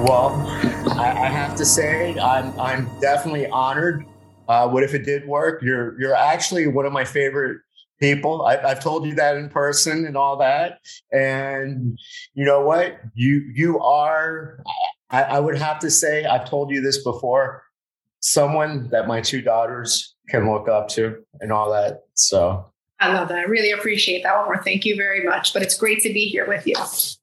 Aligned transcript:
Well, 0.00 0.30
I, 0.96 1.24
I 1.24 1.28
have 1.28 1.56
to 1.56 1.64
say, 1.64 2.16
I'm 2.20 2.58
I'm 2.60 2.88
definitely 3.00 3.48
honored. 3.48 4.06
Uh, 4.48 4.68
what 4.68 4.84
if 4.84 4.94
it 4.94 5.04
did 5.04 5.26
work? 5.26 5.60
You're 5.60 6.00
you're 6.00 6.14
actually 6.14 6.68
one 6.68 6.86
of 6.86 6.92
my 6.92 7.04
favorite 7.04 7.58
people. 8.00 8.42
I, 8.46 8.58
I've 8.58 8.80
told 8.80 9.06
you 9.06 9.16
that 9.16 9.36
in 9.36 9.48
person 9.48 10.06
and 10.06 10.16
all 10.16 10.36
that. 10.36 10.78
And 11.12 11.98
you 12.34 12.44
know 12.44 12.62
what? 12.62 13.00
You 13.14 13.50
you 13.52 13.80
are. 13.80 14.62
I, 15.10 15.22
I 15.24 15.40
would 15.40 15.58
have 15.58 15.80
to 15.80 15.90
say, 15.90 16.24
I've 16.24 16.48
told 16.48 16.70
you 16.70 16.80
this 16.80 17.02
before. 17.02 17.64
Someone 18.20 18.88
that 18.90 19.08
my 19.08 19.20
two 19.20 19.42
daughters 19.42 20.14
can 20.28 20.48
look 20.48 20.68
up 20.68 20.88
to 20.90 21.24
and 21.40 21.50
all 21.52 21.70
that. 21.72 22.02
So 22.14 22.70
I 23.00 23.12
love 23.12 23.28
that. 23.28 23.38
I 23.38 23.42
really 23.42 23.70
appreciate 23.70 24.24
that, 24.24 24.34
Omar. 24.34 24.62
Thank 24.64 24.84
you 24.84 24.96
very 24.96 25.22
much. 25.22 25.52
But 25.52 25.62
it's 25.62 25.76
great 25.76 26.00
to 26.02 26.12
be 26.12 26.26
here 26.26 26.48
with 26.48 26.66
you. 26.66 26.74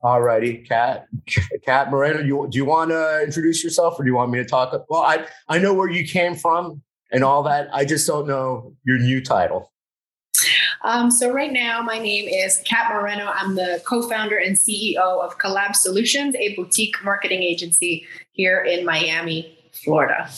All 0.02 0.22
righty, 0.22 0.60
Kat. 0.60 1.08
Kat 1.66 1.92
Moreno, 1.92 2.22
you, 2.22 2.48
do 2.50 2.58
you 2.58 2.66
want 2.66 2.92
to 2.92 3.22
introduce 3.24 3.64
yourself 3.64 4.00
or 4.00 4.04
do 4.04 4.10
you 4.10 4.16
want 4.16 4.32
me 4.32 4.38
to 4.38 4.46
talk? 4.46 4.74
Well, 4.90 5.02
I, 5.02 5.26
I 5.50 5.60
know 5.60 5.74
where 5.74 5.90
you 5.90 6.08
came 6.08 6.36
from 6.36 6.82
and 7.12 7.24
all 7.24 7.44
that. 7.44 7.68
I 7.74 7.84
just 7.84 8.08
don't 8.08 8.28
know 8.28 8.74
your 8.86 9.00
new 9.00 9.22
title. 9.22 9.72
Um, 10.84 11.10
so 11.10 11.32
right 11.32 11.52
now, 11.52 11.82
my 11.82 11.98
name 11.98 12.28
is 12.28 12.62
Kat 12.64 12.94
Moreno. 12.94 13.26
I'm 13.34 13.56
the 13.56 13.82
co-founder 13.86 14.38
and 14.38 14.56
CEO 14.56 14.98
of 14.98 15.38
Collab 15.40 15.76
Solutions, 15.76 16.36
a 16.36 16.56
boutique 16.56 17.04
marketing 17.04 17.42
agency 17.42 18.06
here 18.34 18.62
in 18.62 18.86
Miami, 18.86 19.58
Florida. 19.72 20.30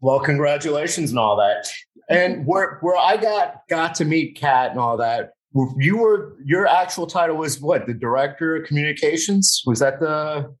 Well, 0.00 0.20
congratulations 0.20 1.10
and 1.10 1.18
all 1.18 1.36
that. 1.36 1.68
And 2.08 2.46
where 2.46 2.78
where 2.80 2.96
I 2.96 3.16
got 3.16 3.62
got 3.68 3.94
to 3.96 4.04
meet 4.04 4.36
Kat 4.36 4.70
and 4.70 4.80
all 4.80 4.96
that, 4.96 5.32
you 5.76 5.98
were 5.98 6.36
your 6.44 6.66
actual 6.66 7.06
title 7.06 7.36
was 7.36 7.60
what? 7.60 7.86
The 7.86 7.94
director 7.94 8.56
of 8.56 8.66
communications? 8.66 9.62
Was 9.66 9.80
that 9.80 10.00
the 10.00 10.54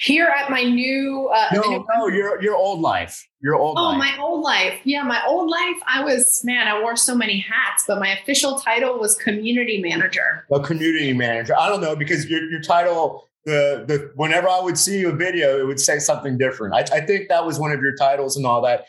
here 0.00 0.26
at 0.26 0.50
my 0.50 0.62
new 0.62 1.30
uh, 1.32 1.48
no 1.52 1.62
new- 1.62 1.86
no 1.96 2.08
your 2.08 2.42
your 2.42 2.56
old 2.56 2.80
life 2.80 3.24
your 3.40 3.54
old 3.54 3.76
oh 3.78 3.82
life. 3.82 3.98
my 3.98 4.16
old 4.20 4.42
life 4.42 4.80
yeah 4.84 5.02
my 5.02 5.22
old 5.26 5.48
life 5.48 5.76
i 5.86 6.02
was 6.02 6.42
man 6.44 6.66
i 6.66 6.80
wore 6.80 6.96
so 6.96 7.14
many 7.14 7.38
hats 7.38 7.84
but 7.86 7.98
my 7.98 8.18
official 8.18 8.58
title 8.58 8.98
was 8.98 9.14
community 9.16 9.80
manager 9.80 10.44
a 10.52 10.60
community 10.60 11.12
manager 11.12 11.54
i 11.58 11.68
don't 11.68 11.80
know 11.80 11.94
because 11.94 12.26
your, 12.26 12.42
your 12.50 12.60
title 12.60 13.28
the 13.44 13.84
the 13.86 14.10
whenever 14.16 14.48
i 14.48 14.60
would 14.60 14.76
see 14.76 15.02
a 15.04 15.12
video 15.12 15.58
it 15.58 15.64
would 15.64 15.80
say 15.80 15.98
something 15.98 16.36
different 16.36 16.74
I, 16.74 16.96
I 16.96 17.00
think 17.00 17.28
that 17.28 17.44
was 17.44 17.58
one 17.58 17.70
of 17.70 17.80
your 17.80 17.94
titles 17.94 18.36
and 18.36 18.44
all 18.44 18.60
that 18.62 18.86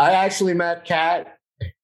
i 0.00 0.10
actually 0.12 0.54
met 0.54 0.84
kat 0.84 1.38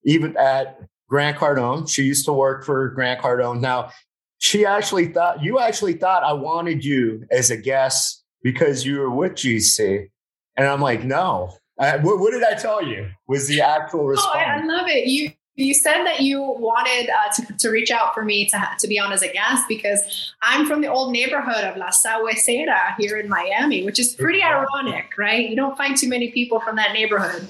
even 0.04 0.36
at 0.36 0.80
grant 1.08 1.36
cardone 1.36 1.88
she 1.88 2.02
used 2.02 2.24
to 2.24 2.32
work 2.32 2.64
for 2.64 2.88
grant 2.88 3.20
cardone 3.20 3.60
now 3.60 3.90
she 4.38 4.66
actually 4.66 5.06
thought 5.06 5.42
you 5.42 5.58
actually 5.60 5.92
thought 5.92 6.24
i 6.24 6.32
wanted 6.32 6.84
you 6.84 7.24
as 7.30 7.50
a 7.50 7.56
guest 7.56 8.24
because 8.46 8.86
you 8.86 9.00
were 9.00 9.10
with 9.10 9.32
GC. 9.32 10.08
And 10.56 10.68
I'm 10.68 10.80
like, 10.80 11.02
no. 11.02 11.52
I, 11.80 11.96
what, 11.96 12.20
what, 12.20 12.30
did 12.30 12.44
I 12.44 12.54
tell 12.54 12.80
you? 12.80 13.10
Was 13.26 13.48
the 13.48 13.60
actual 13.60 14.06
response? 14.06 14.34
Oh, 14.36 14.38
I, 14.38 14.60
I 14.60 14.64
love 14.64 14.86
it. 14.88 15.08
You 15.08 15.32
you 15.56 15.74
said 15.74 16.04
that 16.04 16.20
you 16.20 16.42
wanted 16.42 17.10
uh, 17.10 17.32
to, 17.34 17.56
to 17.56 17.70
reach 17.70 17.90
out 17.90 18.14
for 18.14 18.22
me 18.22 18.46
to, 18.46 18.68
to 18.78 18.86
be 18.86 18.98
on 18.98 19.10
as 19.10 19.22
a 19.22 19.32
guest 19.32 19.64
because 19.68 20.34
I'm 20.42 20.66
from 20.66 20.82
the 20.82 20.88
old 20.88 21.12
neighborhood 21.12 21.64
of 21.64 21.78
La 21.78 21.88
Sagüesera 21.88 22.94
here 22.98 23.16
in 23.16 23.28
Miami, 23.28 23.82
which 23.82 23.98
is 23.98 24.14
pretty 24.14 24.42
ironic, 24.42 25.16
right? 25.16 25.48
You 25.48 25.56
don't 25.56 25.76
find 25.76 25.96
too 25.96 26.10
many 26.10 26.30
people 26.30 26.60
from 26.60 26.76
that 26.76 26.92
neighborhood. 26.92 27.48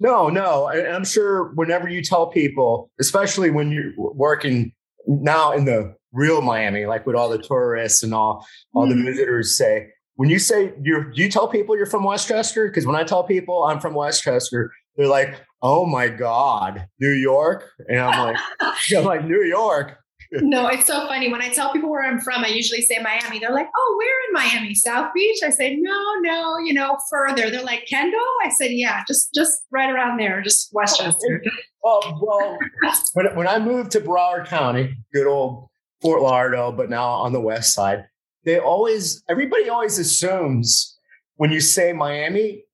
No, 0.00 0.28
no. 0.28 0.68
And 0.68 0.86
I'm 0.86 1.04
sure 1.04 1.52
whenever 1.54 1.88
you 1.88 2.02
tell 2.02 2.28
people, 2.28 2.90
especially 3.00 3.50
when 3.50 3.72
you're 3.72 3.92
working 3.96 4.72
now 5.06 5.52
in 5.52 5.64
the 5.64 5.94
real 6.12 6.40
Miami, 6.40 6.86
like 6.86 7.06
with 7.06 7.16
all 7.16 7.28
the 7.28 7.38
tourists 7.38 8.02
and 8.02 8.14
all, 8.14 8.46
all 8.74 8.86
mm. 8.86 8.96
the 8.96 9.02
visitors 9.02 9.56
say, 9.56 9.88
when 10.14 10.28
you 10.28 10.38
say 10.38 10.72
you're, 10.82 11.04
do 11.04 11.22
you 11.22 11.30
tell 11.30 11.48
people 11.48 11.76
you're 11.76 11.86
from 11.86 12.04
Westchester? 12.04 12.66
Because 12.68 12.86
when 12.86 12.96
I 12.96 13.04
tell 13.04 13.22
people 13.22 13.64
I'm 13.64 13.78
from 13.80 13.94
Westchester, 13.94 14.72
they're 14.98 15.06
like, 15.06 15.40
"Oh 15.62 15.86
my 15.86 16.08
God, 16.08 16.86
New 16.98 17.12
York," 17.12 17.70
and 17.88 18.00
I'm 18.00 18.18
like, 18.18 18.36
"I'm 18.96 19.04
like 19.04 19.24
New 19.24 19.44
York." 19.44 19.96
No, 20.32 20.68
it's 20.68 20.86
so 20.86 21.06
funny. 21.06 21.30
When 21.30 21.40
I 21.40 21.48
tell 21.48 21.72
people 21.72 21.90
where 21.90 22.02
I'm 22.02 22.20
from, 22.20 22.44
I 22.44 22.48
usually 22.48 22.82
say 22.82 22.98
Miami. 23.02 23.38
They're 23.38 23.52
like, 23.52 23.68
"Oh, 23.74 23.94
where 23.98 24.28
in 24.28 24.32
Miami? 24.32 24.74
South 24.74 25.12
Beach?" 25.14 25.38
I 25.42 25.50
say, 25.50 25.76
"No, 25.76 26.14
no, 26.20 26.58
you 26.58 26.74
know, 26.74 26.98
further." 27.10 27.50
They're 27.50 27.62
like, 27.62 27.86
"Kendall?" 27.88 28.20
I 28.44 28.50
said, 28.50 28.72
"Yeah, 28.72 29.02
just 29.06 29.32
just 29.34 29.64
right 29.70 29.90
around 29.90 30.18
there, 30.18 30.42
just 30.42 30.70
Westchester." 30.72 31.42
Oh, 31.84 32.00
well, 32.20 32.58
well, 32.82 32.94
when 33.14 33.36
when 33.36 33.48
I 33.48 33.58
moved 33.58 33.92
to 33.92 34.00
Broward 34.00 34.46
County, 34.46 34.94
good 35.14 35.26
old 35.26 35.68
Fort 36.02 36.22
Lauderdale, 36.22 36.72
but 36.72 36.90
now 36.90 37.08
on 37.08 37.32
the 37.32 37.40
west 37.40 37.74
side, 37.74 38.04
they 38.44 38.58
always 38.58 39.22
everybody 39.28 39.68
always 39.68 39.98
assumes 39.98 40.98
when 41.36 41.52
you 41.52 41.60
say 41.60 41.92
Miami, 41.92 42.64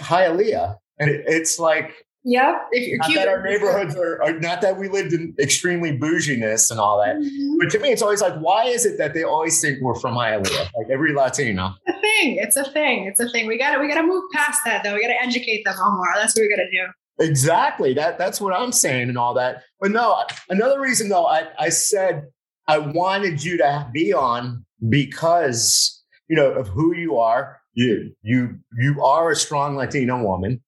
Hialeah, 0.00 0.76
and 0.98 1.10
it, 1.10 1.24
it's 1.26 1.58
like 1.58 2.06
yeah, 2.24 2.58
if 2.70 2.86
you're 2.86 2.98
not 2.98 3.08
cute. 3.08 3.18
that 3.18 3.28
our 3.28 3.42
neighborhoods 3.42 3.96
are, 3.96 4.22
are, 4.22 4.38
not 4.38 4.60
that 4.60 4.78
we 4.78 4.88
lived 4.88 5.12
in 5.12 5.34
extremely 5.40 5.96
bouginess 5.96 6.70
and 6.70 6.78
all 6.78 7.02
that, 7.02 7.16
mm-hmm. 7.16 7.58
but 7.58 7.70
to 7.70 7.80
me, 7.80 7.90
it's 7.90 8.02
always 8.02 8.20
like, 8.20 8.34
why 8.34 8.64
is 8.66 8.86
it 8.86 8.96
that 8.98 9.12
they 9.12 9.24
always 9.24 9.60
think 9.60 9.80
we're 9.80 9.98
from 9.98 10.14
Hialeah? 10.14 10.70
Like 10.76 10.88
every 10.90 11.12
Latino. 11.14 11.74
It's 11.86 11.96
a 11.96 12.00
thing. 12.00 12.36
It's 12.36 12.56
a 12.56 12.70
thing. 12.70 13.06
It's 13.06 13.20
a 13.20 13.28
thing. 13.28 13.48
We 13.48 13.58
got 13.58 13.72
to 13.74 13.80
we 13.80 13.88
got 13.88 14.00
to 14.00 14.06
move 14.06 14.22
past 14.32 14.60
that 14.64 14.84
though. 14.84 14.94
We 14.94 15.02
got 15.02 15.08
to 15.08 15.22
educate 15.22 15.64
them 15.64 15.74
more. 15.78 16.06
That's 16.14 16.36
what 16.36 16.42
we 16.42 16.48
got 16.48 16.62
to 16.62 16.70
do. 16.70 16.86
Exactly. 17.18 17.92
That 17.94 18.18
that's 18.18 18.40
what 18.40 18.54
I'm 18.54 18.72
saying 18.72 19.08
and 19.08 19.18
all 19.18 19.34
that. 19.34 19.62
But 19.80 19.90
no, 19.90 20.24
another 20.48 20.80
reason 20.80 21.08
though, 21.08 21.26
I 21.26 21.48
I 21.58 21.70
said 21.70 22.24
I 22.68 22.78
wanted 22.78 23.42
you 23.42 23.56
to 23.58 23.90
be 23.92 24.12
on 24.12 24.64
because 24.88 26.02
you 26.28 26.36
know 26.36 26.52
of 26.52 26.68
who 26.68 26.94
you 26.94 27.18
are. 27.18 27.60
You 27.74 28.12
you 28.22 28.58
you 28.78 29.02
are 29.02 29.30
a 29.30 29.36
strong 29.36 29.76
Latino 29.76 30.22
woman. 30.22 30.62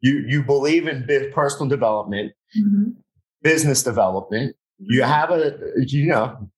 You 0.00 0.24
you 0.26 0.42
believe 0.42 0.86
in 0.86 1.06
personal 1.32 1.68
development, 1.68 2.32
mm-hmm. 2.58 2.90
business 3.42 3.82
development. 3.82 4.56
You 4.78 5.02
mm-hmm. 5.02 5.10
have 5.10 5.30
a 5.30 5.58
you 5.86 6.06
know 6.06 6.50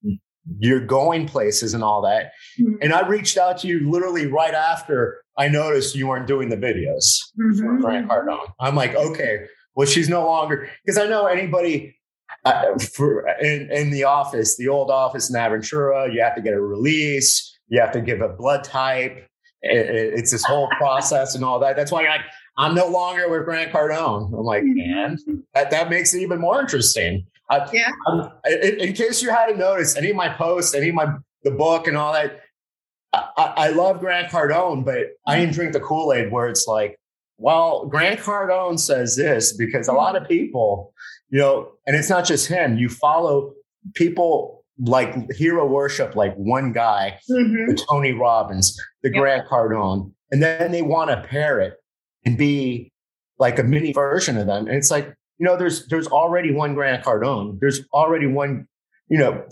you're 0.58 0.84
going 0.84 1.26
places 1.26 1.74
and 1.74 1.84
all 1.84 2.02
that. 2.02 2.32
Mm-hmm. 2.60 2.74
And 2.82 2.92
I 2.92 3.06
reached 3.06 3.38
out 3.38 3.58
to 3.58 3.68
you 3.68 3.88
literally 3.90 4.26
right 4.26 4.54
after 4.54 5.22
I 5.38 5.48
noticed 5.48 5.94
you 5.94 6.08
weren't 6.08 6.26
doing 6.26 6.48
the 6.48 6.56
videos 6.56 7.20
mm-hmm. 7.40 7.58
for 7.58 7.78
Grant 7.78 8.08
Cardone. 8.08 8.52
I'm 8.60 8.74
like, 8.74 8.94
okay, 8.94 9.46
well, 9.74 9.86
she's 9.86 10.08
no 10.08 10.26
longer 10.26 10.68
because 10.84 10.98
I 10.98 11.06
know 11.06 11.26
anybody 11.26 11.96
uh, 12.44 12.76
for 12.78 13.28
in, 13.40 13.70
in 13.70 13.90
the 13.90 14.04
office, 14.04 14.56
the 14.56 14.68
old 14.68 14.90
office 14.90 15.30
in 15.30 15.36
Aventura, 15.36 16.12
you 16.12 16.22
have 16.22 16.34
to 16.34 16.42
get 16.42 16.54
a 16.54 16.60
release, 16.60 17.58
you 17.68 17.80
have 17.80 17.92
to 17.92 18.00
give 18.00 18.20
a 18.20 18.28
blood 18.28 18.64
type. 18.64 19.26
It, 19.62 19.94
it, 19.94 20.14
it's 20.14 20.32
this 20.32 20.44
whole 20.44 20.68
process 20.76 21.36
and 21.36 21.44
all 21.44 21.60
that. 21.60 21.76
That's 21.76 21.92
why 21.92 22.02
like, 22.02 22.20
I'm 22.56 22.74
no 22.74 22.86
longer 22.86 23.28
with 23.30 23.44
Grant 23.44 23.72
Cardone. 23.72 24.26
I'm 24.26 24.44
like, 24.44 24.62
mm-hmm. 24.62 24.80
and 24.80 25.42
that, 25.54 25.70
that 25.70 25.90
makes 25.90 26.14
it 26.14 26.20
even 26.20 26.40
more 26.40 26.60
interesting. 26.60 27.26
I, 27.50 27.68
yeah. 27.72 27.90
In, 28.46 28.80
in, 28.80 28.92
case 28.92 29.22
you 29.22 29.30
hadn't 29.30 29.58
noticed, 29.58 29.96
any 29.96 30.10
of 30.10 30.16
my 30.16 30.28
posts, 30.28 30.74
any 30.74 30.90
of 30.90 30.94
my 30.94 31.14
the 31.44 31.50
book 31.50 31.86
and 31.86 31.96
all 31.96 32.12
that, 32.12 32.40
I, 33.12 33.26
I 33.36 33.68
love 33.70 34.00
Grant 34.00 34.30
Cardone, 34.30 34.84
but 34.84 34.98
I 35.26 35.38
didn't 35.38 35.54
drink 35.54 35.72
the 35.72 35.80
Kool 35.80 36.12
Aid 36.12 36.30
where 36.30 36.48
it's 36.48 36.66
like, 36.66 36.98
well, 37.36 37.86
Grant 37.86 38.20
Cardone 38.20 38.78
says 38.78 39.16
this 39.16 39.54
because 39.54 39.88
a 39.88 39.92
lot 39.92 40.16
of 40.16 40.28
people 40.28 40.92
you 41.32 41.38
know, 41.38 41.72
and 41.86 41.96
it's 41.96 42.10
not 42.10 42.26
just 42.26 42.46
him. 42.46 42.76
You 42.76 42.88
follow 42.90 43.54
people 43.94 44.64
like 44.78 45.32
hero 45.32 45.66
worship, 45.66 46.14
like 46.14 46.34
one 46.36 46.72
guy, 46.72 47.18
mm-hmm. 47.28 47.70
the 47.70 47.86
Tony 47.90 48.12
Robbins, 48.12 48.78
the 49.02 49.08
yep. 49.08 49.18
Grant 49.18 49.48
Cardone, 49.48 50.12
and 50.30 50.42
then 50.42 50.70
they 50.70 50.82
want 50.82 51.10
to 51.10 51.26
pair 51.26 51.58
it 51.58 51.81
and 52.24 52.38
be 52.38 52.92
like 53.38 53.58
a 53.58 53.62
mini 53.62 53.92
version 53.92 54.36
of 54.36 54.46
them. 54.46 54.66
And 54.66 54.76
it's 54.76 54.90
like, 54.90 55.14
you 55.38 55.46
know, 55.46 55.56
there's 55.56 55.86
there's 55.88 56.06
already 56.06 56.52
one 56.52 56.74
Grant 56.74 57.04
Cardone. 57.04 57.58
There's 57.60 57.80
already 57.92 58.26
one, 58.26 58.66
you 59.08 59.18
know, 59.18 59.44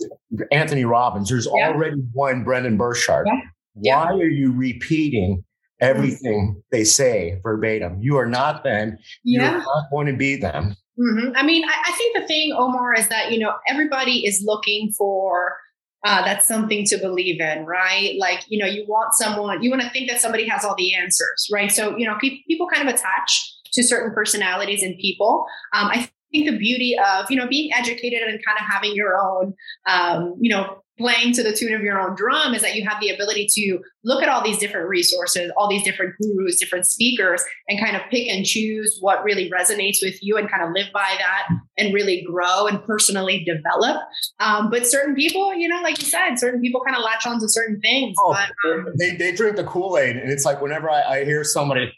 Anthony 0.53 0.85
Robbins. 0.85 1.29
There's 1.29 1.47
already 1.47 1.97
one 2.13 2.45
Brendon 2.45 2.77
Burchard. 2.77 3.27
Why 3.75 4.13
are 4.13 4.29
you 4.29 4.53
repeating 4.53 5.45
everything 5.81 6.63
they 6.71 6.85
say 6.85 7.41
verbatim? 7.43 7.99
You 8.01 8.17
are 8.19 8.27
not 8.27 8.63
them. 8.63 8.99
You're 9.25 9.43
not 9.43 9.91
going 9.91 10.07
to 10.07 10.17
be 10.17 10.37
them. 10.37 10.77
Mm-hmm. 10.99 11.31
I 11.35 11.43
mean, 11.43 11.65
I, 11.65 11.83
I 11.87 11.93
think 11.97 12.17
the 12.17 12.27
thing, 12.27 12.53
Omar, 12.53 12.95
is 12.95 13.09
that, 13.09 13.33
you 13.33 13.39
know, 13.39 13.55
everybody 13.67 14.27
is 14.27 14.43
looking 14.45 14.93
for 14.93 15.57
uh, 16.05 16.25
that's 16.25 16.49
something 16.49 16.85
to 16.87 16.99
believe 16.99 17.41
in, 17.41 17.65
right? 17.67 18.15
Like, 18.19 18.45
you 18.49 18.59
know, 18.59 18.67
you 18.67 18.85
want 18.89 19.15
someone, 19.15 19.63
you 19.63 19.71
want 19.71 19.83
to 19.83 19.91
think 19.91 20.09
that 20.11 20.21
somebody 20.21 20.49
has 20.49 20.65
all 20.65 20.75
the 20.77 20.95
answers, 20.95 21.49
right? 21.53 21.71
So, 21.71 21.97
you 21.97 22.07
know, 22.07 22.17
people 22.21 22.67
kind 22.73 22.89
of 22.89 22.95
attach 22.95 23.55
to 23.73 23.83
certain 23.83 24.13
personalities 24.15 24.83
and 24.83 24.97
people. 24.99 25.45
Um, 25.75 25.89
I 25.89 26.11
think 26.33 26.49
the 26.49 26.57
beauty 26.57 26.97
of, 26.99 27.31
you 27.31 27.37
know, 27.37 27.47
being 27.47 27.73
educated 27.73 28.23
and 28.23 28.41
kind 28.45 28.59
of 28.59 28.65
having 28.71 28.95
your 28.95 29.17
own, 29.17 29.55
um, 29.87 30.37
you 30.41 30.51
know, 30.51 30.83
playing 31.01 31.33
to 31.33 31.43
the 31.43 31.53
tune 31.53 31.73
of 31.73 31.81
your 31.81 31.99
own 31.99 32.15
drum 32.15 32.55
is 32.55 32.63
that 32.63 32.75
you 32.75 32.87
have 32.87 33.01
the 33.01 33.09
ability 33.09 33.49
to 33.51 33.79
look 34.05 34.23
at 34.23 34.29
all 34.29 34.45
these 34.45 34.59
different 34.59 34.89
resources, 34.89 35.51
all 35.57 35.69
these 35.69 35.83
different 35.83 36.15
gurus, 36.21 36.61
different 36.61 36.87
speakers, 36.87 37.43
and 37.69 37.81
kind 37.81 37.97
of 37.97 38.03
pick 38.11 38.29
and 38.29 38.45
choose 38.45 38.99
what 39.01 39.25
really 39.25 39.51
resonates 39.51 39.99
with 40.03 40.23
you 40.23 40.37
and 40.37 40.51
kind 40.51 40.63
of 40.63 40.71
live 40.75 40.93
by 40.93 41.15
that 41.19 41.49
and 41.79 41.95
really 41.95 42.23
grow 42.31 42.67
and 42.67 42.85
personally 42.85 43.45
develop. 43.45 44.03
Um, 44.39 44.71
but 44.71 44.87
certain 44.87 45.15
people, 45.15 45.55
you 45.55 45.69
know, 45.69 45.81
like 45.83 45.99
you 45.99 46.07
said, 46.07 46.37
certain 46.37 46.61
people 46.61 46.83
kind 46.85 46.97
of 46.97 47.03
latch 47.03 47.27
on 47.27 47.41
to 47.41 47.49
certain 47.49 47.81
things. 47.81 48.15
Oh, 48.21 48.37
but, 48.65 48.71
um, 48.71 48.87
they, 48.99 49.17
they 49.17 49.33
drink 49.33 49.57
the 49.57 49.65
Kool 49.65 49.97
Aid. 49.97 50.17
And 50.17 50.31
it's 50.31 50.45
like 50.45 50.61
whenever 50.61 50.91
I, 50.91 51.03
I 51.03 51.25
hear 51.25 51.43
somebody, 51.45 51.91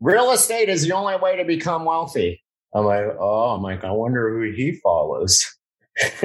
real 0.00 0.30
estate 0.30 0.68
is 0.68 0.86
the 0.86 0.94
only 0.94 1.16
way 1.16 1.36
to 1.36 1.44
become 1.44 1.84
wealthy. 1.84 2.42
I'm 2.74 2.84
like, 2.84 3.04
oh, 3.18 3.54
I'm 3.54 3.62
like, 3.62 3.84
I 3.84 3.90
wonder 3.90 4.30
who 4.30 4.52
he 4.52 4.78
follows. 4.82 5.57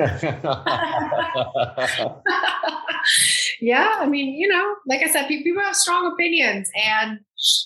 yeah, 3.62 3.98
I 4.00 4.06
mean, 4.08 4.36
you 4.36 4.48
know, 4.48 4.75
like 4.88 5.02
I 5.02 5.08
said, 5.08 5.28
people 5.28 5.62
have 5.64 5.75
strong 5.75 6.12
opinions, 6.12 6.70
and 6.75 7.20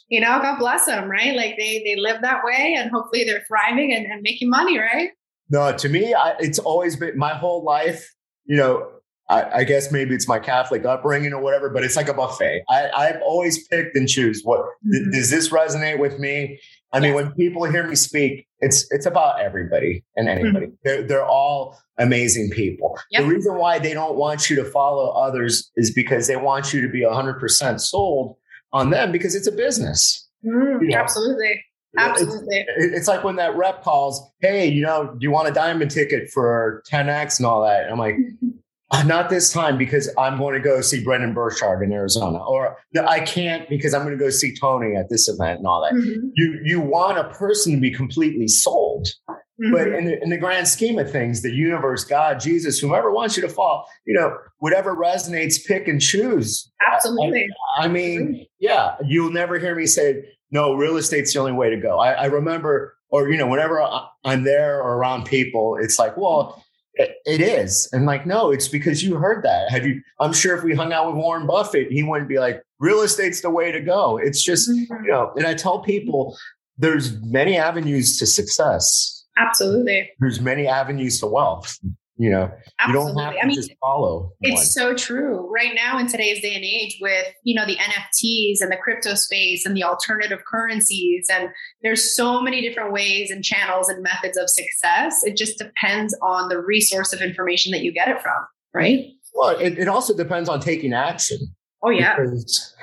you 0.08 0.22
know, 0.22 0.40
God 0.42 0.60
bless 0.60 0.86
them, 0.86 1.10
right? 1.10 1.36
Like 1.36 1.56
they 1.58 1.82
they 1.84 1.96
live 1.98 2.22
that 2.22 2.44
way, 2.44 2.76
and 2.78 2.90
hopefully 2.92 3.24
they're 3.24 3.44
thriving 3.48 3.94
and, 3.94 4.06
and 4.06 4.22
making 4.22 4.50
money, 4.50 4.80
right? 4.80 5.10
No, 5.50 5.76
to 5.76 5.90
me, 5.90 6.14
I, 6.14 6.36
it's 6.40 6.60
always 6.60 6.96
been 6.96 7.18
my 7.18 7.34
whole 7.34 7.64
life. 7.64 8.14
You 8.46 8.58
know, 8.58 8.90
I, 9.30 9.60
I, 9.60 9.64
guess 9.64 9.92
maybe 9.92 10.16
it's 10.16 10.28
my 10.28 10.40
Catholic 10.40 10.86
upbringing 10.86 11.34
or 11.34 11.42
whatever, 11.42 11.70
but 11.70 11.84
it's 11.84 11.96
like 11.96 12.08
a 12.08 12.14
buffet. 12.14 12.64
I, 12.70 13.06
have 13.06 13.22
always 13.24 13.68
picked 13.68 13.96
and 13.96 14.08
choose 14.08 14.42
what 14.44 14.60
mm-hmm. 14.60 15.12
does 15.12 15.30
this 15.30 15.50
resonate 15.50 16.00
with 16.00 16.20
me. 16.20 16.60
I 16.94 17.00
mean, 17.00 17.14
when 17.14 17.32
people 17.34 17.66
hear 17.66 17.86
me 17.86 17.96
speak, 17.96 18.48
it's 18.60 18.88
it's 18.92 19.06
about 19.06 19.42
everybody 19.42 20.04
and 20.16 20.28
mm-hmm. 20.28 20.40
anybody. 20.40 20.66
Mm-hmm. 20.68 20.76
They're 20.84 21.04
they're 21.04 21.26
all 21.26 21.78
amazing 21.98 22.50
people. 22.52 22.98
Yep. 23.12 23.22
The 23.22 23.28
reason 23.28 23.56
why 23.56 23.80
they 23.80 23.94
don't 23.94 24.16
want 24.16 24.50
you 24.50 24.56
to 24.58 24.66
follow 24.66 25.10
others 25.10 25.72
is 25.76 25.92
because 25.94 26.28
they 26.28 26.36
want 26.36 26.74
you 26.74 26.82
to 26.82 26.88
be 26.88 27.02
100% 27.02 27.82
sold 27.82 28.36
on 28.72 28.92
them 28.92 29.12
because 29.12 29.36
it's 29.36 29.48
a 29.48 29.52
business. 29.52 30.30
Mm, 30.46 30.82
you 30.82 30.88
know? 30.90 30.98
Absolutely. 30.98 31.64
Absolutely. 31.98 32.66
It's, 32.78 32.98
it's, 32.98 33.08
like 33.08 33.24
when 33.24 33.38
that 33.38 33.56
rep 33.56 33.84
calls, 33.84 34.22
hey, 34.42 34.68
you 34.68 34.84
know, 34.84 35.08
do 35.08 35.18
you 35.22 35.32
want 35.32 35.48
a 35.48 35.52
diamond 35.52 35.90
ticket 35.90 36.30
for 36.30 36.84
10X 36.92 37.40
and 37.40 37.48
all 37.48 37.64
that? 37.64 37.84
And 37.84 37.92
I'm 37.92 37.98
like, 37.98 38.16
not 39.06 39.30
this 39.30 39.52
time 39.52 39.78
because 39.78 40.10
I'm 40.18 40.38
going 40.38 40.54
to 40.54 40.62
go 40.62 40.80
see 40.82 41.04
Brendon 41.04 41.34
Burchard 41.34 41.84
in 41.84 41.92
Arizona, 41.92 42.38
or 42.38 42.78
I 43.08 43.20
can't 43.20 43.68
because 43.70 43.94
I'm 43.94 44.04
going 44.04 44.18
to 44.18 44.24
go 44.24 44.30
see 44.30 44.56
Tony 44.56 44.96
at 44.96 45.10
this 45.10 45.28
event 45.28 45.60
and 45.60 45.68
all 45.68 45.82
that. 45.84 45.94
Mm-hmm. 45.94 46.30
You 46.36 46.60
you 46.64 46.80
want 46.80 47.18
a 47.18 47.26
person 47.26 47.74
to 47.74 47.80
be 47.82 47.92
completely 47.92 48.48
sold, 48.48 49.08
mm-hmm. 49.30 49.74
but 49.74 49.88
in 49.90 50.06
the, 50.06 50.24
in 50.24 50.30
the 50.30 50.38
grand 50.38 50.70
scheme 50.70 50.98
of 51.00 51.12
things, 51.12 51.42
the 51.42 51.52
universe, 51.52 52.06
God, 52.06 52.40
Jesus, 52.40 52.80
whomever 52.80 53.12
wants 53.12 53.36
you 53.36 53.42
to 53.44 53.50
fall, 53.50 53.86
you 54.06 54.14
know, 54.14 54.38
whatever 54.60 54.96
resonates, 54.96 55.66
pick 55.66 55.90
and 55.90 56.00
choose. 56.00 56.72
Absolutely. 56.90 57.48
I, 57.78 57.86
I 57.86 57.88
mean, 57.90 58.46
yeah, 58.60 58.96
you'll 59.06 59.32
never 59.32 59.60
hear 59.60 59.76
me 59.76 59.86
say 59.86 60.24
no. 60.52 60.74
Real 60.74 60.96
estate's 60.96 61.34
the 61.34 61.40
only 61.40 61.52
way 61.52 61.70
to 61.70 61.78
go. 61.78 62.00
I, 62.00 62.12
I 62.14 62.26
remember, 62.28 62.96
or 63.10 63.30
you 63.30 63.38
know, 63.38 63.48
whenever 63.48 63.86
I'm 64.24 64.46
there 64.46 64.82
or 64.82 64.96
around 64.96 65.26
people, 65.26 65.78
it's 65.82 66.00
like, 66.00 66.16
well 66.16 66.64
it 66.98 67.42
is. 67.42 67.90
And 67.92 68.06
like, 68.06 68.26
no, 68.26 68.52
it's 68.52 68.68
because 68.68 69.04
you 69.04 69.16
heard 69.16 69.44
that. 69.44 69.70
Have 69.70 69.86
you? 69.86 70.02
I'm 70.20 70.34
sure 70.34 70.58
if 70.58 70.64
we 70.64 70.74
hung 70.74 70.94
out 70.94 71.08
with 71.08 71.16
Warren 71.16 71.48
Buffett, 71.48 71.92
he 71.92 72.04
wouldn't 72.04 72.30
be 72.30 72.40
like, 72.40 72.62
real 72.80 73.02
estate's 73.02 73.42
the 73.42 73.50
way 73.50 73.72
to 73.72 73.80
go. 73.80 74.18
It's 74.18 74.44
just, 74.44 74.70
mm-hmm. 74.70 75.06
you 75.06 75.12
know, 75.12 75.32
and 75.36 75.46
I 75.46 75.54
tell 75.54 75.80
people 75.80 76.38
there's 76.78 77.20
many 77.22 77.58
avenues 77.58 78.18
to 78.20 78.26
success. 78.26 79.26
Absolutely. 79.38 80.10
There's 80.20 80.40
many 80.40 80.68
avenues 80.68 81.20
to 81.20 81.28
wealth. 81.28 81.78
You 82.20 82.32
know, 82.32 82.52
Absolutely. 82.80 83.12
you 83.12 83.16
don't 83.16 83.24
have 83.24 83.34
to 83.34 83.40
I 83.40 83.46
mean, 83.46 83.56
just 83.56 83.72
follow. 83.80 84.34
It's 84.42 84.56
one. 84.56 84.66
so 84.66 84.96
true. 84.96 85.48
Right 85.54 85.76
now 85.76 86.00
in 86.00 86.08
today's 86.08 86.42
day 86.42 86.56
and 86.56 86.64
age 86.64 86.98
with, 87.00 87.28
you 87.44 87.54
know, 87.54 87.66
the 87.66 87.76
NFTs 87.76 88.60
and 88.60 88.72
the 88.72 88.78
crypto 88.78 89.14
space 89.14 89.68
and 89.68 89.78
the 89.78 89.84
alternative 89.84 90.40
currencies 90.50 91.28
and 91.32 91.50
there's 91.84 92.16
so 92.16 92.42
many 92.42 92.62
different 92.62 92.92
ways 92.92 93.30
and 93.30 93.44
channels 93.44 93.88
and 93.88 94.02
methods 94.02 94.36
of 94.36 94.50
success. 94.50 95.24
It 95.24 95.38
just 95.38 95.60
depends 95.60 96.18
on 96.24 96.50
the 96.50 96.60
resource 96.60 97.14
of 97.14 97.22
information 97.22 97.72
that 97.72 97.82
you 97.82 97.94
get 97.94 98.08
it 98.08 98.20
from, 98.20 98.48
right? 98.74 99.06
Well, 99.36 99.56
it, 99.58 99.78
it 99.78 99.88
also 99.88 100.18
depends 100.18 100.50
on 100.50 100.60
taking 100.60 100.94
action. 100.94 101.38
Oh 101.84 101.92
yeah. 101.92 102.16
Because, 102.18 102.76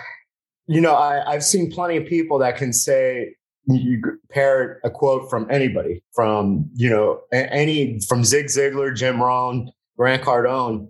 you 0.68 0.80
know, 0.80 0.94
I, 0.94 1.32
I've 1.32 1.44
seen 1.44 1.72
plenty 1.72 1.96
of 1.96 2.06
people 2.06 2.38
that 2.38 2.56
can 2.56 2.72
say, 2.72 3.34
you 3.66 4.18
pair 4.30 4.80
a 4.84 4.90
quote 4.90 5.30
from 5.30 5.50
anybody, 5.50 6.02
from 6.14 6.68
you 6.74 6.90
know 6.90 7.20
any 7.32 8.00
from 8.00 8.24
Zig 8.24 8.46
Ziglar, 8.46 8.94
Jim 8.94 9.22
Rohn, 9.22 9.70
Grant 9.96 10.22
Cardone. 10.22 10.88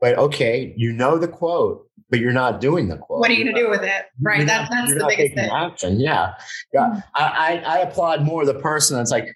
But 0.00 0.18
okay, 0.18 0.74
you 0.76 0.92
know 0.92 1.18
the 1.18 1.28
quote, 1.28 1.86
but 2.10 2.20
you're 2.20 2.32
not 2.32 2.60
doing 2.60 2.88
the 2.88 2.96
quote. 2.96 3.20
What 3.20 3.30
are 3.30 3.34
you 3.34 3.44
going 3.44 3.54
to 3.54 3.60
do 3.60 3.70
with 3.70 3.82
it? 3.82 4.06
Right. 4.20 4.46
That, 4.46 4.68
that's 4.70 4.92
the 4.92 5.06
biggest 5.08 5.34
thing. 5.34 5.50
Action. 5.50 6.00
Yeah. 6.00 6.34
Yeah. 6.72 6.80
Mm-hmm. 6.80 6.98
I, 7.14 7.22
I, 7.22 7.62
I 7.64 7.78
applaud 7.78 8.22
more 8.22 8.44
the 8.44 8.54
person 8.54 8.96
that's 8.96 9.10
like, 9.10 9.28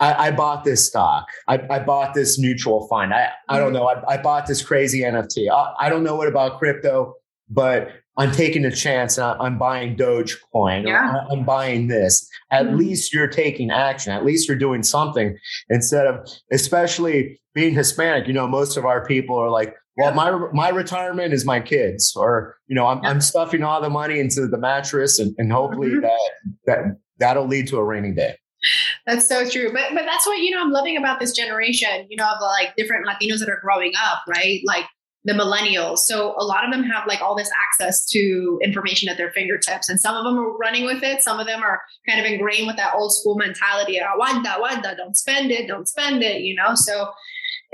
I, 0.00 0.28
I 0.28 0.30
bought 0.32 0.64
this 0.64 0.86
stock. 0.86 1.26
I, 1.46 1.60
I, 1.70 1.78
bought 1.78 2.14
this 2.14 2.38
mutual 2.38 2.88
fund. 2.88 3.14
I, 3.14 3.30
I 3.48 3.58
don't 3.58 3.72
mm-hmm. 3.72 3.76
know. 3.76 3.86
I, 4.08 4.14
I 4.14 4.22
bought 4.22 4.46
this 4.46 4.62
crazy 4.62 5.02
NFT. 5.02 5.48
I 5.78 5.88
don't 5.88 6.02
know 6.02 6.16
what 6.16 6.26
about 6.26 6.58
crypto, 6.58 7.14
but 7.48 7.90
I'm 8.16 8.30
taking 8.32 8.64
a 8.64 8.70
chance 8.70 9.18
and 9.18 9.36
I'm 9.40 9.58
buying 9.58 9.96
Dogecoin. 9.96 10.86
Yeah. 10.86 11.24
I'm 11.30 11.44
buying 11.44 11.88
this. 11.88 12.28
At 12.50 12.66
mm-hmm. 12.66 12.76
least 12.76 13.12
you're 13.12 13.28
taking 13.28 13.70
action. 13.70 14.12
At 14.12 14.24
least 14.24 14.48
you're 14.48 14.58
doing 14.58 14.82
something 14.82 15.36
instead 15.68 16.06
of, 16.06 16.28
especially 16.52 17.40
being 17.54 17.74
Hispanic. 17.74 18.26
You 18.26 18.34
know, 18.34 18.46
most 18.46 18.76
of 18.76 18.84
our 18.84 19.04
people 19.04 19.36
are 19.36 19.50
like, 19.50 19.74
well, 19.96 20.12
my 20.12 20.30
my 20.52 20.70
retirement 20.70 21.32
is 21.32 21.44
my 21.44 21.60
kids, 21.60 22.14
or 22.16 22.56
you 22.66 22.74
know, 22.74 22.86
I'm, 22.86 23.00
yeah. 23.02 23.10
I'm 23.10 23.20
stuffing 23.20 23.62
all 23.62 23.80
the 23.80 23.90
money 23.90 24.18
into 24.18 24.48
the 24.48 24.58
mattress, 24.58 25.20
and, 25.20 25.32
and 25.38 25.52
hopefully 25.52 25.90
mm-hmm. 25.90 26.00
that 26.00 26.18
that 26.66 26.78
that'll 27.18 27.46
lead 27.46 27.68
to 27.68 27.78
a 27.78 27.84
rainy 27.84 28.12
day. 28.12 28.36
That's 29.06 29.28
so 29.28 29.48
true. 29.48 29.72
But 29.72 29.94
but 29.94 30.04
that's 30.04 30.26
what 30.26 30.38
you 30.38 30.50
know 30.50 30.60
I'm 30.60 30.72
loving 30.72 30.96
about 30.96 31.20
this 31.20 31.32
generation, 31.32 32.06
you 32.08 32.16
know, 32.16 32.26
of 32.26 32.40
like 32.40 32.74
different 32.76 33.06
Latinos 33.06 33.38
that 33.38 33.48
are 33.48 33.60
growing 33.62 33.92
up, 34.04 34.22
right? 34.28 34.60
Like 34.64 34.86
the 35.24 35.32
millennials. 35.32 35.98
So 35.98 36.34
a 36.38 36.44
lot 36.44 36.64
of 36.64 36.72
them 36.72 36.84
have 36.84 37.06
like 37.06 37.22
all 37.22 37.34
this 37.34 37.50
access 37.62 38.04
to 38.10 38.58
information 38.62 39.08
at 39.08 39.16
their 39.16 39.30
fingertips. 39.32 39.88
And 39.88 39.98
some 39.98 40.14
of 40.14 40.24
them 40.24 40.38
are 40.38 40.56
running 40.56 40.84
with 40.84 41.02
it. 41.02 41.22
Some 41.22 41.40
of 41.40 41.46
them 41.46 41.62
are 41.62 41.80
kind 42.08 42.20
of 42.20 42.30
ingrained 42.30 42.66
with 42.66 42.76
that 42.76 42.94
old 42.94 43.12
school 43.14 43.36
mentality. 43.36 43.98
Wanda, 44.16 44.56
wanda, 44.60 44.94
don't 44.96 45.16
spend 45.16 45.50
it, 45.50 45.66
don't 45.66 45.88
spend 45.88 46.22
it, 46.22 46.42
you 46.42 46.54
know? 46.54 46.74
So 46.74 47.08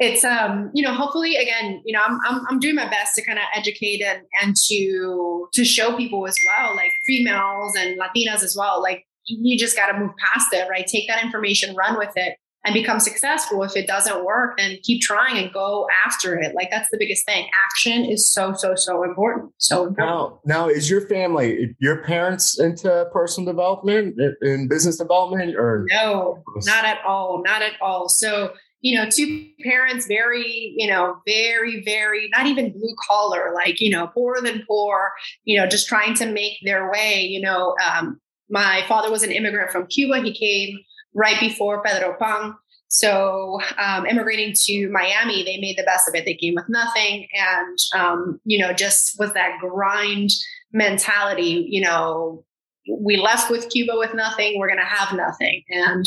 it's 0.00 0.24
um 0.24 0.70
you 0.72 0.82
know 0.82 0.94
hopefully 0.94 1.36
again 1.36 1.82
you 1.84 1.92
know 1.92 2.00
I'm, 2.02 2.18
I'm 2.26 2.46
i'm 2.48 2.58
doing 2.58 2.74
my 2.74 2.88
best 2.88 3.14
to 3.16 3.24
kind 3.24 3.38
of 3.38 3.44
educate 3.54 4.02
and 4.02 4.22
and 4.42 4.56
to 4.68 5.48
to 5.52 5.64
show 5.64 5.94
people 5.94 6.26
as 6.26 6.36
well 6.46 6.74
like 6.74 6.90
females 7.06 7.74
and 7.76 8.00
latinas 8.00 8.42
as 8.42 8.56
well 8.58 8.80
like 8.80 9.04
you 9.26 9.58
just 9.58 9.76
got 9.76 9.92
to 9.92 9.98
move 9.98 10.12
past 10.18 10.52
it 10.52 10.68
right 10.70 10.86
take 10.86 11.06
that 11.08 11.22
information 11.22 11.76
run 11.76 11.98
with 11.98 12.12
it 12.16 12.36
and 12.64 12.74
become 12.74 13.00
successful. 13.00 13.62
If 13.62 13.76
it 13.76 13.86
doesn't 13.86 14.24
work, 14.24 14.58
then 14.58 14.78
keep 14.82 15.00
trying 15.00 15.42
and 15.42 15.52
go 15.52 15.86
after 16.04 16.38
it. 16.38 16.54
Like 16.54 16.68
that's 16.70 16.88
the 16.90 16.98
biggest 16.98 17.24
thing. 17.24 17.48
Action 17.64 18.04
is 18.04 18.30
so, 18.30 18.52
so, 18.52 18.74
so 18.74 19.02
important. 19.02 19.52
So 19.58 19.86
important. 19.86 20.08
Now, 20.08 20.40
now 20.44 20.68
is 20.68 20.90
your 20.90 21.06
family, 21.08 21.74
your 21.78 22.02
parents 22.02 22.58
into 22.58 23.08
personal 23.12 23.50
development 23.50 24.16
and 24.42 24.68
business 24.68 24.98
development 24.98 25.56
or 25.56 25.86
no, 25.90 26.42
not 26.64 26.84
at 26.84 26.98
all. 27.06 27.42
Not 27.44 27.62
at 27.62 27.72
all. 27.80 28.08
So, 28.08 28.52
you 28.82 28.96
know, 28.96 29.08
two 29.10 29.46
parents, 29.62 30.06
very, 30.06 30.74
you 30.76 30.90
know, 30.90 31.16
very, 31.26 31.82
very, 31.84 32.28
not 32.34 32.46
even 32.46 32.72
blue 32.72 32.94
collar, 33.08 33.52
like, 33.54 33.80
you 33.80 33.90
know, 33.90 34.06
poorer 34.08 34.40
than 34.40 34.64
poor, 34.66 35.12
you 35.44 35.58
know, 35.58 35.66
just 35.66 35.86
trying 35.86 36.14
to 36.14 36.26
make 36.26 36.56
their 36.64 36.90
way. 36.90 37.22
You 37.22 37.42
know, 37.42 37.74
um, 37.84 38.18
my 38.48 38.82
father 38.88 39.10
was 39.10 39.22
an 39.22 39.32
immigrant 39.32 39.70
from 39.70 39.86
Cuba. 39.86 40.20
He 40.20 40.32
came 40.34 40.78
right 41.14 41.38
before 41.40 41.82
Pedro 41.82 42.16
Pan. 42.18 42.54
So, 42.88 43.60
um, 43.78 44.04
immigrating 44.04 44.52
to 44.64 44.88
Miami, 44.90 45.44
they 45.44 45.58
made 45.58 45.76
the 45.78 45.84
best 45.84 46.08
of 46.08 46.14
it. 46.16 46.24
They 46.24 46.34
came 46.34 46.54
with 46.56 46.68
nothing, 46.68 47.28
and 47.32 47.78
um, 47.94 48.40
you 48.44 48.58
know, 48.58 48.72
just 48.72 49.16
was 49.18 49.32
that 49.34 49.58
grind 49.60 50.30
mentality. 50.72 51.66
You 51.68 51.82
know, 51.82 52.44
we 52.88 53.16
left 53.16 53.48
with 53.48 53.70
Cuba 53.70 53.92
with 53.96 54.12
nothing. 54.14 54.58
We're 54.58 54.66
to 54.80 54.84
have 54.84 55.16
nothing, 55.16 55.62
and 55.68 56.04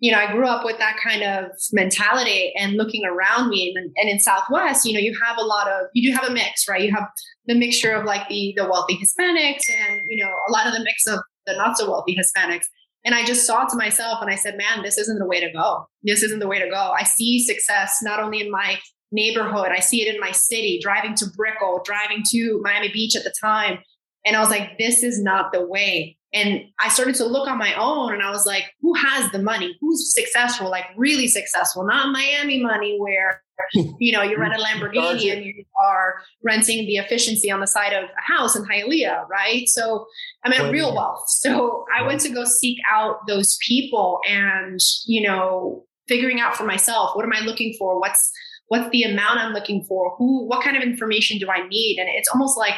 you 0.00 0.10
know, 0.10 0.18
I 0.18 0.32
grew 0.32 0.46
up 0.46 0.64
with 0.64 0.76
that 0.78 0.96
kind 1.02 1.22
of 1.22 1.52
mentality. 1.72 2.52
And 2.58 2.76
looking 2.76 3.04
around 3.04 3.48
me, 3.48 3.72
and, 3.74 3.90
and 3.96 4.10
in 4.10 4.18
Southwest, 4.18 4.84
you 4.84 4.92
know, 4.92 5.00
you 5.00 5.16
have 5.24 5.38
a 5.38 5.44
lot 5.44 5.68
of, 5.68 5.86
you 5.94 6.10
do 6.10 6.14
have 6.14 6.28
a 6.28 6.32
mix, 6.32 6.68
right? 6.68 6.82
You 6.82 6.92
have 6.92 7.08
the 7.46 7.54
mixture 7.54 7.92
of 7.92 8.04
like 8.04 8.28
the 8.28 8.52
the 8.56 8.64
wealthy 8.64 8.98
Hispanics, 8.98 9.62
and 9.70 10.00
you 10.10 10.22
know, 10.22 10.30
a 10.48 10.52
lot 10.52 10.66
of 10.66 10.72
the 10.72 10.82
mix 10.82 11.06
of 11.06 11.20
the 11.46 11.54
not 11.56 11.78
so 11.78 11.88
wealthy 11.88 12.16
Hispanics. 12.16 12.64
And 13.04 13.14
I 13.14 13.24
just 13.24 13.46
saw 13.46 13.64
to 13.64 13.76
myself 13.76 14.22
and 14.22 14.30
I 14.30 14.34
said, 14.34 14.56
man, 14.56 14.82
this 14.82 14.96
isn't 14.98 15.18
the 15.18 15.26
way 15.26 15.40
to 15.40 15.52
go. 15.52 15.86
This 16.02 16.22
isn't 16.22 16.38
the 16.38 16.48
way 16.48 16.58
to 16.58 16.70
go. 16.70 16.94
I 16.98 17.04
see 17.04 17.44
success 17.44 18.00
not 18.02 18.18
only 18.20 18.40
in 18.40 18.50
my 18.50 18.78
neighborhood. 19.12 19.68
I 19.70 19.80
see 19.80 20.02
it 20.02 20.12
in 20.12 20.20
my 20.20 20.32
city, 20.32 20.80
driving 20.82 21.14
to 21.16 21.26
Brickell, 21.36 21.82
driving 21.84 22.22
to 22.30 22.60
Miami 22.62 22.90
Beach 22.92 23.14
at 23.14 23.24
the 23.24 23.32
time. 23.40 23.78
And 24.26 24.36
I 24.36 24.40
was 24.40 24.50
like, 24.50 24.78
this 24.78 25.02
is 25.02 25.22
not 25.22 25.52
the 25.52 25.64
way. 25.66 26.16
And 26.32 26.62
I 26.80 26.88
started 26.88 27.14
to 27.16 27.26
look 27.26 27.46
on 27.46 27.58
my 27.58 27.74
own 27.74 28.12
and 28.12 28.22
I 28.22 28.30
was 28.30 28.44
like, 28.44 28.64
who 28.80 28.94
has 28.94 29.30
the 29.30 29.38
money? 29.38 29.76
Who's 29.80 30.12
successful, 30.12 30.68
like 30.68 30.86
really 30.96 31.28
successful? 31.28 31.86
Not 31.86 32.12
Miami 32.12 32.60
money 32.60 32.96
where, 32.98 33.43
you 33.98 34.12
know, 34.12 34.22
you 34.22 34.38
rent 34.38 34.54
a 34.54 34.62
Lamborghini 34.62 35.32
and 35.32 35.44
you 35.44 35.64
are 35.82 36.16
renting 36.42 36.86
the 36.86 36.96
efficiency 36.96 37.50
on 37.50 37.60
the 37.60 37.66
side 37.66 37.92
of 37.92 38.04
a 38.04 38.32
house 38.32 38.56
in 38.56 38.64
Hialeah, 38.64 39.28
right? 39.28 39.68
So 39.68 40.06
I 40.44 40.50
mean, 40.50 40.72
real 40.72 40.94
wealth. 40.94 41.24
So 41.28 41.84
I 41.96 42.06
went 42.06 42.20
to 42.22 42.28
go 42.28 42.44
seek 42.44 42.78
out 42.90 43.26
those 43.26 43.56
people 43.66 44.20
and, 44.28 44.80
you 45.06 45.26
know, 45.26 45.84
figuring 46.08 46.40
out 46.40 46.56
for 46.56 46.64
myself, 46.64 47.16
what 47.16 47.24
am 47.24 47.32
I 47.32 47.40
looking 47.40 47.74
for? 47.78 47.98
What's, 47.98 48.30
what's 48.68 48.90
the 48.90 49.04
amount 49.04 49.38
I'm 49.38 49.54
looking 49.54 49.84
for? 49.84 50.14
Who, 50.18 50.46
what 50.46 50.62
kind 50.62 50.76
of 50.76 50.82
information 50.82 51.38
do 51.38 51.48
I 51.48 51.66
need? 51.68 51.98
And 51.98 52.08
it's 52.10 52.28
almost 52.28 52.58
like 52.58 52.74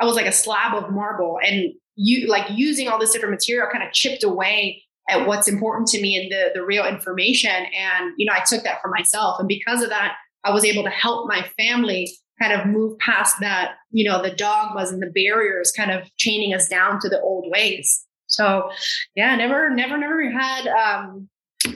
I 0.00 0.04
was 0.04 0.14
like 0.14 0.26
a 0.26 0.32
slab 0.32 0.74
of 0.74 0.90
marble 0.92 1.38
and 1.44 1.72
you 1.96 2.28
like 2.28 2.46
using 2.50 2.88
all 2.88 2.98
this 2.98 3.10
different 3.10 3.32
material 3.32 3.68
kind 3.70 3.82
of 3.82 3.92
chipped 3.92 4.22
away 4.22 4.84
at 5.08 5.26
what's 5.26 5.48
important 5.48 5.88
to 5.88 6.00
me 6.00 6.16
and 6.16 6.30
the 6.30 6.58
the 6.58 6.64
real 6.64 6.84
information. 6.84 7.50
And 7.50 8.12
you 8.16 8.26
know 8.26 8.32
I 8.32 8.42
took 8.46 8.62
that 8.64 8.80
for 8.82 8.88
myself. 8.88 9.38
And 9.38 9.48
because 9.48 9.82
of 9.82 9.90
that 9.90 10.16
I 10.44 10.52
was 10.52 10.64
able 10.64 10.84
to 10.84 10.90
help 10.90 11.28
my 11.28 11.48
family 11.58 12.10
kind 12.40 12.52
of 12.52 12.66
move 12.66 12.98
past 12.98 13.36
that 13.40 13.76
you 13.90 14.08
know 14.08 14.22
the 14.22 14.34
dogmas 14.34 14.90
and 14.90 15.02
the 15.02 15.10
barriers 15.10 15.72
kind 15.72 15.90
of 15.90 16.08
chaining 16.16 16.54
us 16.54 16.68
down 16.68 17.00
to 17.00 17.08
the 17.08 17.20
old 17.20 17.50
ways. 17.50 18.04
So 18.26 18.70
yeah 19.14 19.34
never 19.36 19.70
never 19.70 19.96
never 19.98 20.30
had 20.30 20.66
um 20.68 21.28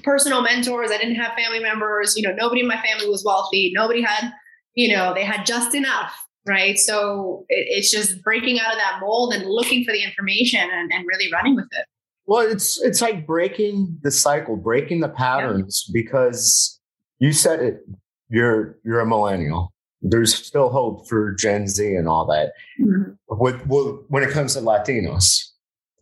personal 0.05 0.43
mentors. 0.43 0.91
I 0.91 0.99
didn't 0.99 1.17
have 1.17 1.35
family 1.35 1.61
members. 1.61 2.17
You 2.17 2.23
know 2.23 2.35
nobody 2.35 2.61
in 2.61 2.69
my 2.69 2.81
family 2.83 3.09
was 3.09 3.25
wealthy. 3.25 3.73
Nobody 3.75 4.03
had 4.03 4.33
you 4.75 4.95
know 4.95 5.15
they 5.15 5.25
had 5.25 5.47
just 5.47 5.75
enough 5.75 6.15
right? 6.47 6.79
So 6.79 7.45
it, 7.49 7.67
it's 7.69 7.91
just 7.91 8.23
breaking 8.23 8.61
out 8.61 8.73
of 8.73 8.79
that 8.79 8.99
mold 9.01 9.33
and 9.33 9.49
looking 9.49 9.85
for 9.85 9.93
the 9.93 10.03
information 10.03 10.61
and, 10.61 10.93
and, 10.93 11.07
really 11.07 11.31
running 11.33 11.55
with 11.55 11.69
it. 11.73 11.87
Well, 12.26 12.41
it's 12.41 12.81
it's 12.83 13.02
like 13.02 13.26
breaking 13.26 13.99
the 14.02 14.11
cycle, 14.11 14.57
breaking 14.57 15.00
the 15.00 15.09
patterns 15.09 15.87
yeah. 15.88 15.93
because 16.02 16.81
you 17.19 17.33
said 17.33 17.61
it. 17.61 17.81
You're 18.29 18.79
you're 18.85 19.00
a 19.00 19.07
millennial. 19.07 19.73
There's 20.00 20.35
still 20.35 20.69
hope 20.69 21.09
for 21.09 21.33
Gen 21.33 21.69
Z 21.69 21.95
and 21.95 22.09
all 22.09 22.26
that. 22.26 22.52
Mm-hmm. 22.81 23.12
With, 23.29 23.67
with, 23.67 23.97
when 24.09 24.25
it 24.25 24.31
comes 24.31 24.55
to 24.55 24.61
Latinos, 24.61 25.52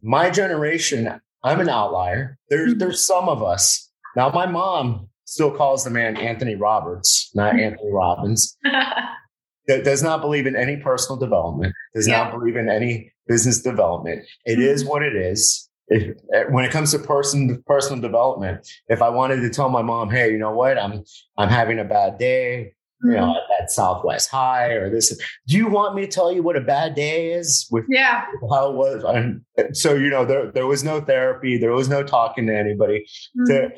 my 0.02 0.30
generation, 0.30 1.20
I'm 1.42 1.60
an 1.60 1.68
outlier. 1.68 2.38
There's 2.48 2.70
mm-hmm. 2.70 2.78
there's 2.78 3.04
some 3.04 3.28
of 3.28 3.42
us 3.42 3.90
now. 4.16 4.30
My 4.30 4.46
mom 4.46 5.08
still 5.24 5.50
calls 5.50 5.84
the 5.84 5.90
man 5.90 6.16
Anthony 6.16 6.54
Roberts, 6.54 7.30
not 7.34 7.52
mm-hmm. 7.52 7.60
Anthony 7.60 7.92
Robbins. 7.92 8.56
that 9.66 9.84
does 9.84 10.02
not 10.02 10.20
believe 10.20 10.46
in 10.46 10.56
any 10.56 10.76
personal 10.76 11.18
development, 11.18 11.74
does 11.94 12.08
yeah. 12.08 12.24
not 12.24 12.32
believe 12.32 12.56
in 12.56 12.68
any 12.68 13.12
business 13.26 13.60
development. 13.60 14.24
It 14.44 14.54
mm-hmm. 14.54 14.62
is 14.62 14.84
what 14.84 15.02
it 15.02 15.14
is. 15.14 15.69
If, 15.90 16.16
eh, 16.32 16.44
when 16.50 16.64
it 16.64 16.70
comes 16.70 16.92
to 16.92 16.98
person 16.98 17.62
personal 17.66 18.00
development, 18.00 18.66
if 18.88 19.02
I 19.02 19.08
wanted 19.08 19.40
to 19.40 19.50
tell 19.50 19.68
my 19.68 19.82
mom, 19.82 20.10
"Hey, 20.10 20.30
you 20.30 20.38
know 20.38 20.52
what? 20.52 20.78
I'm 20.78 21.04
I'm 21.36 21.48
having 21.48 21.78
a 21.78 21.84
bad 21.84 22.18
day. 22.18 22.74
You 23.02 23.12
know, 23.12 23.28
mm-hmm. 23.28 23.62
at 23.62 23.70
Southwest 23.70 24.28
High 24.30 24.72
or 24.72 24.90
this. 24.90 25.08
Do 25.46 25.56
you 25.56 25.68
want 25.68 25.94
me 25.94 26.02
to 26.02 26.06
tell 26.06 26.30
you 26.30 26.42
what 26.42 26.56
a 26.56 26.60
bad 26.60 26.94
day 26.94 27.32
is? 27.32 27.66
With 27.70 27.86
yeah, 27.88 28.26
how 28.50 28.70
it 28.70 28.76
was. 28.76 29.02
And 29.04 29.76
so 29.76 29.94
you 29.94 30.10
know, 30.10 30.26
there 30.26 30.52
there 30.52 30.66
was 30.66 30.84
no 30.84 31.00
therapy. 31.00 31.56
There 31.56 31.72
was 31.72 31.88
no 31.88 32.02
talking 32.02 32.46
to 32.48 32.54
anybody. 32.54 33.06
Mm-hmm. 33.38 33.44
To 33.46 33.70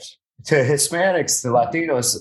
to 0.47 0.54
Hispanics, 0.57 1.40
to 1.42 1.49
Latinos, 1.49 2.16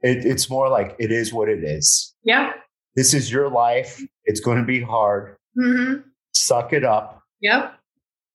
it, 0.00 0.24
it's 0.24 0.48
more 0.48 0.68
like 0.68 0.94
it 1.00 1.10
is 1.10 1.32
what 1.32 1.48
it 1.48 1.64
is. 1.64 2.14
Yeah 2.22 2.52
this 2.94 3.14
is 3.14 3.30
your 3.30 3.50
life. 3.50 4.00
It's 4.24 4.40
going 4.40 4.58
to 4.58 4.64
be 4.64 4.80
hard. 4.80 5.36
Mm-hmm. 5.58 6.08
Suck 6.34 6.72
it 6.72 6.84
up. 6.84 7.22
Yep. 7.40 7.74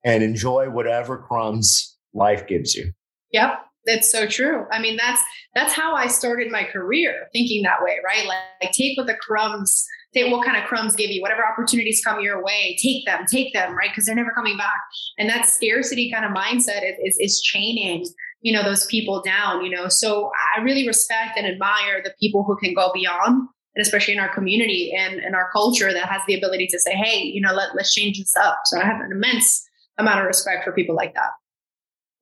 And 0.03 0.23
enjoy 0.23 0.69
whatever 0.69 1.17
crumbs 1.17 1.97
life 2.13 2.47
gives 2.47 2.75
you. 2.75 2.91
Yep. 3.31 3.59
That's 3.85 4.11
so 4.11 4.27
true. 4.27 4.65
I 4.71 4.79
mean, 4.79 4.97
that's 4.97 5.21
that's 5.55 5.73
how 5.73 5.95
I 5.95 6.07
started 6.07 6.51
my 6.51 6.65
career, 6.65 7.27
thinking 7.31 7.63
that 7.63 7.81
way, 7.81 7.97
right? 8.05 8.25
Like, 8.27 8.37
like 8.61 8.71
take 8.73 8.97
what 8.97 9.07
the 9.07 9.15
crumbs, 9.15 9.85
take 10.13 10.29
what 10.31 10.45
kind 10.45 10.57
of 10.57 10.65
crumbs 10.65 10.95
give 10.95 11.09
you, 11.09 11.21
whatever 11.21 11.45
opportunities 11.45 12.01
come 12.03 12.19
your 12.19 12.43
way, 12.43 12.77
take 12.81 13.05
them, 13.05 13.25
take 13.31 13.53
them, 13.53 13.75
right? 13.75 13.89
Because 13.89 14.05
they're 14.05 14.15
never 14.15 14.31
coming 14.31 14.57
back. 14.57 14.81
And 15.17 15.29
that 15.29 15.45
scarcity 15.45 16.11
kind 16.11 16.25
of 16.25 16.31
mindset 16.31 16.83
is, 16.83 16.95
is, 17.01 17.17
is 17.19 17.41
chaining 17.41 18.05
you 18.41 18.53
know 18.53 18.61
those 18.61 18.85
people 18.85 19.19
down 19.23 19.65
you 19.65 19.75
know 19.75 19.87
so 19.87 20.29
i 20.55 20.61
really 20.61 20.85
respect 20.85 21.39
and 21.39 21.47
admire 21.47 22.03
the 22.03 22.13
people 22.19 22.43
who 22.43 22.55
can 22.55 22.71
go 22.71 22.91
beyond 22.93 23.49
and 23.77 23.85
especially 23.85 24.15
in 24.15 24.19
our 24.19 24.33
community 24.33 24.91
and 24.97 25.19
in 25.19 25.35
our 25.35 25.51
culture 25.51 25.93
that 25.93 26.09
has 26.09 26.23
the 26.27 26.33
ability 26.33 26.65
to 26.65 26.79
say, 26.79 26.95
hey, 26.95 27.21
you 27.21 27.39
know, 27.39 27.53
let, 27.53 27.75
let's 27.75 27.93
change 27.93 28.17
this 28.17 28.35
up. 28.35 28.61
So 28.65 28.81
I 28.81 28.83
have 28.83 28.99
an 28.99 29.11
immense 29.11 29.66
amount 29.97 30.19
of 30.19 30.25
respect 30.25 30.63
for 30.63 30.71
people 30.71 30.95
like 30.95 31.13
that. 31.15 31.31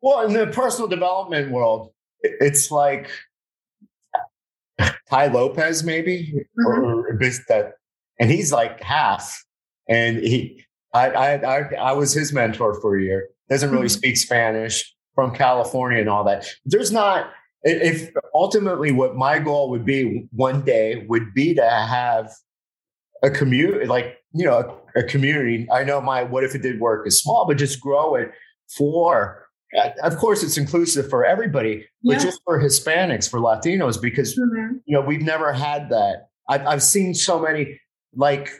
Well, 0.01 0.25
in 0.25 0.33
the 0.33 0.47
personal 0.47 0.87
development 0.87 1.51
world, 1.51 1.91
it's 2.21 2.71
like 2.71 3.09
Tai 5.09 5.27
Lopez, 5.27 5.83
maybe, 5.83 6.33
mm-hmm. 6.59 6.67
or 6.67 7.17
that, 7.47 7.73
and 8.19 8.29
he's 8.29 8.51
like 8.51 8.81
half. 8.81 9.43
And 9.87 10.17
he, 10.17 10.63
I, 10.93 11.09
I, 11.09 11.57
I, 11.57 11.73
I 11.75 11.91
was 11.93 12.13
his 12.13 12.33
mentor 12.33 12.79
for 12.81 12.97
a 12.97 13.01
year. 13.01 13.29
Doesn't 13.49 13.71
really 13.71 13.85
mm-hmm. 13.85 13.89
speak 13.89 14.17
Spanish 14.17 14.95
from 15.13 15.33
California 15.33 15.99
and 15.99 16.09
all 16.09 16.23
that. 16.23 16.47
There's 16.65 16.91
not 16.91 17.31
if 17.65 18.11
ultimately 18.35 18.91
what 18.91 19.15
my 19.15 19.39
goal 19.39 19.71
would 19.71 19.85
be 19.85 20.27
one 20.31 20.61
day 20.61 21.03
would 21.09 21.33
be 21.33 21.55
to 21.55 21.67
have 21.67 22.31
a 23.25 23.29
community 23.29 23.85
like 23.85 24.17
you 24.33 24.45
know 24.45 24.79
a, 24.95 24.99
a, 24.99 25.03
community 25.03 25.67
i 25.71 25.83
know 25.83 25.99
my 25.99 26.23
what 26.23 26.43
if 26.43 26.53
it 26.53 26.61
did 26.61 26.79
work 26.79 27.07
is 27.07 27.19
small 27.19 27.45
but 27.47 27.57
just 27.57 27.81
grow 27.81 28.15
it 28.15 28.31
for 28.77 29.47
uh, 29.77 29.89
of 30.03 30.17
course 30.17 30.43
it's 30.43 30.57
inclusive 30.57 31.09
for 31.09 31.25
everybody 31.25 31.85
but 32.03 32.19
just 32.19 32.39
for 32.45 32.61
hispanics 32.61 33.29
for 33.29 33.39
latinos 33.39 33.99
because 34.01 34.37
mm-hmm. 34.37 34.77
you 34.85 34.95
know 34.95 35.01
we've 35.01 35.21
never 35.21 35.51
had 35.51 35.89
that 35.89 36.27
I've, 36.47 36.65
I've 36.67 36.83
seen 36.83 37.13
so 37.13 37.39
many 37.39 37.79
like 38.15 38.51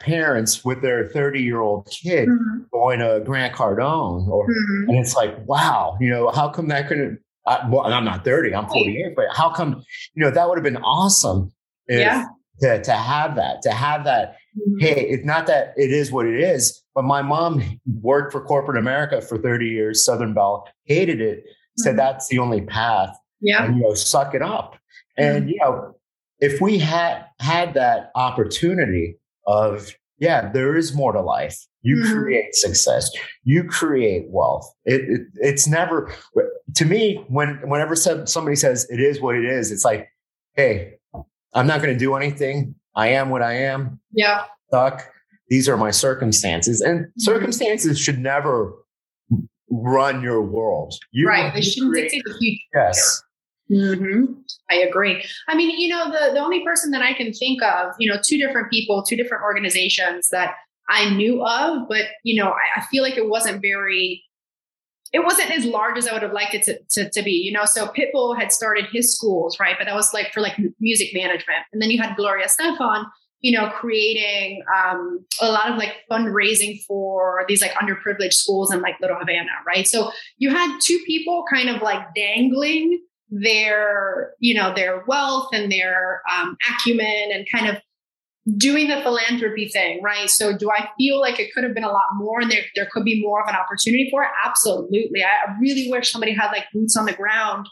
parents 0.00 0.64
with 0.64 0.80
their 0.80 1.08
30 1.08 1.42
year 1.42 1.60
old 1.60 1.86
kid 1.86 2.28
mm-hmm. 2.28 2.62
going 2.72 3.00
to 3.00 3.20
grant 3.24 3.54
cardone 3.54 4.28
or 4.28 4.46
mm-hmm. 4.46 4.90
and 4.90 4.98
it's 4.98 5.14
like 5.14 5.36
wow 5.46 5.96
you 6.00 6.08
know 6.08 6.30
how 6.30 6.48
come 6.48 6.68
that 6.68 6.88
couldn't 6.88 7.18
I, 7.46 7.68
well, 7.68 7.82
I'm 7.82 8.06
not 8.06 8.24
30, 8.24 8.54
I'm 8.54 8.66
48, 8.66 9.14
but 9.14 9.26
how 9.30 9.50
come, 9.50 9.84
you 10.14 10.24
know, 10.24 10.30
that 10.30 10.48
would 10.48 10.56
have 10.56 10.64
been 10.64 10.78
awesome 10.78 11.52
if, 11.86 12.00
yeah. 12.00 12.24
To, 12.64 12.82
to 12.82 12.92
have 12.92 13.36
that, 13.36 13.60
to 13.62 13.70
have 13.70 14.04
that. 14.04 14.36
Mm-hmm. 14.58 14.78
Hey, 14.78 15.06
it's 15.10 15.24
not 15.24 15.46
that 15.48 15.74
it 15.76 15.90
is 15.90 16.10
what 16.10 16.26
it 16.26 16.40
is, 16.40 16.82
but 16.94 17.04
my 17.04 17.20
mom 17.20 17.62
worked 18.00 18.32
for 18.32 18.40
corporate 18.40 18.78
America 18.78 19.20
for 19.20 19.36
30 19.36 19.66
years, 19.66 20.04
Southern 20.04 20.32
Bell, 20.32 20.66
hated 20.84 21.20
it, 21.20 21.40
mm-hmm. 21.40 21.82
said 21.82 21.98
that's 21.98 22.28
the 22.28 22.38
only 22.38 22.62
path. 22.62 23.14
Yeah. 23.40 23.64
And, 23.64 23.76
you 23.76 23.82
know, 23.82 23.92
suck 23.94 24.34
it 24.34 24.40
up. 24.40 24.78
Mm-hmm. 25.18 25.36
And, 25.36 25.50
you 25.50 25.58
know, 25.60 25.94
if 26.40 26.60
we 26.62 26.78
had 26.78 27.26
had 27.38 27.74
that 27.74 28.10
opportunity 28.14 29.18
of, 29.46 29.94
yeah, 30.18 30.50
there 30.50 30.74
is 30.74 30.94
more 30.94 31.12
to 31.12 31.20
life. 31.20 31.58
You 31.82 31.96
mm-hmm. 31.96 32.18
create 32.18 32.54
success. 32.54 33.10
You 33.42 33.64
create 33.64 34.24
wealth. 34.28 34.72
It, 34.86 35.02
it, 35.02 35.20
it's 35.34 35.66
never 35.66 36.14
to 36.76 36.84
me 36.86 37.22
when 37.28 37.60
whenever 37.68 37.94
somebody 37.94 38.56
says 38.56 38.86
it 38.88 39.00
is 39.00 39.20
what 39.20 39.36
it 39.36 39.44
is. 39.44 39.70
It's 39.70 39.84
like, 39.84 40.08
hey, 40.54 40.94
I'm 41.54 41.66
not 41.66 41.80
going 41.80 41.94
to 41.94 41.98
do 41.98 42.14
anything. 42.14 42.74
I 42.96 43.08
am 43.08 43.30
what 43.30 43.42
I 43.42 43.54
am. 43.54 44.00
Yeah. 44.12 44.44
Suck. 44.70 45.02
These 45.48 45.68
are 45.68 45.76
my 45.76 45.90
circumstances, 45.90 46.80
and 46.80 47.00
mm-hmm. 47.00 47.20
circumstances 47.20 47.98
should 47.98 48.18
never 48.18 48.72
run 49.70 50.22
your 50.22 50.42
world. 50.42 50.94
You 51.12 51.28
right. 51.28 51.52
They 51.52 51.60
shouldn't 51.60 51.94
dictate 51.94 52.22
the 52.24 52.34
future. 52.38 52.62
Yes. 52.74 53.22
Mm-hmm. 53.70 54.32
I 54.70 54.76
agree. 54.76 55.24
I 55.48 55.54
mean, 55.54 55.78
you 55.78 55.88
know, 55.88 56.10
the, 56.10 56.32
the 56.34 56.40
only 56.40 56.62
person 56.64 56.90
that 56.92 57.02
I 57.02 57.12
can 57.14 57.32
think 57.32 57.62
of, 57.62 57.92
you 57.98 58.10
know, 58.10 58.18
two 58.24 58.38
different 58.38 58.70
people, 58.70 59.02
two 59.02 59.16
different 59.16 59.42
organizations 59.42 60.28
that 60.28 60.54
I 60.88 61.14
knew 61.14 61.44
of, 61.44 61.88
but 61.88 62.06
you 62.24 62.42
know, 62.42 62.50
I, 62.50 62.80
I, 62.80 62.84
feel 62.90 63.02
like 63.02 63.16
it 63.16 63.28
wasn't 63.28 63.62
very, 63.62 64.22
it 65.14 65.24
wasn't 65.24 65.52
as 65.52 65.64
large 65.64 65.96
as 65.96 66.08
I 66.08 66.12
would 66.12 66.22
have 66.22 66.32
liked 66.32 66.54
it 66.54 66.64
to, 66.64 66.78
to, 66.90 67.10
to, 67.10 67.22
be, 67.22 67.30
you 67.30 67.52
know. 67.52 67.64
So 67.64 67.86
Pitbull 67.86 68.36
had 68.36 68.50
started 68.50 68.86
his 68.92 69.16
schools, 69.16 69.60
right? 69.60 69.76
But 69.78 69.84
that 69.84 69.94
was 69.94 70.12
like 70.12 70.32
for 70.32 70.40
like 70.40 70.58
music 70.80 71.14
management. 71.14 71.60
And 71.72 71.80
then 71.80 71.92
you 71.92 72.02
had 72.02 72.16
Gloria 72.16 72.46
Estefan, 72.46 73.04
you 73.40 73.56
know, 73.56 73.70
creating 73.70 74.64
um, 74.76 75.24
a 75.40 75.52
lot 75.52 75.70
of 75.70 75.78
like 75.78 75.92
fundraising 76.10 76.82
for 76.82 77.44
these 77.46 77.62
like 77.62 77.70
underprivileged 77.74 78.32
schools 78.32 78.74
in 78.74 78.80
like 78.80 78.96
Little 79.00 79.16
Havana, 79.16 79.52
right? 79.64 79.86
So 79.86 80.10
you 80.38 80.50
had 80.50 80.80
two 80.82 80.98
people 81.06 81.44
kind 81.48 81.68
of 81.68 81.80
like 81.80 82.12
dangling 82.16 83.00
their, 83.30 84.32
you 84.40 84.52
know, 84.52 84.74
their 84.74 85.04
wealth 85.06 85.50
and 85.52 85.70
their 85.70 86.22
um, 86.28 86.56
acumen 86.68 87.28
and 87.32 87.46
kind 87.54 87.68
of 87.68 87.80
doing 88.58 88.88
the 88.88 89.00
philanthropy 89.02 89.68
thing, 89.68 90.02
right? 90.02 90.28
So 90.28 90.56
do 90.56 90.70
I 90.70 90.88
feel 90.98 91.18
like 91.20 91.40
it 91.40 91.52
could 91.54 91.64
have 91.64 91.74
been 91.74 91.84
a 91.84 91.92
lot 91.92 92.08
more 92.14 92.40
and 92.40 92.50
there, 92.50 92.62
there 92.74 92.88
could 92.92 93.04
be 93.04 93.22
more 93.22 93.42
of 93.42 93.48
an 93.48 93.54
opportunity 93.54 94.08
for 94.10 94.22
it? 94.22 94.28
Absolutely. 94.44 95.22
I 95.22 95.56
really 95.60 95.90
wish 95.90 96.12
somebody 96.12 96.34
had 96.34 96.48
like 96.50 96.64
boots 96.72 96.96
on 96.96 97.06
the 97.06 97.14
ground 97.14 97.66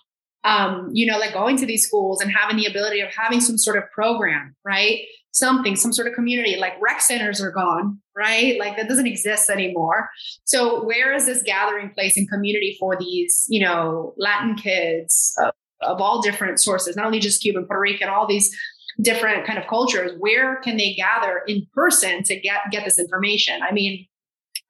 um, 0.44 0.90
you 0.92 1.06
know, 1.06 1.18
like 1.18 1.32
going 1.32 1.56
to 1.58 1.66
these 1.66 1.86
schools 1.86 2.20
and 2.20 2.30
having 2.30 2.56
the 2.56 2.66
ability 2.66 3.00
of 3.00 3.10
having 3.14 3.40
some 3.40 3.56
sort 3.56 3.76
of 3.76 3.84
program, 3.92 4.56
right? 4.64 5.02
Something, 5.30 5.76
some 5.76 5.92
sort 5.92 6.08
of 6.08 6.14
community, 6.14 6.56
like 6.56 6.74
rec 6.80 7.00
centers 7.00 7.40
are 7.40 7.52
gone, 7.52 8.00
right? 8.16 8.58
Like 8.58 8.76
that 8.76 8.88
doesn't 8.88 9.06
exist 9.06 9.48
anymore. 9.48 10.10
So 10.44 10.84
where 10.84 11.14
is 11.14 11.26
this 11.26 11.42
gathering 11.42 11.90
place 11.90 12.16
and 12.16 12.28
community 12.28 12.76
for 12.78 12.96
these, 12.98 13.46
you 13.48 13.60
know, 13.60 14.14
Latin 14.18 14.56
kids 14.56 15.34
of, 15.38 15.52
of 15.80 16.00
all 16.00 16.20
different 16.20 16.60
sources, 16.60 16.96
not 16.96 17.06
only 17.06 17.20
just 17.20 17.40
Cuban, 17.40 17.66
Puerto 17.66 17.80
Rican, 17.80 18.08
all 18.08 18.26
these 18.26 18.54
different 19.00 19.46
kind 19.46 19.58
of 19.58 19.66
cultures? 19.66 20.12
Where 20.18 20.56
can 20.56 20.76
they 20.76 20.94
gather 20.94 21.42
in 21.46 21.66
person 21.72 22.22
to 22.24 22.38
get 22.38 22.60
get 22.70 22.84
this 22.84 22.98
information? 22.98 23.60
I 23.62 23.72
mean, 23.72 24.06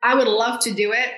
I 0.02 0.14
would 0.14 0.29
love 0.29 0.61
to 0.61 0.73
do 0.73 0.93
it 0.93 1.12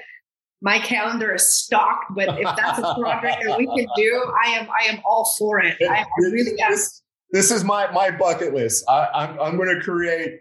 my 0.64 0.78
calendar 0.78 1.34
is 1.34 1.46
stocked, 1.46 2.14
but 2.16 2.40
if 2.40 2.48
that's 2.56 2.78
a 2.78 2.94
project 2.98 3.44
that 3.46 3.58
we 3.58 3.66
can 3.66 3.86
do, 3.96 4.32
I 4.42 4.48
am 4.52 4.66
I 4.70 4.86
am 4.86 5.00
all 5.04 5.30
for 5.38 5.60
it. 5.60 5.76
I, 5.82 5.98
I 5.98 6.04
really 6.18 6.58
am. 6.58 6.70
This, 6.70 7.02
this, 7.30 7.50
is 7.50 7.62
my 7.62 7.90
my 7.92 8.10
bucket 8.10 8.54
list. 8.54 8.82
I, 8.88 9.08
I'm, 9.14 9.38
I'm 9.38 9.56
going 9.58 9.68
to 9.68 9.80
create 9.84 10.40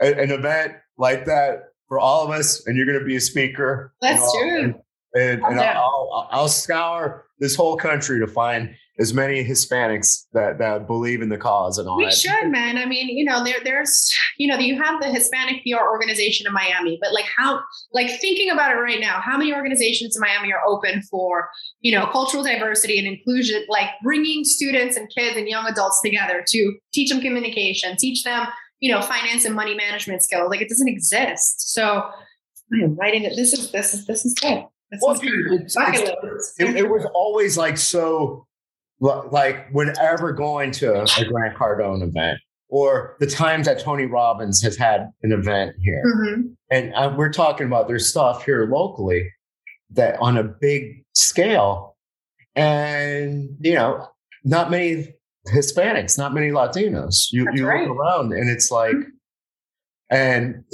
a, 0.00 0.14
an 0.14 0.30
event 0.30 0.74
like 0.96 1.24
that 1.26 1.70
for 1.88 1.98
all 1.98 2.24
of 2.24 2.30
us, 2.30 2.64
and 2.66 2.76
you're 2.76 2.86
going 2.86 3.00
to 3.00 3.04
be 3.04 3.16
a 3.16 3.20
speaker. 3.20 3.92
That's 4.00 4.32
true. 4.38 4.60
And, 4.60 4.74
and, 5.14 5.42
and 5.42 5.60
I'll, 5.60 6.08
I'll, 6.14 6.28
I'll 6.30 6.48
scour 6.48 7.26
this 7.40 7.56
whole 7.56 7.76
country 7.76 8.20
to 8.20 8.28
find 8.28 8.76
as 8.98 9.12
many 9.12 9.44
Hispanics 9.44 10.26
that 10.32 10.58
that 10.58 10.86
believe 10.86 11.20
in 11.20 11.28
the 11.28 11.36
cause 11.36 11.78
and 11.78 11.88
all 11.88 11.96
we 11.96 12.04
that. 12.04 12.14
should, 12.14 12.50
man. 12.50 12.78
I 12.78 12.86
mean, 12.86 13.08
you 13.08 13.24
know, 13.24 13.42
there 13.42 13.56
there's 13.64 14.12
you 14.38 14.46
know, 14.46 14.56
you 14.58 14.80
have 14.80 15.00
the 15.00 15.08
Hispanic 15.08 15.62
PR 15.64 15.84
organization 15.84 16.46
in 16.46 16.52
Miami, 16.52 16.98
but 17.00 17.12
like 17.12 17.26
how 17.36 17.60
like 17.92 18.08
thinking 18.20 18.50
about 18.50 18.70
it 18.70 18.76
right 18.76 19.00
now, 19.00 19.20
how 19.20 19.36
many 19.36 19.52
organizations 19.52 20.16
in 20.16 20.20
Miami 20.20 20.52
are 20.52 20.62
open 20.66 21.02
for, 21.02 21.48
you 21.80 21.96
know, 21.96 22.06
cultural 22.06 22.44
diversity 22.44 22.98
and 22.98 23.08
inclusion, 23.08 23.64
like 23.68 23.90
bringing 24.02 24.44
students 24.44 24.96
and 24.96 25.08
kids 25.16 25.36
and 25.36 25.48
young 25.48 25.66
adults 25.66 26.00
together 26.02 26.44
to 26.48 26.76
teach 26.92 27.10
them 27.10 27.20
communication, 27.20 27.96
teach 27.96 28.22
them, 28.22 28.46
you 28.80 28.92
know, 28.92 29.02
finance 29.02 29.44
and 29.44 29.54
money 29.54 29.74
management 29.74 30.22
skills. 30.22 30.48
Like 30.50 30.60
it 30.60 30.68
doesn't 30.68 30.88
exist. 30.88 31.72
So 31.72 32.08
I'm 32.72 32.94
writing 32.94 33.24
it. 33.24 33.34
This 33.34 33.52
is 33.52 33.72
this 33.72 33.92
is 33.92 34.06
this 34.06 34.24
is 34.24 34.34
good. 34.34 34.64
Well, 35.00 35.14
is 35.14 35.24
it, 36.58 36.76
it 36.76 36.88
was 36.88 37.04
always 37.14 37.56
like 37.56 37.76
so 37.78 38.46
like 39.00 39.68
whenever 39.72 40.32
going 40.32 40.70
to 40.72 41.02
a 41.02 41.24
Grant 41.24 41.56
Cardone 41.56 42.02
event 42.02 42.38
or 42.68 43.16
the 43.20 43.26
times 43.26 43.66
that 43.66 43.80
Tony 43.80 44.06
Robbins 44.06 44.62
has 44.62 44.76
had 44.76 45.08
an 45.22 45.32
event 45.32 45.74
here. 45.80 46.02
Mm-hmm. 46.04 46.42
And 46.70 46.94
uh, 46.94 47.14
we're 47.16 47.32
talking 47.32 47.66
about 47.66 47.88
there's 47.88 48.08
stuff 48.08 48.44
here 48.44 48.66
locally 48.70 49.30
that 49.90 50.18
on 50.20 50.36
a 50.36 50.44
big 50.44 51.04
scale. 51.14 51.96
And, 52.56 53.48
you 53.60 53.74
know, 53.74 54.08
not 54.44 54.70
many 54.70 55.14
Hispanics, 55.52 56.16
not 56.16 56.32
many 56.34 56.48
Latinos. 56.50 57.26
You, 57.30 57.46
you 57.52 57.66
right. 57.66 57.86
look 57.86 57.96
around 57.96 58.32
and 58.32 58.48
it's 58.48 58.70
like, 58.70 58.94
mm-hmm. 58.94 60.16
and 60.16 60.64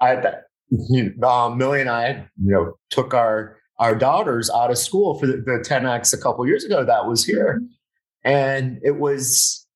I, 0.00 0.34
you 0.70 1.12
know, 1.16 1.28
um, 1.28 1.58
Millie 1.58 1.80
and 1.80 1.90
I, 1.90 2.28
you 2.42 2.52
know, 2.52 2.74
took 2.90 3.14
our 3.14 3.56
our 3.82 3.96
daughters 3.96 4.48
out 4.48 4.70
of 4.70 4.78
school 4.78 5.18
for 5.18 5.26
the, 5.26 5.38
the 5.38 5.64
10X 5.68 6.14
a 6.14 6.16
couple 6.16 6.46
years 6.46 6.64
ago 6.64 6.84
that 6.84 7.08
was 7.08 7.24
here. 7.24 7.58
Mm-hmm. 7.58 7.66
And 8.24 8.80
it 8.84 8.98
was, 8.98 9.66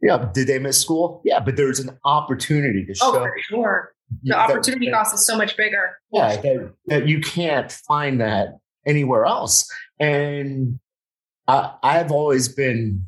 yeah, 0.00 0.30
did 0.32 0.46
they 0.46 0.58
miss 0.58 0.80
school? 0.80 1.20
Yeah, 1.26 1.40
but 1.40 1.56
there's 1.56 1.78
an 1.78 1.98
opportunity 2.06 2.86
to 2.86 2.92
oh, 3.02 3.12
show. 3.12 3.18
Oh, 3.18 3.24
for 3.24 3.36
sure. 3.42 3.92
The 4.22 4.34
opportunity 4.34 4.86
that, 4.86 4.94
cost 4.94 5.14
is 5.14 5.26
so 5.26 5.36
much 5.36 5.58
bigger. 5.58 5.98
Yeah, 6.10 6.36
that, 6.36 6.72
that, 6.86 7.06
you 7.06 7.20
can't 7.20 7.70
find 7.70 8.18
that 8.22 8.58
anywhere 8.86 9.26
else. 9.26 9.70
And 10.00 10.80
I, 11.46 11.74
I've 11.82 12.10
always 12.10 12.48
been 12.48 13.04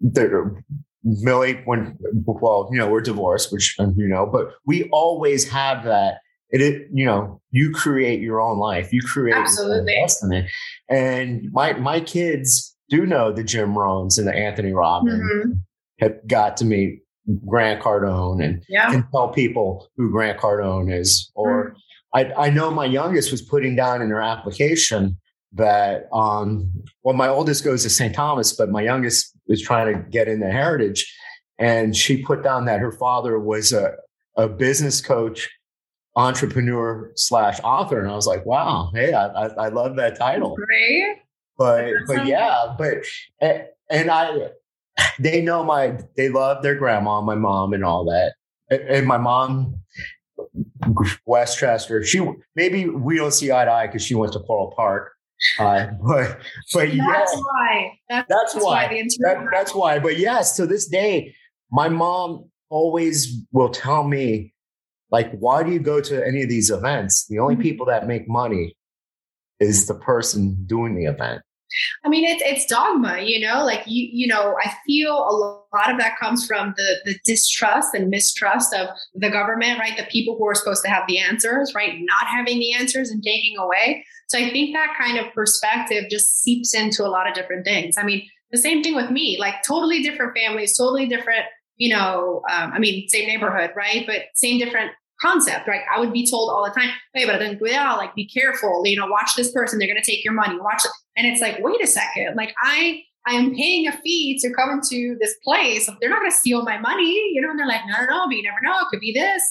there. 0.00 0.64
Millie, 1.04 1.62
when 1.66 1.96
well, 2.24 2.68
you 2.72 2.78
know, 2.78 2.88
we're 2.88 3.00
divorced, 3.00 3.52
which 3.52 3.76
um, 3.78 3.94
you 3.96 4.08
know, 4.08 4.26
but 4.26 4.54
we 4.66 4.88
always 4.90 5.48
have 5.48 5.84
that 5.84 6.18
it, 6.50 6.60
it 6.60 6.88
you 6.92 7.04
know 7.04 7.40
you 7.50 7.70
create 7.70 8.20
your 8.20 8.40
own 8.40 8.58
life 8.58 8.92
you 8.92 9.00
create 9.02 9.36
absolutely 9.36 9.94
destiny 9.94 10.48
and 10.88 11.50
my 11.52 11.72
my 11.74 12.00
kids 12.00 12.76
do 12.88 13.06
know 13.06 13.32
the 13.32 13.44
jim 13.44 13.74
rohns 13.74 14.18
and 14.18 14.26
the 14.26 14.34
anthony 14.34 14.72
robbins 14.72 15.20
mm-hmm. 15.20 15.52
have 16.00 16.14
got 16.26 16.56
to 16.56 16.64
meet 16.64 17.00
grant 17.46 17.82
cardone 17.82 18.44
and 18.44 18.62
yeah. 18.68 18.90
can 18.90 19.06
tell 19.10 19.28
people 19.28 19.88
who 19.96 20.10
grant 20.10 20.38
cardone 20.38 20.92
is 20.92 21.30
or 21.34 21.70
mm-hmm. 21.70 21.78
I, 22.12 22.46
I 22.46 22.50
know 22.50 22.70
my 22.70 22.84
youngest 22.84 23.32
was 23.32 23.42
putting 23.42 23.74
down 23.74 24.00
in 24.00 24.08
her 24.10 24.20
application 24.20 25.18
that 25.54 26.08
um 26.12 26.70
well 27.02 27.14
my 27.14 27.28
oldest 27.28 27.64
goes 27.64 27.82
to 27.84 27.90
st 27.90 28.14
thomas 28.14 28.52
but 28.52 28.70
my 28.70 28.82
youngest 28.82 29.36
is 29.48 29.62
trying 29.62 29.94
to 29.94 30.10
get 30.10 30.28
into 30.28 30.50
heritage 30.50 31.10
and 31.58 31.96
she 31.96 32.22
put 32.22 32.42
down 32.42 32.64
that 32.64 32.80
her 32.80 32.92
father 32.92 33.38
was 33.38 33.72
a, 33.72 33.92
a 34.36 34.48
business 34.48 35.00
coach 35.00 35.48
entrepreneur 36.16 37.10
slash 37.16 37.58
author. 37.64 38.00
And 38.00 38.10
I 38.10 38.14
was 38.14 38.26
like, 38.26 38.46
wow, 38.46 38.90
hey, 38.94 39.12
I, 39.12 39.26
I, 39.26 39.46
I 39.46 39.68
love 39.68 39.96
that 39.96 40.16
title. 40.16 40.54
Great. 40.54 41.16
But, 41.58 41.92
but 42.06 42.26
yeah, 42.26 42.74
but, 42.78 42.98
and 43.40 44.10
I, 44.10 44.50
they 45.18 45.40
know 45.40 45.64
my, 45.64 45.98
they 46.16 46.28
love 46.28 46.62
their 46.62 46.74
grandma, 46.74 47.20
my 47.20 47.34
mom 47.34 47.72
and 47.72 47.84
all 47.84 48.04
that. 48.06 48.34
And 48.70 49.06
my 49.06 49.18
mom, 49.18 49.80
Westchester, 51.26 52.02
she, 52.04 52.26
maybe 52.56 52.88
we 52.88 53.16
don't 53.16 53.32
see 53.32 53.52
eye 53.52 53.64
to 53.64 53.70
eye 53.70 53.86
because 53.86 54.02
she 54.02 54.14
went 54.14 54.32
to 54.32 54.40
Coral 54.40 54.72
Park. 54.74 55.12
Uh, 55.58 55.88
but 56.00 56.38
but 56.72 56.86
that's 56.86 56.94
yes, 56.94 57.34
why 57.34 57.98
that's, 58.08 58.28
that's, 58.28 58.54
that's 58.54 58.64
why, 58.64 58.86
why 58.86 59.08
that, 59.18 59.46
that's 59.52 59.74
why. 59.74 59.98
But 59.98 60.16
yes, 60.16 60.56
to 60.56 60.66
this 60.66 60.86
day, 60.86 61.34
my 61.70 61.88
mom 61.88 62.48
always 62.70 63.42
will 63.52 63.68
tell 63.68 64.04
me 64.04 64.53
like, 65.14 65.30
why 65.38 65.62
do 65.62 65.70
you 65.70 65.78
go 65.78 66.00
to 66.00 66.26
any 66.26 66.42
of 66.42 66.48
these 66.48 66.70
events? 66.70 67.26
The 67.28 67.38
only 67.38 67.54
mm-hmm. 67.54 67.62
people 67.62 67.86
that 67.86 68.08
make 68.08 68.28
money 68.28 68.74
is 69.60 69.86
the 69.86 69.94
person 69.94 70.64
doing 70.66 70.96
the 70.96 71.04
event. 71.04 71.40
I 72.04 72.08
mean, 72.08 72.24
it's 72.24 72.42
it's 72.44 72.66
dogma, 72.66 73.20
you 73.20 73.38
know. 73.46 73.64
Like 73.64 73.84
you, 73.86 74.08
you 74.12 74.26
know, 74.26 74.56
I 74.64 74.74
feel 74.84 75.12
a 75.12 75.34
lot 75.76 75.90
of 75.92 75.98
that 75.98 76.18
comes 76.20 76.44
from 76.44 76.74
the 76.76 76.96
the 77.04 77.14
distrust 77.24 77.94
and 77.94 78.10
mistrust 78.10 78.74
of 78.74 78.88
the 79.14 79.30
government, 79.30 79.78
right? 79.78 79.96
The 79.96 80.10
people 80.10 80.36
who 80.36 80.48
are 80.48 80.54
supposed 80.56 80.82
to 80.82 80.90
have 80.90 81.04
the 81.06 81.20
answers, 81.20 81.72
right, 81.76 81.94
not 82.00 82.26
having 82.26 82.58
the 82.58 82.74
answers 82.74 83.10
and 83.10 83.22
taking 83.22 83.56
away. 83.56 84.04
So 84.28 84.36
I 84.38 84.50
think 84.50 84.74
that 84.74 84.96
kind 84.98 85.16
of 85.18 85.32
perspective 85.32 86.06
just 86.10 86.40
seeps 86.42 86.74
into 86.74 87.06
a 87.06 87.10
lot 87.16 87.28
of 87.28 87.34
different 87.34 87.64
things. 87.64 87.94
I 87.96 88.02
mean, 88.02 88.28
the 88.50 88.58
same 88.58 88.82
thing 88.82 88.96
with 88.96 89.12
me, 89.12 89.36
like 89.38 89.62
totally 89.64 90.02
different 90.02 90.36
families, 90.36 90.76
totally 90.76 91.06
different, 91.06 91.44
you 91.76 91.94
know. 91.94 92.42
Um, 92.52 92.72
I 92.72 92.80
mean, 92.80 93.08
same 93.08 93.28
neighborhood, 93.28 93.70
right, 93.76 94.04
but 94.08 94.22
same 94.34 94.58
different 94.58 94.90
concept, 95.24 95.66
right? 95.66 95.82
I 95.94 96.00
would 96.00 96.12
be 96.12 96.28
told 96.28 96.50
all 96.50 96.64
the 96.64 96.78
time, 96.78 96.90
hey, 97.14 97.26
but 97.26 97.38
then 97.38 97.58
cuidado, 97.58 97.96
like 97.96 98.14
be 98.14 98.28
careful, 98.28 98.82
you 98.84 98.98
know, 98.98 99.06
watch 99.06 99.30
this 99.36 99.52
person, 99.52 99.78
they're 99.78 99.88
gonna 99.88 100.04
take 100.04 100.24
your 100.24 100.34
money, 100.34 100.58
watch 100.58 100.84
it. 100.84 100.90
And 101.16 101.26
it's 101.26 101.40
like, 101.40 101.58
wait 101.60 101.82
a 101.82 101.86
second, 101.86 102.36
like 102.36 102.54
I 102.62 103.02
I 103.26 103.32
am 103.32 103.54
paying 103.54 103.88
a 103.88 103.92
fee 103.92 104.38
to 104.42 104.52
come 104.52 104.80
to 104.90 105.16
this 105.20 105.34
place. 105.42 105.88
They're 106.00 106.10
not 106.10 106.20
gonna 106.20 106.30
steal 106.30 106.62
my 106.62 106.78
money, 106.78 107.32
you 107.32 107.40
know, 107.40 107.50
and 107.50 107.58
they're 107.58 107.66
like, 107.66 107.82
no, 107.86 107.98
no, 108.00 108.06
no, 108.06 108.26
but 108.26 108.36
you 108.36 108.42
never 108.42 108.60
know, 108.62 108.78
it 108.80 108.88
could 108.90 109.00
be 109.00 109.12
this. 109.12 109.42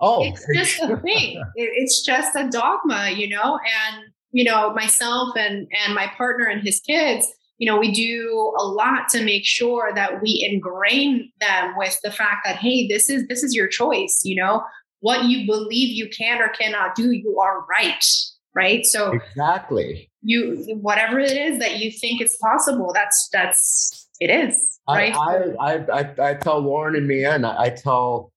Oh, 0.00 0.24
it's 0.24 0.44
just 0.54 0.82
a 0.82 0.96
thing. 0.96 1.42
it's 1.54 2.02
just 2.04 2.34
a 2.34 2.48
dogma, 2.48 3.10
you 3.10 3.28
know, 3.28 3.58
and 3.58 4.04
you 4.32 4.44
know, 4.44 4.72
myself 4.72 5.36
and 5.36 5.68
and 5.84 5.94
my 5.94 6.10
partner 6.16 6.46
and 6.46 6.62
his 6.62 6.80
kids, 6.80 7.26
you 7.58 7.70
know, 7.70 7.78
we 7.78 7.92
do 7.92 8.52
a 8.58 8.64
lot 8.64 9.08
to 9.10 9.24
make 9.24 9.46
sure 9.46 9.92
that 9.94 10.20
we 10.20 10.48
ingrain 10.50 11.30
them 11.40 11.74
with 11.76 11.96
the 12.02 12.10
fact 12.10 12.40
that, 12.44 12.56
hey, 12.56 12.88
this 12.88 13.08
is 13.08 13.26
this 13.28 13.44
is 13.44 13.54
your 13.54 13.68
choice, 13.68 14.22
you 14.24 14.34
know, 14.34 14.62
what 15.02 15.24
you 15.24 15.46
believe 15.46 15.90
you 15.90 16.08
can 16.08 16.40
or 16.40 16.48
cannot 16.48 16.94
do, 16.94 17.12
you 17.12 17.38
are 17.38 17.66
right. 17.66 18.04
Right. 18.54 18.84
So 18.84 19.12
exactly 19.12 20.10
you 20.22 20.78
whatever 20.80 21.18
it 21.18 21.36
is 21.36 21.58
that 21.58 21.78
you 21.78 21.90
think 21.90 22.22
is 22.22 22.36
possible, 22.40 22.92
that's 22.94 23.28
that's 23.32 24.08
it 24.20 24.30
is. 24.30 24.78
Right. 24.88 25.14
I 25.14 25.54
I 25.60 25.74
I, 25.92 26.30
I 26.30 26.34
tell 26.34 26.60
Lauren 26.60 26.96
and 26.96 27.06
Mia, 27.06 27.34
and 27.34 27.44
I, 27.44 27.64
I 27.64 27.68
tell 27.70 28.32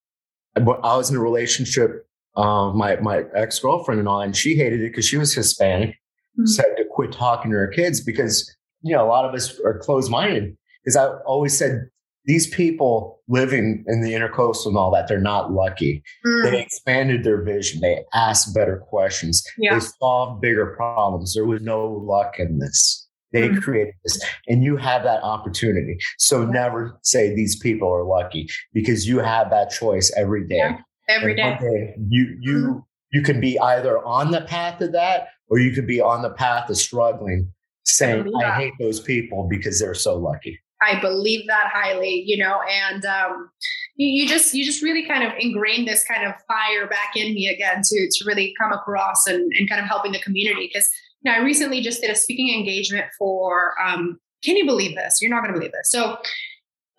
I 0.56 0.62
was 0.62 1.10
in 1.10 1.15
a 1.15 1.19
relationship, 1.19 2.08
um, 2.36 2.78
my 2.78 2.97
my 2.97 3.25
ex 3.36 3.60
girlfriend 3.60 3.99
and 3.99 4.08
all, 4.08 4.21
and 4.21 4.36
she 4.36 4.56
hated 4.56 4.82
it 4.82 4.89
because 4.89 5.06
she 5.06 5.17
was 5.17 5.34
Hispanic. 5.34 5.91
Mm-hmm. 5.91 6.47
Said 6.47 6.75
to 6.78 6.86
quit 6.89 7.13
talking 7.13 7.51
to 7.51 7.58
her 7.58 7.67
kids 7.67 8.01
because 8.01 8.54
you 8.82 8.95
know 8.95 9.06
a 9.06 9.08
lot 9.08 9.25
of 9.25 9.34
us 9.34 9.60
are 9.63 9.78
closed 9.80 10.12
minded. 10.12 10.58
Because 10.84 10.97
I 10.97 11.08
always 11.25 11.58
said 11.58 11.89
these 12.26 12.48
people 12.48 13.22
living 13.28 13.84
in 13.88 14.02
the 14.02 14.14
intercoastal 14.14 14.68
and 14.68 14.78
all 14.78 14.92
that, 14.92 15.08
they're 15.08 15.20
not 15.20 15.52
lucky. 15.52 16.04
Mm. 16.26 16.52
They 16.52 16.62
expanded 16.62 17.24
their 17.24 17.42
vision. 17.42 17.82
They 17.82 18.04
asked 18.14 18.54
better 18.54 18.78
questions. 18.78 19.44
Yeah. 19.58 19.76
They 19.76 19.86
solved 20.00 20.42
bigger 20.42 20.74
problems. 20.76 21.34
There 21.34 21.46
was 21.46 21.62
no 21.62 21.86
luck 21.86 22.40
in 22.40 22.60
this. 22.60 23.08
They 23.32 23.50
mm. 23.50 23.62
created 23.62 23.94
this. 24.04 24.24
And 24.48 24.64
you 24.64 24.78
have 24.78 25.04
that 25.04 25.22
opportunity. 25.24 25.98
So 26.18 26.42
yeah. 26.42 26.50
never 26.50 27.00
say 27.04 27.36
these 27.36 27.58
people 27.60 27.92
are 27.94 28.04
lucky 28.04 28.48
because 28.74 29.08
you 29.08 29.20
have 29.20 29.50
that 29.52 29.70
choice 29.70 30.12
every 30.18 30.48
day. 30.48 30.58
Yeah. 30.58 30.78
Every 31.08 31.36
day. 31.36 31.58
day. 31.60 31.96
You 32.10 32.38
you 32.42 32.58
mm. 32.58 32.84
you 33.12 33.22
can 33.22 33.40
be 33.40 33.60
either 33.60 34.04
on 34.04 34.32
the 34.32 34.42
path 34.42 34.82
of 34.82 34.94
that 34.94 35.28
or 35.50 35.60
you 35.60 35.72
could 35.72 35.86
be 35.86 36.02
on 36.02 36.24
the 36.24 36.32
path 36.32 36.70
of 36.70 36.78
struggling 36.78 37.52
saying 37.84 38.32
I, 38.42 38.50
I 38.50 38.56
hate 38.56 38.74
those 38.80 39.00
people 39.00 39.48
because 39.48 39.80
they're 39.80 39.94
so 39.94 40.16
lucky. 40.16 40.60
I 40.86 41.00
believe 41.00 41.48
that 41.48 41.71
highly, 41.74 42.24
you 42.26 42.38
know, 42.38 42.62
and 42.69 43.06
um, 43.06 43.50
you, 43.95 44.08
you, 44.08 44.28
just 44.28 44.54
you 44.54 44.63
just 44.63 44.84
really 44.84 45.06
kind 45.06 45.24
of 45.24 45.34
ingrained 45.39 45.88
this 45.88 46.04
kind 46.04 46.26
of 46.26 46.34
fire 46.48 46.88
back 46.88 47.15
in 47.15 47.34
me 47.34 47.48
again 47.48 47.82
to 47.84 48.10
to 48.12 48.26
really 48.26 48.54
come 48.60 48.71
across 48.71 49.26
and, 49.28 49.52
and 49.54 49.69
kind 49.69 49.82
of 49.82 49.88
helping 49.88 50.12
the 50.12 50.21
community 50.21 50.69
because 50.71 50.89
you 51.21 51.32
know 51.32 51.38
I 51.38 51.41
recently 51.41 51.82
just 51.82 52.02
did 52.02 52.10
a 52.12 52.15
speaking 52.15 52.54
engagement 52.54 53.06
for 53.17 53.74
um, 53.84 54.19
can 54.43 54.56
you 54.56 54.65
believe 54.65 54.95
this? 54.95 55.19
You're 55.21 55.32
not 55.32 55.41
going 55.41 55.54
to 55.54 55.60
believe 55.60 55.71
this. 55.71 55.89
So 55.89 56.17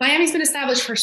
Miami's 0.00 0.32
been 0.32 0.42
established 0.42 0.82
for 0.82 0.96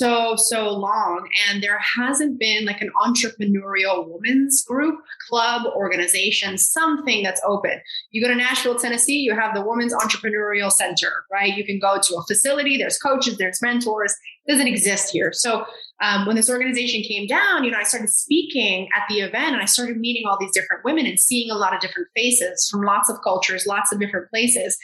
so 0.00 0.34
so 0.36 0.70
long. 0.70 1.28
And 1.48 1.62
there 1.62 1.78
hasn't 1.98 2.38
been 2.38 2.64
like 2.64 2.80
an 2.80 2.90
entrepreneurial 3.04 4.06
women's 4.08 4.64
group 4.64 4.98
club 5.28 5.66
organization 5.74 6.56
something 6.56 7.22
that's 7.22 7.40
open. 7.46 7.80
You 8.10 8.22
go 8.22 8.28
to 8.28 8.34
nashville 8.34 8.76
tennessee 8.76 9.18
you 9.20 9.34
have 9.34 9.54
the 9.54 9.64
women's 9.64 9.94
entrepreneurial 9.94 10.72
center 10.72 11.24
right? 11.30 11.54
You 11.54 11.64
can 11.64 11.78
go 11.78 11.98
to 12.00 12.14
a 12.16 12.22
facility 12.22 12.78
there's 12.78 12.98
coaches 12.98 13.36
there's 13.36 13.60
mentors 13.62 14.14
it 14.46 14.52
doesn't 14.52 14.68
exist 14.68 15.12
here. 15.12 15.32
So 15.32 15.66
um, 16.02 16.26
when 16.26 16.34
this 16.34 16.48
organization 16.48 17.02
came 17.02 17.26
down 17.26 17.62
you 17.62 17.70
know 17.70 17.78
i 17.78 17.82
started 17.82 18.08
speaking 18.08 18.88
at 18.96 19.02
the 19.10 19.20
event 19.20 19.52
and 19.52 19.60
i 19.60 19.66
started 19.66 19.98
meeting 19.98 20.22
all 20.26 20.38
these 20.40 20.52
different 20.52 20.82
women 20.82 21.04
and 21.04 21.18
seeing 21.18 21.50
a 21.50 21.54
lot 21.54 21.74
of 21.74 21.80
different 21.80 22.08
faces 22.16 22.66
from 22.70 22.82
lots 22.82 23.10
of 23.10 23.16
cultures 23.22 23.66
lots 23.66 23.92
of 23.92 24.00
different 24.00 24.30
places. 24.30 24.76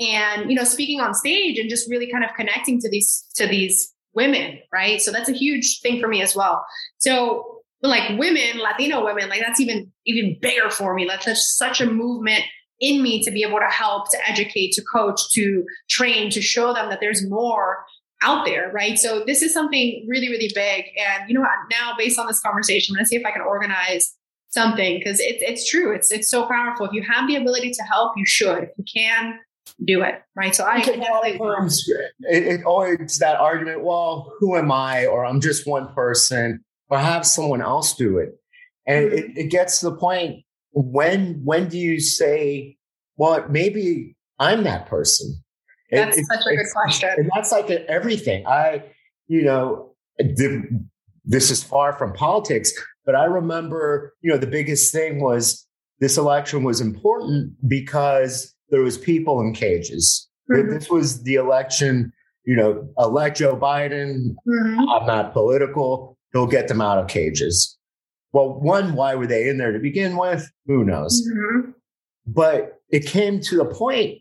And 0.00 0.50
you 0.50 0.56
know 0.56 0.64
speaking 0.64 1.00
on 1.00 1.14
stage 1.14 1.58
and 1.58 1.68
just 1.68 1.90
really 1.90 2.10
kind 2.10 2.24
of 2.24 2.30
connecting 2.34 2.80
to 2.80 2.88
these 2.88 3.24
to 3.36 3.46
these 3.46 3.92
women, 4.14 4.58
right? 4.72 5.00
So 5.00 5.10
that's 5.10 5.28
a 5.28 5.32
huge 5.32 5.80
thing 5.80 6.00
for 6.00 6.08
me 6.08 6.22
as 6.22 6.36
well. 6.36 6.64
So 6.98 7.62
like 7.82 8.18
women, 8.18 8.58
Latino 8.58 9.04
women, 9.04 9.28
like 9.28 9.40
that's 9.40 9.60
even 9.60 9.90
even 10.06 10.36
bigger 10.40 10.70
for 10.70 10.94
me. 10.94 11.04
That's 11.06 11.24
just 11.24 11.58
such 11.58 11.80
a 11.80 11.86
movement 11.86 12.44
in 12.80 13.02
me 13.02 13.22
to 13.22 13.30
be 13.30 13.42
able 13.42 13.58
to 13.58 13.66
help, 13.66 14.10
to 14.10 14.18
educate, 14.28 14.72
to 14.72 14.82
coach, 14.92 15.20
to 15.32 15.64
train, 15.88 16.30
to 16.30 16.42
show 16.42 16.72
them 16.74 16.90
that 16.90 17.00
there's 17.00 17.28
more 17.28 17.84
out 18.22 18.44
there, 18.44 18.70
right? 18.72 18.98
So 18.98 19.24
this 19.26 19.42
is 19.42 19.52
something 19.52 20.06
really, 20.08 20.28
really 20.28 20.50
big. 20.54 20.84
And 20.98 21.28
you 21.28 21.34
know, 21.34 21.46
now 21.70 21.94
based 21.98 22.18
on 22.18 22.26
this 22.26 22.40
conversation, 22.40 22.94
I'm 22.94 22.98
gonna 22.98 23.06
see 23.06 23.16
if 23.16 23.26
I 23.26 23.32
can 23.32 23.42
organize 23.42 24.16
something 24.50 24.98
because 24.98 25.18
it's 25.18 25.42
it's 25.42 25.68
true. 25.68 25.92
It's 25.92 26.10
it's 26.12 26.30
so 26.30 26.46
powerful. 26.46 26.86
If 26.86 26.92
you 26.92 27.02
have 27.02 27.26
the 27.26 27.36
ability 27.36 27.72
to 27.72 27.82
help, 27.82 28.12
you 28.16 28.26
should. 28.26 28.64
If 28.64 28.70
you 28.76 28.84
can, 28.84 29.38
do 29.84 30.02
it 30.02 30.22
right? 30.36 30.54
So 30.54 30.64
i 30.64 30.80
definitely 30.80 31.38
firms, 31.38 31.88
it, 32.20 32.42
it 32.44 32.64
always 32.64 33.18
that 33.18 33.36
argument 33.36 33.82
well 33.82 34.32
who 34.38 34.56
am 34.56 34.70
i? 34.70 35.06
Or 35.06 35.24
i'm 35.24 35.40
just 35.40 35.66
one 35.66 35.92
person 35.94 36.64
or 36.88 36.98
have 36.98 37.26
someone 37.26 37.62
else 37.62 37.94
do 37.94 38.18
it. 38.18 38.38
And 38.86 39.06
mm-hmm. 39.06 39.18
it, 39.18 39.44
it 39.44 39.50
gets 39.50 39.80
to 39.80 39.90
the 39.90 39.96
point 39.96 40.44
when 40.72 41.40
when 41.44 41.68
do 41.68 41.78
you 41.78 42.00
say 42.00 42.76
well 43.16 43.46
maybe 43.48 44.16
i'm 44.38 44.64
that 44.64 44.86
person? 44.86 45.42
That's 45.90 46.16
it, 46.16 46.24
such 46.24 46.40
a 46.40 46.56
good 46.56 46.66
question. 46.72 47.10
and 47.18 47.30
that's 47.34 47.52
like 47.52 47.70
everything. 47.70 48.46
I 48.46 48.84
you 49.28 49.42
know 49.42 49.94
this 51.24 51.50
is 51.50 51.62
far 51.62 51.92
from 51.92 52.12
politics 52.12 52.72
but 53.06 53.14
i 53.14 53.24
remember 53.24 54.14
you 54.20 54.30
know 54.30 54.38
the 54.38 54.46
biggest 54.46 54.92
thing 54.92 55.20
was 55.20 55.66
this 56.00 56.18
election 56.18 56.64
was 56.64 56.80
important 56.80 57.54
because 57.68 58.54
there 58.72 58.82
was 58.82 58.98
people 58.98 59.40
in 59.40 59.54
cages. 59.54 60.28
Mm-hmm. 60.50 60.70
This 60.70 60.90
was 60.90 61.22
the 61.22 61.36
election, 61.36 62.12
you 62.44 62.56
know, 62.56 62.88
elect 62.98 63.36
Joe 63.36 63.56
Biden. 63.56 64.34
Mm-hmm. 64.48 64.88
I'm 64.88 65.06
not 65.06 65.32
political. 65.32 66.18
He'll 66.32 66.48
get 66.48 66.66
them 66.66 66.80
out 66.80 66.98
of 66.98 67.06
cages. 67.06 67.78
Well, 68.32 68.58
one, 68.58 68.94
why 68.94 69.14
were 69.14 69.26
they 69.26 69.48
in 69.48 69.58
there 69.58 69.72
to 69.72 69.78
begin 69.78 70.16
with? 70.16 70.50
Who 70.66 70.84
knows? 70.84 71.22
Mm-hmm. 71.28 71.70
But 72.26 72.80
it 72.88 73.06
came 73.06 73.40
to 73.42 73.58
the 73.58 73.66
point 73.66 74.18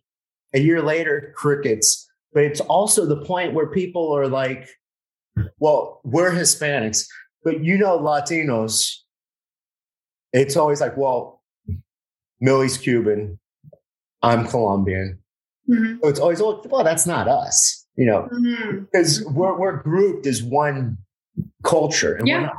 a 0.53 0.59
year 0.59 0.81
later, 0.81 1.33
crickets. 1.35 2.07
But 2.33 2.43
it's 2.43 2.59
also 2.59 3.05
the 3.05 3.23
point 3.23 3.53
where 3.53 3.67
people 3.67 4.15
are 4.15 4.27
like, 4.27 4.67
well, 5.59 6.01
we're 6.03 6.31
Hispanics, 6.31 7.05
but 7.43 7.63
you 7.63 7.77
know, 7.77 7.97
Latinos, 7.97 8.95
it's 10.33 10.57
always 10.57 10.81
like, 10.81 10.97
well, 10.97 11.41
Millie's 12.41 12.77
Cuban, 12.77 13.39
I'm 14.21 14.47
Colombian. 14.47 15.19
Mm-hmm. 15.69 15.97
So 16.01 16.09
it's 16.09 16.19
always, 16.19 16.41
well, 16.41 16.83
that's 16.83 17.05
not 17.05 17.27
us, 17.27 17.85
you 17.95 18.05
know, 18.05 18.27
because 18.91 19.21
mm-hmm. 19.21 19.33
we're, 19.33 19.57
we're 19.59 19.81
grouped 19.81 20.25
as 20.25 20.43
one 20.43 20.97
culture 21.63 22.15
and 22.15 22.27
yeah. 22.27 22.49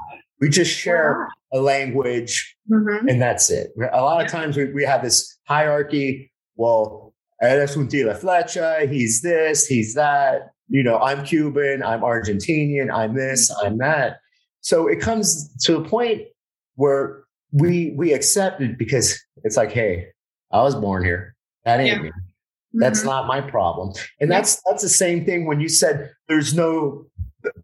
we 0.40 0.48
just 0.48 0.70
share 0.70 1.28
a 1.52 1.60
language 1.60 2.56
mm-hmm. 2.70 3.08
and 3.08 3.20
that's 3.20 3.50
it. 3.50 3.72
A 3.92 4.00
lot 4.00 4.24
of 4.24 4.30
times 4.30 4.56
we, 4.56 4.72
we 4.72 4.84
have 4.84 5.02
this 5.02 5.38
hierarchy. 5.46 6.32
Well, 6.56 7.14
eres 7.42 7.76
un 7.76 7.88
tira 7.88 8.14
flecha, 8.14 8.90
he's 8.90 9.22
this, 9.22 9.66
he's 9.66 9.94
that. 9.94 10.52
You 10.68 10.82
know, 10.82 10.98
I'm 10.98 11.24
Cuban, 11.24 11.82
I'm 11.82 12.00
Argentinian, 12.00 12.90
I'm 12.92 13.14
this, 13.14 13.50
I'm 13.62 13.78
that. 13.78 14.18
So 14.60 14.86
it 14.86 15.00
comes 15.00 15.52
to 15.64 15.76
a 15.76 15.84
point 15.84 16.22
where 16.76 17.24
we 17.50 17.92
we 17.96 18.12
accept 18.12 18.62
it 18.62 18.78
because 18.78 19.20
it's 19.44 19.56
like, 19.56 19.72
hey, 19.72 20.06
I 20.52 20.62
was 20.62 20.74
born 20.74 21.04
here. 21.04 21.31
That 21.64 21.80
ain't 21.80 21.96
yeah. 21.96 22.02
me. 22.02 22.10
That's 22.74 23.00
mm-hmm. 23.00 23.08
not 23.08 23.26
my 23.26 23.40
problem. 23.40 23.92
And 24.20 24.30
yeah. 24.30 24.38
that's 24.38 24.60
that's 24.66 24.82
the 24.82 24.88
same 24.88 25.24
thing 25.24 25.46
when 25.46 25.60
you 25.60 25.68
said 25.68 26.10
there's 26.28 26.54
no 26.54 27.06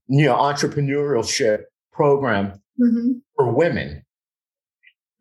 you 0.09 0.27
know 0.27 0.37
entrepreneurship 0.37 1.63
program 1.93 2.61
mm-hmm. 2.81 3.13
for 3.37 3.53
women. 3.53 4.05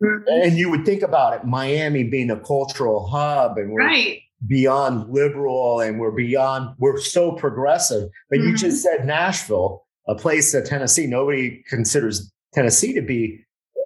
Mm-hmm. 0.03 0.27
And 0.27 0.57
you 0.57 0.69
would 0.69 0.85
think 0.85 1.01
about 1.01 1.33
it, 1.33 1.45
Miami 1.45 2.03
being 2.03 2.29
a 2.29 2.39
cultural 2.39 3.07
hub 3.07 3.57
and 3.57 3.71
we're 3.71 3.85
right. 3.85 4.19
beyond 4.47 5.11
liberal 5.11 5.79
and 5.79 5.99
we're 5.99 6.11
beyond, 6.11 6.75
we're 6.77 6.99
so 6.99 7.31
progressive. 7.31 8.09
But 8.29 8.39
you 8.39 8.55
just 8.55 8.85
mm-hmm. 8.85 8.97
said 8.97 9.07
Nashville, 9.07 9.87
a 10.07 10.13
place 10.13 10.51
that 10.51 10.67
Tennessee, 10.67 11.07
nobody 11.07 11.63
considers 11.67 12.31
Tennessee 12.53 12.93
to 12.93 13.01
be 13.01 13.43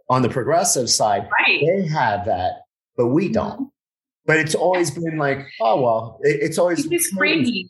on 0.10 0.22
the 0.22 0.30
progressive 0.30 0.90
side. 0.90 1.30
Right. 1.40 1.62
They 1.66 1.88
have 1.88 2.26
that, 2.26 2.64
but 2.98 3.08
we 3.08 3.30
don't. 3.30 3.72
But 4.26 4.38
it's 4.38 4.56
always 4.56 4.92
been 4.92 5.18
like, 5.18 5.48
oh 5.60 5.82
well, 5.82 6.20
it, 6.22 6.40
it's 6.42 6.58
always 6.58 6.86
it's 6.92 7.12
crazy. 7.12 7.70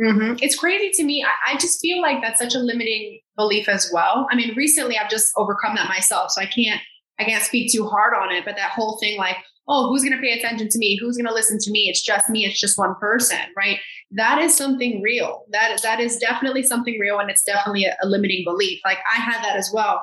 Mm-hmm. 0.00 0.36
It's 0.40 0.56
crazy 0.56 0.90
to 0.94 1.04
me. 1.04 1.24
I, 1.24 1.52
I, 1.52 1.58
just 1.58 1.80
feel 1.80 2.00
like 2.00 2.22
that's 2.22 2.40
such 2.40 2.54
a 2.54 2.58
limiting 2.58 3.20
belief 3.36 3.68
as 3.68 3.90
well. 3.92 4.26
I 4.30 4.36
mean, 4.36 4.52
recently 4.56 4.98
I've 4.98 5.10
just 5.10 5.32
overcome 5.36 5.76
that 5.76 5.88
myself, 5.88 6.32
so 6.32 6.40
I 6.40 6.46
can't 6.46 6.80
I 7.20 7.24
can't 7.24 7.44
speak 7.44 7.70
too 7.70 7.86
hard 7.86 8.14
on 8.14 8.32
it. 8.34 8.44
But 8.44 8.56
that 8.56 8.70
whole 8.70 8.98
thing, 8.98 9.16
like, 9.18 9.36
oh, 9.68 9.88
who's 9.88 10.02
going 10.02 10.16
to 10.16 10.20
pay 10.20 10.36
attention 10.36 10.68
to 10.70 10.78
me? 10.78 10.98
Who's 11.00 11.16
going 11.16 11.26
to 11.26 11.34
listen 11.34 11.58
to 11.60 11.70
me? 11.70 11.88
It's 11.88 12.02
just 12.02 12.28
me. 12.30 12.44
It's 12.44 12.58
just 12.58 12.78
one 12.78 12.94
person, 12.98 13.38
right? 13.56 13.78
That 14.10 14.40
is 14.40 14.56
something 14.56 15.02
real. 15.02 15.44
That 15.50 15.80
that 15.82 16.00
is 16.00 16.16
definitely 16.16 16.64
something 16.64 16.98
real, 16.98 17.18
and 17.18 17.30
it's 17.30 17.44
definitely 17.44 17.84
a, 17.84 17.96
a 18.02 18.08
limiting 18.08 18.44
belief. 18.44 18.80
Like 18.84 18.98
I 19.12 19.20
had 19.20 19.44
that 19.44 19.56
as 19.56 19.70
well 19.72 20.02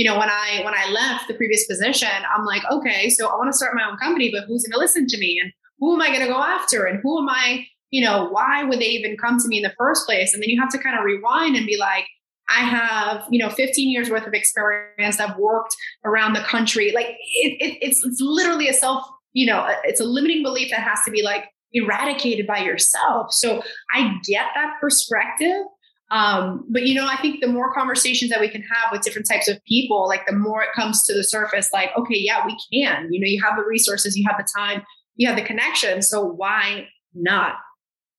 you 0.00 0.08
know, 0.08 0.18
when 0.18 0.30
I 0.30 0.62
when 0.64 0.72
I 0.72 0.90
left 0.90 1.28
the 1.28 1.34
previous 1.34 1.66
position, 1.66 2.08
I'm 2.34 2.46
like, 2.46 2.62
okay, 2.72 3.10
so 3.10 3.28
I 3.28 3.36
want 3.36 3.52
to 3.52 3.56
start 3.56 3.74
my 3.74 3.86
own 3.86 3.98
company, 3.98 4.30
but 4.32 4.44
who's 4.46 4.64
going 4.64 4.72
to 4.72 4.78
listen 4.78 5.06
to 5.06 5.18
me, 5.18 5.38
and 5.42 5.52
who 5.78 5.92
am 5.92 6.00
I 6.00 6.06
going 6.06 6.20
to 6.20 6.26
go 6.26 6.42
after, 6.42 6.86
and 6.86 7.00
who 7.02 7.18
am 7.20 7.28
I? 7.28 7.66
You 7.90 8.02
know, 8.06 8.30
why 8.30 8.64
would 8.64 8.80
they 8.80 8.88
even 8.88 9.18
come 9.18 9.38
to 9.38 9.46
me 9.46 9.58
in 9.58 9.62
the 9.62 9.74
first 9.76 10.06
place? 10.06 10.32
And 10.32 10.42
then 10.42 10.48
you 10.48 10.58
have 10.58 10.70
to 10.70 10.78
kind 10.78 10.98
of 10.98 11.04
rewind 11.04 11.54
and 11.54 11.66
be 11.66 11.76
like, 11.76 12.06
I 12.48 12.60
have, 12.60 13.26
you 13.30 13.38
know, 13.38 13.50
15 13.50 13.90
years 13.90 14.08
worth 14.08 14.26
of 14.26 14.32
experience. 14.32 15.20
I've 15.20 15.36
worked 15.36 15.76
around 16.06 16.32
the 16.32 16.40
country. 16.40 16.92
Like 16.92 17.08
it, 17.08 17.58
it, 17.60 17.78
it's, 17.82 18.02
it's 18.06 18.22
literally 18.22 18.68
a 18.68 18.72
self, 18.72 19.04
you 19.34 19.44
know, 19.44 19.68
it's 19.84 20.00
a 20.00 20.04
limiting 20.04 20.42
belief 20.42 20.70
that 20.70 20.80
has 20.80 21.00
to 21.04 21.10
be 21.10 21.22
like 21.22 21.44
eradicated 21.72 22.46
by 22.46 22.58
yourself. 22.58 23.32
So 23.32 23.62
I 23.92 24.18
get 24.24 24.46
that 24.54 24.76
perspective, 24.80 25.64
um, 26.10 26.64
but 26.68 26.86
you 26.86 26.94
know, 26.94 27.06
I 27.06 27.16
think 27.16 27.40
the 27.40 27.46
more 27.46 27.72
conversations 27.72 28.30
that 28.30 28.40
we 28.40 28.48
can 28.48 28.62
have 28.62 28.90
with 28.90 29.02
different 29.02 29.28
types 29.28 29.48
of 29.48 29.62
people, 29.64 30.08
like 30.08 30.26
the 30.26 30.34
more 30.34 30.62
it 30.62 30.70
comes 30.74 31.04
to 31.04 31.14
the 31.14 31.22
surface, 31.22 31.70
like, 31.72 31.90
okay, 31.96 32.18
yeah, 32.18 32.44
we 32.44 32.56
can. 32.72 33.12
You 33.12 33.20
know, 33.20 33.26
you 33.26 33.40
have 33.42 33.56
the 33.56 33.64
resources, 33.64 34.16
you 34.16 34.26
have 34.28 34.38
the 34.38 34.48
time, 34.56 34.82
you 35.16 35.28
have 35.28 35.36
the 35.36 35.44
connection. 35.44 36.02
So 36.02 36.24
why 36.24 36.88
not? 37.14 37.54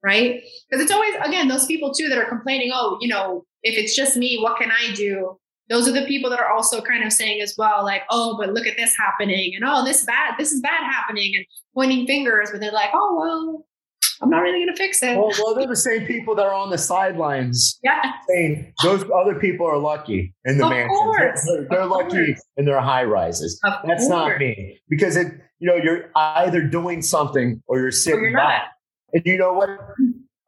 Right? 0.04 0.42
Because 0.70 0.84
it's 0.84 0.92
always, 0.92 1.14
again, 1.24 1.48
those 1.48 1.66
people 1.66 1.94
too 1.94 2.08
that 2.08 2.18
are 2.18 2.30
complaining, 2.30 2.72
oh, 2.74 2.98
you 3.02 3.08
know, 3.08 3.46
if 3.62 3.78
it's 3.78 3.96
just 3.96 4.18
me, 4.18 4.40
what 4.40 4.58
can 4.58 4.72
I 4.72 4.94
do? 4.94 5.38
Those 5.70 5.88
are 5.88 5.92
the 5.92 6.06
people 6.06 6.30
that 6.32 6.40
are 6.40 6.52
also 6.52 6.82
kind 6.82 7.04
of 7.04 7.14
saying 7.14 7.42
as 7.42 7.56
well, 7.58 7.84
like, 7.84 8.02
oh, 8.10 8.36
but 8.38 8.54
look 8.54 8.68
at 8.68 8.78
this 8.78 8.94
happening, 8.98 9.54
and 9.56 9.64
oh, 9.66 9.86
this 9.86 10.04
bad, 10.04 10.34
this 10.38 10.52
is 10.52 10.60
bad 10.60 10.84
happening, 10.84 11.34
and 11.36 11.46
pointing 11.74 12.06
fingers, 12.08 12.50
but 12.52 12.60
they're 12.60 12.72
like, 12.72 12.90
oh, 12.94 13.16
well, 13.16 13.66
I'm 14.22 14.30
not 14.30 14.40
really 14.40 14.60
going 14.60 14.76
to 14.76 14.76
fix 14.76 15.02
it. 15.02 15.18
Well, 15.18 15.32
well, 15.42 15.56
they're 15.56 15.68
the 15.68 15.76
same 15.76 16.06
people 16.06 16.36
that 16.36 16.46
are 16.46 16.54
on 16.54 16.70
the 16.70 16.78
sidelines. 16.78 17.80
Yeah. 17.84 18.02
Saying 18.30 18.74
those 18.84 19.04
other 19.16 19.36
people 19.36 19.66
are 19.66 19.80
lucky 19.80 20.34
in 20.46 20.58
the 20.58 20.70
mansion. 20.70 21.14
They're, 21.18 21.68
they're 21.70 21.86
lucky 21.86 22.36
in 22.58 22.66
their 22.66 22.80
high 22.82 23.04
rises. 23.04 23.60
Of 23.64 23.74
That's 23.88 24.08
course. 24.08 24.10
not 24.10 24.38
me 24.38 24.80
because 24.90 25.16
it, 25.16 25.34
you 25.60 25.68
know, 25.68 25.76
you're 25.76 26.12
either 26.16 26.62
doing 26.62 27.02
something 27.02 27.64
or 27.68 27.80
you're 27.80 27.92
sitting 27.92 28.20
or 28.20 28.30
you're 28.30 28.38
back. 28.38 28.72
And 29.14 29.24
you 29.26 29.38
know 29.38 29.54
what? 29.54 29.70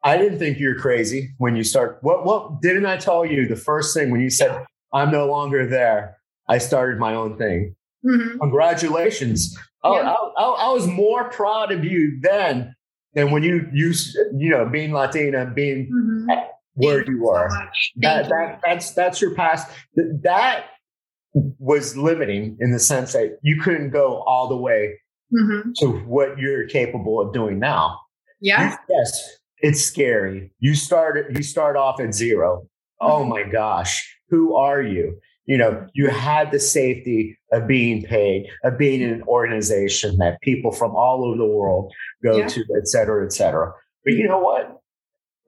I 0.04 0.18
didn't 0.18 0.38
think 0.38 0.60
you're 0.60 0.78
crazy 0.78 1.34
when 1.38 1.56
you 1.56 1.64
start. 1.64 1.98
What, 2.02 2.24
what 2.24 2.62
didn't 2.62 2.86
I 2.86 2.96
tell 2.96 3.24
you 3.24 3.48
the 3.48 3.56
first 3.56 3.96
thing 3.96 4.10
when 4.10 4.20
you 4.20 4.30
said, 4.30 4.64
I'm 4.92 5.10
no 5.10 5.26
longer 5.26 5.66
there? 5.66 6.18
I 6.48 6.58
started 6.58 6.98
my 6.98 7.14
own 7.14 7.38
thing. 7.38 7.74
Mm-hmm. 8.06 8.38
Congratulations. 8.38 9.58
Yeah. 9.82 9.90
I, 9.90 10.12
I, 10.12 10.44
I 10.44 10.72
was 10.72 10.86
more 10.86 11.28
proud 11.30 11.72
of 11.72 11.84
you 11.84 12.18
then 12.20 12.74
than 13.14 13.30
when 13.30 13.42
you 13.42 13.68
you 13.72 13.92
you 14.36 14.50
know 14.50 14.66
being 14.68 14.92
Latina, 14.92 15.46
being 15.46 15.88
Mhm. 15.92 16.46
where 16.74 16.96
Thank 17.04 17.08
you 17.08 17.22
so 17.24 17.48
that, 17.96 18.24
you. 18.24 18.28
that 18.30 18.60
that's 18.64 18.92
that's 18.94 19.20
your 19.20 19.34
past. 19.34 19.70
Th- 19.96 20.08
That 20.22 20.66
was 21.58 21.96
limiting 21.96 22.56
in 22.60 22.70
the 22.70 22.78
sense 22.78 23.12
that 23.12 23.38
you 23.42 23.60
couldn't 23.60 23.90
go 23.90 24.22
all 24.26 24.48
the 24.48 24.56
way 24.56 24.94
Mhm. 25.32 25.74
to 25.80 25.88
what 26.06 26.38
you're 26.38 26.66
capable 26.68 27.20
of 27.20 27.32
doing 27.32 27.58
now. 27.58 27.98
Yeah. 28.40 28.76
Yes, 28.88 29.38
it's 29.58 29.80
scary. 29.82 30.52
You 30.60 30.74
start 30.74 31.36
you 31.36 31.42
start 31.42 31.76
off 31.76 32.00
at 32.00 32.14
0 32.14 32.66
Oh 33.00 33.24
Mhm. 33.24 33.28
my 33.28 33.42
gosh, 33.42 34.18
who 34.30 34.54
are 34.54 34.80
you? 34.82 35.18
You 35.46 35.58
know, 35.58 35.86
you 35.92 36.08
had 36.08 36.52
the 36.52 36.58
safety 36.60 37.38
of 37.52 37.66
being 37.66 38.02
paid, 38.02 38.46
of 38.64 38.78
being 38.78 39.00
in 39.02 39.10
an 39.10 39.22
organization 39.24 40.16
that 40.18 40.40
people 40.40 40.72
from 40.72 40.92
all 40.96 41.24
over 41.24 41.36
the 41.36 41.44
world 41.46 41.92
go 42.22 42.38
Yeah. 42.38 42.48
to, 42.48 42.60
et 42.78 42.88
cetera, 42.88 43.24
et 43.24 43.32
cetera. 43.32 43.72
But 44.04 44.14
you 44.14 44.26
know 44.26 44.38
what? 44.40 44.78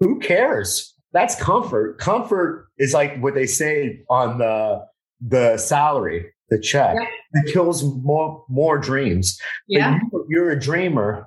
Who 0.01 0.19
cares? 0.19 0.95
That's 1.13 1.35
comfort. 1.41 1.99
Comfort 1.99 2.69
is 2.79 2.93
like 2.93 3.19
what 3.23 3.35
they 3.35 3.47
say 3.47 4.03
on 4.11 4.39
the 4.39 4.85
the 5.27 5.57
salary, 5.57 6.27
the 6.51 6.61
check. 6.61 6.95
Yeah. 7.01 7.41
It 7.43 7.53
kills 7.53 7.83
more 8.05 8.45
more 8.51 8.77
dreams. 8.77 9.39
But 9.69 9.79
Yeah. 9.79 9.99
you, 10.13 10.27
you're 10.29 10.51
a 10.51 10.61
dreamer. 10.61 11.27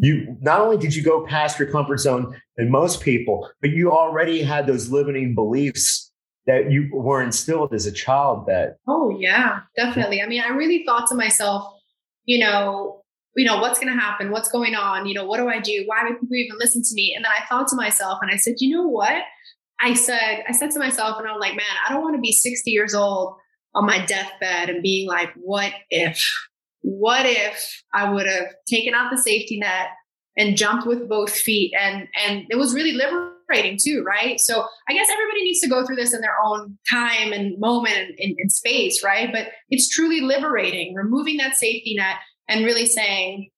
You 0.00 0.36
not 0.40 0.60
only 0.62 0.78
did 0.78 0.94
you 0.96 1.02
go 1.02 1.26
past 1.26 1.58
your 1.58 1.68
comfort 1.70 1.98
zone 1.98 2.34
than 2.56 2.70
most 2.70 3.02
people, 3.02 3.48
but 3.60 3.70
you 3.70 3.92
already 3.92 4.42
had 4.42 4.66
those 4.66 4.90
limiting 4.90 5.34
beliefs 5.34 6.05
that 6.46 6.70
you 6.70 6.88
were 6.92 7.22
instilled 7.22 7.74
as 7.74 7.86
a 7.86 7.92
child. 7.92 8.46
That 8.46 8.78
Oh 8.86 9.16
yeah, 9.18 9.60
definitely. 9.76 10.22
I 10.22 10.26
mean, 10.26 10.42
I 10.42 10.48
really 10.48 10.84
thought 10.84 11.08
to 11.08 11.14
myself, 11.14 11.72
you 12.24 12.38
know, 12.38 13.02
you 13.36 13.44
know, 13.44 13.58
what's 13.58 13.78
going 13.78 13.92
to 13.92 14.00
happen? 14.00 14.30
What's 14.30 14.50
going 14.50 14.74
on? 14.74 15.06
You 15.06 15.14
know, 15.14 15.24
what 15.24 15.36
do 15.36 15.48
I 15.48 15.60
do? 15.60 15.84
Why 15.86 16.04
would 16.04 16.20
people 16.20 16.34
even 16.36 16.58
listen 16.58 16.82
to 16.82 16.94
me? 16.94 17.12
And 17.14 17.24
then 17.24 17.32
I 17.32 17.44
thought 17.46 17.68
to 17.68 17.76
myself, 17.76 18.18
and 18.22 18.30
I 18.30 18.36
said, 18.36 18.54
you 18.58 18.74
know 18.74 18.88
what? 18.88 19.22
I 19.78 19.92
said, 19.92 20.42
I 20.48 20.52
said 20.52 20.70
to 20.70 20.78
myself, 20.78 21.18
and 21.18 21.28
I'm 21.28 21.38
like, 21.38 21.54
man, 21.54 21.66
I 21.86 21.92
don't 21.92 22.02
want 22.02 22.16
to 22.16 22.20
be 22.20 22.32
60 22.32 22.70
years 22.70 22.94
old 22.94 23.36
on 23.74 23.84
my 23.84 24.04
deathbed 24.06 24.70
and 24.70 24.82
being 24.82 25.06
like, 25.06 25.30
what 25.36 25.72
if? 25.90 26.24
What 26.80 27.26
if 27.26 27.82
I 27.92 28.10
would 28.10 28.26
have 28.26 28.54
taken 28.66 28.94
out 28.94 29.10
the 29.10 29.20
safety 29.20 29.58
net 29.58 29.88
and 30.38 30.56
jumped 30.56 30.86
with 30.86 31.08
both 31.08 31.30
feet? 31.30 31.74
And 31.78 32.08
and 32.26 32.46
it 32.48 32.56
was 32.56 32.74
really 32.74 32.92
liberating 32.92 33.35
too, 33.54 34.02
right? 34.06 34.38
So 34.40 34.66
I 34.88 34.92
guess 34.92 35.08
everybody 35.12 35.44
needs 35.44 35.60
to 35.60 35.68
go 35.68 35.84
through 35.86 35.96
this 35.96 36.12
in 36.12 36.20
their 36.20 36.36
own 36.44 36.76
time 36.90 37.32
and 37.32 37.58
moment 37.58 37.96
and, 37.96 38.14
and, 38.18 38.36
and 38.38 38.52
space, 38.52 39.02
right? 39.04 39.30
But 39.32 39.48
it's 39.70 39.88
truly 39.88 40.20
liberating, 40.20 40.94
removing 40.94 41.36
that 41.38 41.56
safety 41.56 41.94
net 41.96 42.16
and 42.48 42.64
really 42.64 42.86
saying, 42.86 43.50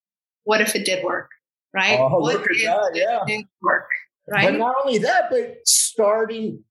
what 0.44 0.60
if 0.60 0.74
it 0.74 0.84
did 0.84 1.04
work? 1.04 1.30
Right? 1.74 1.98
Oh, 1.98 2.18
what 2.18 2.34
look 2.34 2.42
at 2.44 2.50
if 2.56 2.62
that, 2.64 2.90
it 2.94 3.02
yeah. 3.08 3.20
did 3.26 3.44
work? 3.62 3.86
but 4.26 4.34
Right? 4.34 4.58
not 4.58 4.74
only 4.84 4.98
that, 4.98 5.24
but 5.30 5.56
starting 5.64 6.62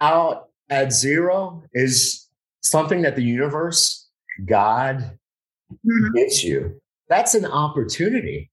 out 0.00 0.48
at 0.68 0.92
zero 0.92 1.62
is 1.72 2.28
something 2.60 3.02
that 3.02 3.14
the 3.16 3.22
universe, 3.22 4.08
God, 4.46 5.18
Mhm. 5.72 6.14
gives 6.14 6.42
you. 6.44 6.80
That's 7.08 7.34
an 7.34 7.44
opportunity. 7.46 8.50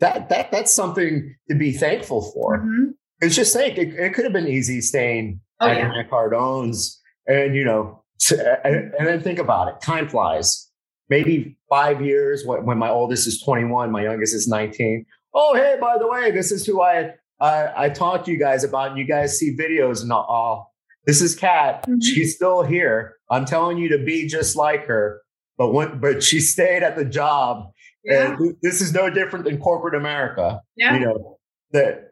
That 0.00 0.28
that 0.28 0.50
that's 0.50 0.72
something 0.72 1.34
to 1.50 1.54
be 1.56 1.72
thankful 1.72 2.30
for. 2.32 2.58
Mhm. 2.58 2.94
It's 3.20 3.34
just 3.34 3.52
think 3.54 3.78
it, 3.78 3.94
it 3.94 4.14
could 4.14 4.24
have 4.24 4.32
been 4.32 4.48
easy 4.48 4.80
staying 4.80 5.40
Oh, 5.60 5.68
at 5.68 5.78
yeah. 5.78 5.88
Grant 5.88 6.10
Cardone's, 6.10 7.00
and 7.26 7.54
you 7.56 7.64
know, 7.64 8.02
t- 8.20 8.36
and, 8.64 8.92
and 8.98 9.06
then 9.06 9.22
think 9.22 9.38
about 9.38 9.68
it. 9.68 9.80
Time 9.80 10.06
flies. 10.08 10.70
Maybe 11.08 11.56
five 11.70 12.02
years 12.02 12.44
when, 12.44 12.66
when 12.66 12.76
my 12.78 12.90
oldest 12.90 13.26
is 13.26 13.40
21, 13.40 13.90
my 13.90 14.02
youngest 14.02 14.34
is 14.34 14.46
19. 14.48 15.06
Oh, 15.34 15.54
hey, 15.54 15.76
by 15.80 15.96
the 15.98 16.06
way, 16.06 16.30
this 16.30 16.52
is 16.52 16.66
who 16.66 16.82
I 16.82 17.14
I, 17.40 17.84
I 17.84 17.88
talked 17.90 18.26
to 18.26 18.32
you 18.32 18.38
guys 18.38 18.64
about. 18.64 18.90
And 18.90 18.98
you 18.98 19.04
guys 19.06 19.38
see 19.38 19.56
videos 19.56 20.02
and 20.02 20.12
all. 20.12 20.74
This 21.06 21.22
is 21.22 21.34
Kat. 21.34 21.86
Mhm. 21.86 22.02
She's 22.02 22.34
still 22.34 22.62
here. 22.62 23.16
I'm 23.30 23.44
telling 23.46 23.78
you 23.78 23.88
to 23.96 23.98
be 24.04 24.26
just 24.26 24.56
like 24.56 24.84
her. 24.86 25.22
But 25.56 25.72
when, 25.72 26.00
but 26.00 26.22
she 26.22 26.40
stayed 26.40 26.82
at 26.82 26.96
the 26.96 27.04
job. 27.04 27.70
Yeah. 28.04 28.34
And 28.38 28.56
this 28.62 28.80
is 28.82 28.92
no 28.92 29.08
different 29.08 29.44
than 29.46 29.58
corporate 29.58 29.94
America 29.94 30.60
Yeah. 30.76 30.94
you 30.98 31.04
know 31.06 31.38
the 31.72 32.10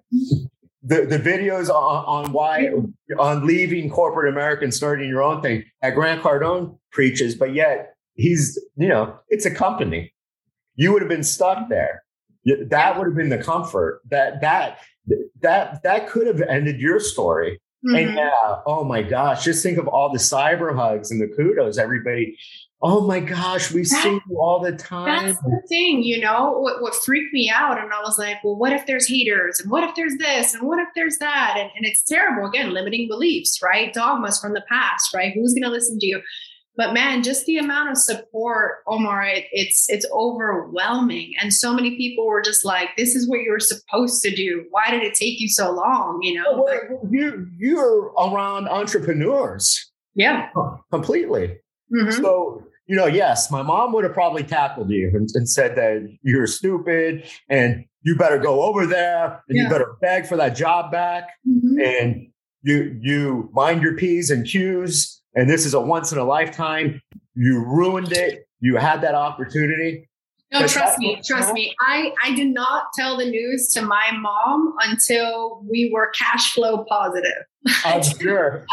the, 0.87 1.07
the 1.07 1.19
videos 1.19 1.69
on, 1.71 2.05
on 2.27 2.33
why 2.33 2.71
on 3.19 3.47
leaving 3.47 3.89
corporate 3.91 4.33
America 4.33 4.65
and 4.65 4.75
starting 4.75 5.09
your 5.09 5.23
own 5.23 5.41
thing 5.43 5.65
that 5.83 5.95
Grant 5.95 6.23
Cardone 6.23 6.79
preaches, 6.93 7.35
but 7.35 7.55
yet 7.55 7.95
he's 8.15 8.59
you 8.77 8.89
know 8.89 9.19
it's 9.29 9.47
a 9.47 9.51
company. 9.51 10.13
You 10.77 10.93
would 10.93 11.03
have 11.03 11.09
been 11.09 11.25
stuck 11.25 11.69
there. 11.69 12.03
That 12.69 12.99
would 12.99 13.07
have 13.07 13.17
been 13.17 13.31
the 13.31 13.43
comfort. 13.43 14.03
That 14.11 14.41
that 14.43 14.79
that 15.41 15.83
that 15.83 16.09
could 16.09 16.27
have 16.27 16.41
ended 16.43 16.81
your 16.81 17.01
story. 17.01 17.61
And 17.87 17.97
Mhm. 18.11 18.17
yeah, 18.17 18.57
oh 18.67 18.83
my 18.85 19.03
gosh, 19.03 19.45
just 19.45 19.63
think 19.63 19.77
of 19.79 19.87
all 19.89 20.11
the 20.11 20.19
cyber 20.19 20.75
hugs 20.75 21.11
and 21.11 21.21
the 21.21 21.29
kudos, 21.35 21.77
everybody. 21.77 22.37
Oh 22.87 23.01
my 23.01 23.19
gosh, 23.19 23.73
we 23.73 23.81
That- 23.81 24.03
see 24.03 24.21
you 24.29 24.39
all 24.39 24.61
the 24.61 24.73
time. 24.77 25.07
That's 25.29 25.39
the 25.41 25.63
thing, 25.71 26.03
you 26.03 26.21
know, 26.21 26.59
what, 26.59 26.83
what 26.83 26.95
freaked 26.95 27.33
me 27.33 27.51
out. 27.51 27.83
And 27.83 27.91
I 27.93 28.01
was 28.03 28.19
like, 28.19 28.37
well, 28.45 28.57
what 28.57 28.75
if 28.75 28.85
there's 28.87 29.09
haters? 29.09 29.59
And 29.59 29.71
what 29.71 29.83
if 29.85 29.95
there's 29.95 30.17
this? 30.19 30.53
And 30.53 30.65
what 30.69 30.79
if 30.79 30.89
there's 30.95 31.17
that? 31.19 31.55
And, 31.57 31.71
and 31.75 31.87
it's 31.87 32.05
terrible. 32.05 32.47
Again, 32.47 32.75
limiting 32.75 33.09
beliefs, 33.09 33.59
right? 33.63 33.91
Dogmas 33.95 34.39
from 34.39 34.53
the 34.53 34.63
past, 34.69 35.15
right? 35.15 35.33
Who's 35.35 35.55
going 35.55 35.63
to 35.63 35.71
listen 35.71 35.99
to 35.99 36.07
you? 36.07 36.21
But 36.77 36.93
man, 36.93 37.23
just 37.23 37.47
the 37.47 37.57
amount 37.57 37.91
of 37.91 37.97
support, 37.97 38.79
Omar, 38.89 39.23
it, 39.25 39.45
it's 39.53 39.89
it's 39.89 40.05
overwhelming. 40.13 41.33
And 41.41 41.55
so 41.55 41.73
many 41.73 41.97
people 41.97 42.27
were 42.27 42.43
just 42.43 42.65
like, 42.65 42.89
"This 42.97 43.15
is 43.15 43.29
what 43.31 43.41
you 43.43 43.53
were 43.53 43.61
supposed 43.61 44.21
to 44.25 44.35
do. 44.35 44.65
Why 44.71 44.91
did 44.91 45.05
it 45.05 45.15
take 45.15 45.39
you 45.41 45.49
so 45.49 45.71
long?" 45.71 46.19
You 46.23 46.35
know? 46.43 46.53
Well, 46.53 46.67
But- 47.01 47.13
you 47.13 47.47
you're 47.59 48.07
around 48.19 48.69
entrepreneurs 48.69 49.89
yeah. 50.17 50.49
completely. 50.91 51.59
Mhm. 51.95 52.13
So 52.13 52.65
you 52.87 52.97
know, 52.97 53.07
yes, 53.07 53.51
my 53.51 53.63
mom 53.63 53.93
would 53.93 54.05
have 54.05 54.13
probably 54.13 54.43
tackled 54.43 54.91
you 54.91 55.11
and, 55.15 55.29
and 55.35 55.49
said 55.49 55.77
that 55.77 56.07
you're 56.23 56.47
stupid 56.47 57.25
and 57.49 57.85
you 58.03 58.15
better 58.17 58.39
go 58.39 58.63
over 58.63 58.87
there 58.87 59.43
and 59.49 59.57
you 59.59 59.69
better 59.69 59.97
beg 60.03 60.27
for 60.27 60.37
that 60.37 60.51
job 60.55 60.93
back 60.93 61.31
Mhm. 61.49 61.83
and 61.83 62.27
you 62.63 62.99
you 63.01 63.51
mind 63.53 63.83
your 63.83 63.95
p's 63.97 64.31
and 64.31 64.47
q's 64.47 65.23
and 65.35 65.49
this 65.51 65.65
is 65.67 65.75
a 65.75 65.81
once 65.81 66.13
in 66.13 66.19
a 66.19 66.25
lifetime. 66.25 67.01
You 67.35 67.65
ruined 67.65 68.13
it. 68.13 68.47
You 68.61 68.77
had 68.77 69.01
that 69.03 69.15
opportunity. 69.15 70.09
No, 70.55 70.69
trust 70.69 70.99
me, 70.99 71.21
trust 71.25 71.53
me. 71.53 71.75
I, 71.81 72.13
I 72.23 72.33
did 72.35 72.55
not 72.55 72.85
tell 72.97 73.17
the 73.17 73.25
news 73.25 73.69
to 73.73 73.83
my 73.83 74.13
mom 74.13 74.75
until 74.83 75.61
we 75.69 75.91
were 75.93 76.13
cash 76.17 76.53
flow 76.53 76.85
positive. 76.89 77.43
I'm 77.85 78.03
sure. 78.21 78.65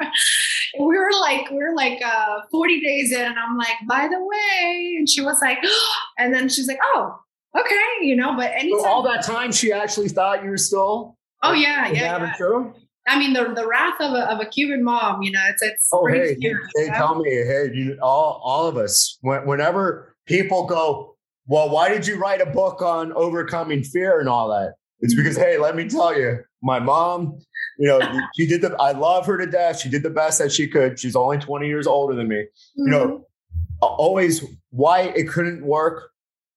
we 0.78 0.98
were 0.98 1.12
like, 1.20 1.50
we 1.50 1.56
were 1.56 1.74
like 1.74 2.02
uh, 2.04 2.40
40 2.50 2.80
days 2.80 3.12
in, 3.12 3.22
and 3.22 3.38
I'm 3.38 3.56
like, 3.56 3.76
by 3.88 4.06
the 4.06 4.22
way, 4.22 4.96
and 4.98 5.08
she 5.08 5.22
was 5.22 5.38
like, 5.40 5.58
and 6.18 6.34
then 6.34 6.50
she's 6.50 6.68
like, 6.68 6.80
oh, 6.82 7.18
okay, 7.58 8.06
you 8.06 8.16
know. 8.16 8.36
But 8.36 8.50
anytime, 8.50 8.80
So 8.80 8.86
all 8.86 9.02
that 9.04 9.24
time, 9.24 9.50
she 9.50 9.72
actually 9.72 10.10
thought 10.10 10.44
you 10.44 10.50
were 10.50 10.58
still. 10.58 11.16
oh 11.42 11.54
yeah, 11.54 11.88
yeah, 11.88 12.18
yeah. 12.18 12.34
true? 12.36 12.74
I 13.06 13.18
mean, 13.18 13.32
the 13.32 13.52
the 13.54 13.66
wrath 13.66 14.00
of 14.00 14.12
a 14.12 14.30
of 14.30 14.40
a 14.40 14.46
Cuban 14.46 14.84
mom, 14.84 15.22
you 15.22 15.32
know, 15.32 15.40
it's 15.48 15.62
it's. 15.62 15.88
Oh, 15.90 16.06
hey, 16.06 16.34
scary, 16.34 16.54
hey, 16.76 16.84
you 16.84 16.90
know? 16.90 16.94
tell 16.94 17.14
me, 17.14 17.30
hey, 17.30 17.70
you, 17.72 17.98
all, 18.02 18.42
all 18.44 18.66
of 18.66 18.76
us, 18.76 19.18
when, 19.22 19.46
whenever 19.46 20.14
people 20.26 20.66
go, 20.66 21.13
well, 21.46 21.68
why 21.70 21.88
did 21.88 22.06
you 22.06 22.16
write 22.16 22.40
a 22.40 22.46
book 22.46 22.80
on 22.82 23.12
overcoming 23.12 23.82
fear 23.82 24.20
and 24.20 24.28
all 24.28 24.48
that? 24.48 24.74
It's 25.00 25.14
because, 25.14 25.36
hey, 25.36 25.58
let 25.58 25.76
me 25.76 25.88
tell 25.88 26.16
you, 26.18 26.38
my 26.62 26.78
mom, 26.78 27.38
you 27.78 27.88
know, 27.88 28.00
she 28.36 28.46
did 28.46 28.62
the, 28.62 28.74
I 28.80 28.92
love 28.92 29.26
her 29.26 29.36
to 29.38 29.46
death. 29.46 29.80
She 29.80 29.88
did 29.90 30.02
the 30.02 30.10
best 30.10 30.38
that 30.38 30.50
she 30.52 30.66
could. 30.68 30.98
She's 30.98 31.14
only 31.16 31.38
20 31.38 31.66
years 31.66 31.86
older 31.86 32.14
than 32.14 32.28
me. 32.28 32.46
You 32.76 32.90
know, 32.90 33.26
always 33.82 34.44
why 34.70 35.02
it 35.02 35.28
couldn't 35.28 35.64
work. 35.64 36.10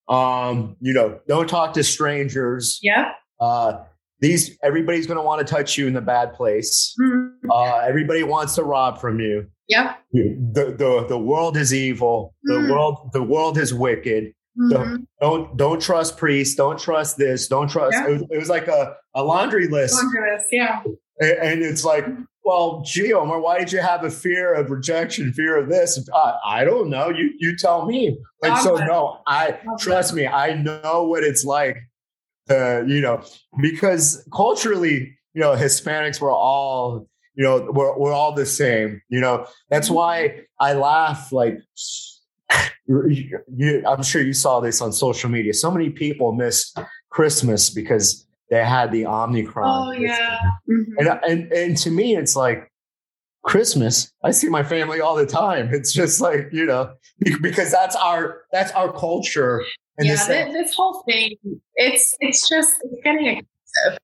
Um, 0.07 0.77
you 0.79 0.93
know, 0.93 1.19
don't 1.27 1.49
talk 1.49 1.73
to 1.73 1.83
strangers. 1.83 2.79
yeah. 2.81 3.11
Uh, 3.39 3.83
these, 4.19 4.57
everybody's 4.63 5.05
going 5.05 5.17
to 5.17 5.23
want 5.23 5.45
to 5.45 5.53
touch 5.53 5.77
you 5.77 5.85
in 5.85 5.93
the 5.93 6.01
bad 6.01 6.33
place. 6.33 6.95
Mhm. 6.99 7.33
Uh, 7.51 7.75
everybody 7.79 8.23
wants 8.23 8.55
to 8.55 8.63
rob 8.63 8.99
from 8.99 9.19
you 9.19 9.45
Yeah. 9.67 9.93
the 10.11 10.73
the 10.75 11.05
the 11.07 11.19
world 11.19 11.55
is 11.55 11.71
evil. 11.71 12.33
The 12.45 12.53
Mm. 12.55 12.71
world 12.71 13.09
the 13.13 13.21
world 13.21 13.59
is 13.59 13.75
wicked. 13.75 14.33
Mhm. 14.59 15.05
Don't 15.21 15.57
don't 15.57 15.81
trust 15.81 16.17
priests. 16.17 16.55
Don't 16.55 16.79
trust 16.79 17.17
this. 17.17 17.47
Don't 17.47 17.69
trust. 17.69 17.93
Yeah. 17.93 18.07
It, 18.07 18.11
was, 18.13 18.21
it 18.31 18.37
was 18.37 18.49
like 18.49 18.67
a, 18.67 18.95
a 19.13 19.23
laundry 19.23 19.67
list, 19.67 19.99
through 19.99 20.25
this, 20.35 20.47
yeah. 20.51 20.81
A- 21.21 21.43
and 21.43 21.61
it's 21.61 21.83
like, 21.85 22.05
well, 22.43 22.81
gee, 22.85 23.13
Omar, 23.13 23.39
why 23.39 23.59
did 23.59 23.71
you 23.71 23.79
have 23.79 24.03
a 24.03 24.09
fear 24.09 24.53
of 24.53 24.69
rejection, 24.71 25.31
fear 25.33 25.57
of 25.57 25.69
this? 25.69 26.07
I, 26.13 26.33
I 26.45 26.63
don't 26.63 26.89
know. 26.89 27.09
You 27.09 27.31
you 27.39 27.55
tell 27.57 27.85
me. 27.85 28.17
Like 28.41 28.57
so, 28.61 28.75
no, 28.75 29.19
I 29.27 29.59
trust 29.79 30.13
me. 30.13 30.25
I 30.27 30.53
know 30.53 31.03
what 31.03 31.23
it's 31.23 31.43
like. 31.45 31.77
To, 32.47 32.85
you 32.87 33.01
know, 33.01 33.21
because 33.61 34.25
culturally, 34.33 35.17
you 35.33 35.41
know, 35.41 35.51
Hispanics 35.55 36.21
were 36.21 36.31
all 36.31 37.07
you 37.35 37.43
know 37.43 37.69
we're, 37.71 37.95
we're 37.99 38.13
all 38.13 38.33
the 38.33 38.47
same 38.47 38.99
you 39.09 39.19
know 39.21 39.45
that's 39.69 39.91
why 39.91 40.41
i 40.59 40.73
laugh 40.73 41.31
like 41.31 41.59
you, 42.87 43.83
I'm 43.85 44.03
sure 44.03 44.21
you 44.21 44.33
saw 44.33 44.59
this 44.59 44.81
on 44.81 44.93
social 44.93 45.29
media. 45.29 45.53
So 45.53 45.69
many 45.69 45.89
people 45.89 46.31
missed 46.31 46.79
Christmas 47.09 47.69
because 47.69 48.25
they 48.49 48.63
had 48.63 48.91
the 48.91 49.05
Omicron. 49.05 49.89
Oh 49.89 49.91
yeah. 49.91 50.39
Mm-hmm. 50.69 50.93
And, 50.99 51.19
and 51.23 51.53
and 51.53 51.77
to 51.77 51.91
me, 51.91 52.15
it's 52.15 52.35
like 52.35 52.71
Christmas. 53.43 54.11
I 54.23 54.31
see 54.31 54.49
my 54.49 54.63
family 54.63 55.01
all 55.01 55.15
the 55.15 55.25
time. 55.25 55.69
It's 55.73 55.93
just 55.93 56.21
like 56.21 56.49
you 56.51 56.65
know 56.65 56.93
because 57.41 57.71
that's 57.71 57.95
our 57.95 58.43
that's 58.51 58.71
our 58.71 58.91
culture. 58.91 59.63
And 59.97 60.07
yeah, 60.07 60.15
this, 60.27 60.53
this 60.53 60.75
whole 60.75 61.03
thing. 61.09 61.35
It's 61.75 62.15
it's 62.19 62.47
just 62.47 62.71
it's 62.83 63.01
getting 63.03 63.25
expensive. 63.25 63.99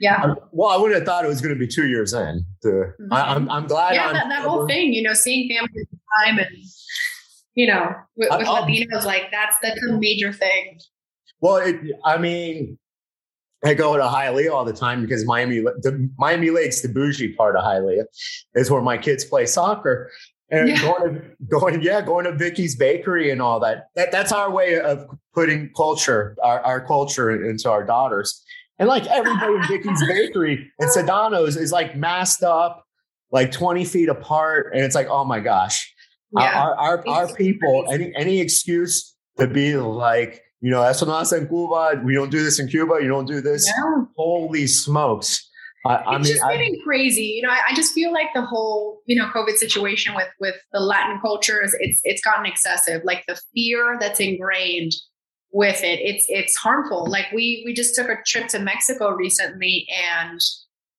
Yeah. 0.00 0.34
Well, 0.52 0.70
I 0.70 0.76
wouldn't 0.76 0.94
have 0.98 1.06
thought 1.06 1.24
it 1.24 1.28
was 1.28 1.40
going 1.40 1.54
to 1.54 1.58
be 1.58 1.66
two 1.66 1.88
years 1.88 2.12
in. 2.12 2.44
To, 2.62 2.68
mm-hmm. 2.68 3.12
I, 3.12 3.32
am 3.32 3.36
I'm, 3.36 3.50
I'm 3.50 3.66
glad. 3.66 3.94
Yeah, 3.94 4.12
that, 4.12 4.28
that 4.28 4.46
whole 4.46 4.66
thing. 4.66 4.92
You 4.92 5.02
know, 5.02 5.14
seeing 5.14 5.48
family 5.48 5.86
time 6.18 6.38
and 6.38 6.48
you 7.54 7.66
know 7.66 7.94
with, 8.16 8.28
with 8.30 8.46
Latinos, 8.46 9.04
like 9.04 9.30
that's 9.30 9.56
that's 9.62 9.82
a 9.84 9.92
major 9.98 10.32
thing. 10.32 10.78
Well, 11.40 11.56
it, 11.56 11.76
I 12.04 12.18
mean, 12.18 12.78
I 13.64 13.74
go 13.74 13.96
to 13.96 14.02
Hialeah 14.02 14.52
all 14.52 14.64
the 14.64 14.72
time 14.72 15.02
because 15.02 15.24
Miami, 15.26 15.60
the 15.60 16.10
Miami 16.18 16.50
Lakes, 16.50 16.80
the 16.80 16.88
bougie 16.88 17.34
part 17.34 17.56
of 17.56 17.64
Hialeah, 17.64 18.04
is 18.54 18.70
where 18.70 18.82
my 18.82 18.96
kids 18.96 19.24
play 19.24 19.46
soccer. 19.46 20.10
And 20.52 20.68
yeah. 20.68 20.80
going 20.80 21.14
to 21.14 21.22
going, 21.48 21.82
yeah, 21.82 22.00
going 22.00 22.24
to 22.24 22.32
Vicky's 22.32 22.74
Bakery 22.74 23.30
and 23.30 23.40
all 23.40 23.60
that. 23.60 23.86
That 23.94 24.10
that's 24.10 24.32
our 24.32 24.50
way 24.50 24.80
of 24.80 25.06
putting 25.32 25.70
culture, 25.76 26.36
our, 26.42 26.60
our 26.60 26.84
culture 26.84 27.30
into 27.30 27.70
our 27.70 27.84
daughters. 27.84 28.42
And 28.78 28.88
like 28.88 29.06
everybody 29.06 29.54
in 29.54 29.62
Vicky's 29.68 30.02
Bakery 30.08 30.72
and 30.78 30.90
Sedano's 30.90 31.56
is 31.56 31.70
like 31.70 31.96
masked 31.96 32.42
up, 32.42 32.84
like 33.30 33.52
20 33.52 33.84
feet 33.84 34.08
apart. 34.08 34.72
And 34.74 34.82
it's 34.82 34.94
like, 34.94 35.06
oh 35.08 35.24
my 35.24 35.38
gosh. 35.38 35.94
Yeah. 36.32 36.62
Our 36.62 36.74
our, 36.76 37.08
our 37.08 37.34
people, 37.34 37.86
any 37.90 38.12
any 38.16 38.40
excuse 38.40 39.14
to 39.38 39.46
be 39.46 39.76
like, 39.76 40.42
you 40.60 40.70
know, 40.70 40.82
eso 40.82 41.06
no 41.06 41.12
hace 41.18 41.32
en 41.32 41.48
Cuba. 41.48 42.00
We 42.04 42.14
don't 42.14 42.30
do 42.30 42.42
this 42.42 42.60
in 42.60 42.68
Cuba. 42.68 42.98
You 43.00 43.08
don't 43.08 43.26
do 43.26 43.40
this. 43.40 43.66
Yeah. 43.66 44.04
Holy 44.16 44.66
smokes. 44.66 45.48
I, 45.86 45.94
I 45.94 46.16
it's 46.16 46.28
mean, 46.28 46.36
just 46.36 46.50
getting 46.50 46.78
I, 46.80 46.84
crazy. 46.84 47.22
You 47.22 47.42
know, 47.42 47.50
I, 47.50 47.60
I, 47.70 47.74
just 47.74 47.94
feel 47.94 48.12
like 48.12 48.28
the 48.34 48.42
whole, 48.42 49.00
you 49.06 49.16
know, 49.16 49.30
COVID 49.30 49.56
situation 49.56 50.14
with 50.14 50.28
with 50.38 50.56
the 50.72 50.80
Latin 50.80 51.18
cultures, 51.20 51.74
it's 51.80 52.00
it's 52.04 52.22
gotten 52.22 52.44
excessive. 52.44 53.02
Like 53.04 53.24
the 53.26 53.40
fear 53.54 53.96
that's 53.98 54.20
ingrained 54.20 54.92
with 55.52 55.82
it, 55.82 55.98
it's 56.00 56.26
it's 56.28 56.54
harmful. 56.56 57.08
Like 57.08 57.26
we 57.34 57.62
we 57.64 57.72
just 57.72 57.94
took 57.94 58.08
a 58.08 58.16
trip 58.26 58.48
to 58.48 58.58
Mexico 58.58 59.12
recently, 59.12 59.86
and 60.12 60.38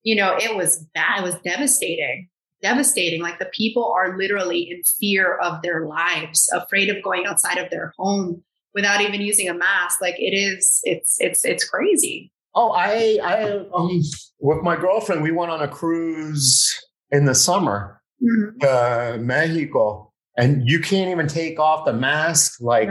you 0.02 0.15
know, 0.15 0.36
it 0.36 0.56
was 0.56 0.84
bad. 0.96 1.20
It 1.20 1.24
was 1.24 1.36
devastating, 1.44 2.28
devastating. 2.62 3.21
Like 3.21 3.39
the 3.39 3.50
people 3.54 3.93
are 3.95 4.17
literally 4.17 4.69
in 4.69 4.84
fear 5.00 5.38
of 5.38 5.62
their 5.62 5.86
lives, 5.86 6.50
afraid 6.54 6.89
of 6.89 7.04
going 7.04 7.26
outside 7.26 7.58
of 7.58 7.69
their 7.69 7.93
home 7.97 8.43
without 8.74 9.02
even 9.02 9.21
using 9.21 9.50
a 9.50 9.54
mask. 9.54 10.02
Like 10.02 10.15
it 10.17 10.36
is, 10.36 10.80
it's 10.84 11.17
it's 11.19 11.43
it's 11.45 11.67
crazy. 11.67 12.32
Oh, 12.54 12.71
I 12.71 13.19
I 13.24 13.65
um 13.74 14.02
with 14.39 14.63
my 14.63 14.76
girlfriend, 14.76 15.24
we 15.24 15.32
went 15.32 15.52
on 15.52 15.62
a 15.62 15.67
cruise 15.67 16.74
in 17.12 17.26
the 17.26 17.36
summer, 17.36 18.02
mm-hmm. 18.21 18.58
uh, 18.62 19.17
Mexico, 19.17 20.12
and 20.38 20.67
you 20.67 20.80
can't 20.80 21.10
even 21.10 21.28
take 21.28 21.60
off 21.60 21.86
the 21.86 21.93
mask 21.93 22.60
like 22.62 22.89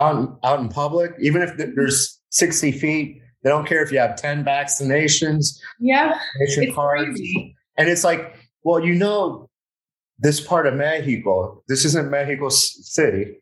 out, 0.00 0.38
out 0.42 0.60
in 0.60 0.68
public, 0.68 1.12
even 1.20 1.42
if 1.42 1.56
there's 1.56 2.20
sixty 2.30 2.72
feet. 2.72 3.22
They 3.42 3.50
don't 3.50 3.66
care 3.66 3.80
if 3.80 3.92
you 3.92 4.00
have 4.00 4.16
ten 4.16 4.44
vaccinations. 4.44 5.56
Yeah, 5.78 6.18
it's 6.40 6.74
cards. 6.74 7.04
crazy. 7.04 7.54
And 7.78 7.88
it's 7.88 8.02
like, 8.02 8.34
well, 8.66 8.84
you 8.84 8.96
know, 8.96 9.48
this 10.18 10.40
part 10.40 10.66
of 10.66 10.74
Mexico, 10.74 11.62
this 11.68 11.84
isn't 11.84 12.10
Mexico 12.10 12.48
City 12.48 13.36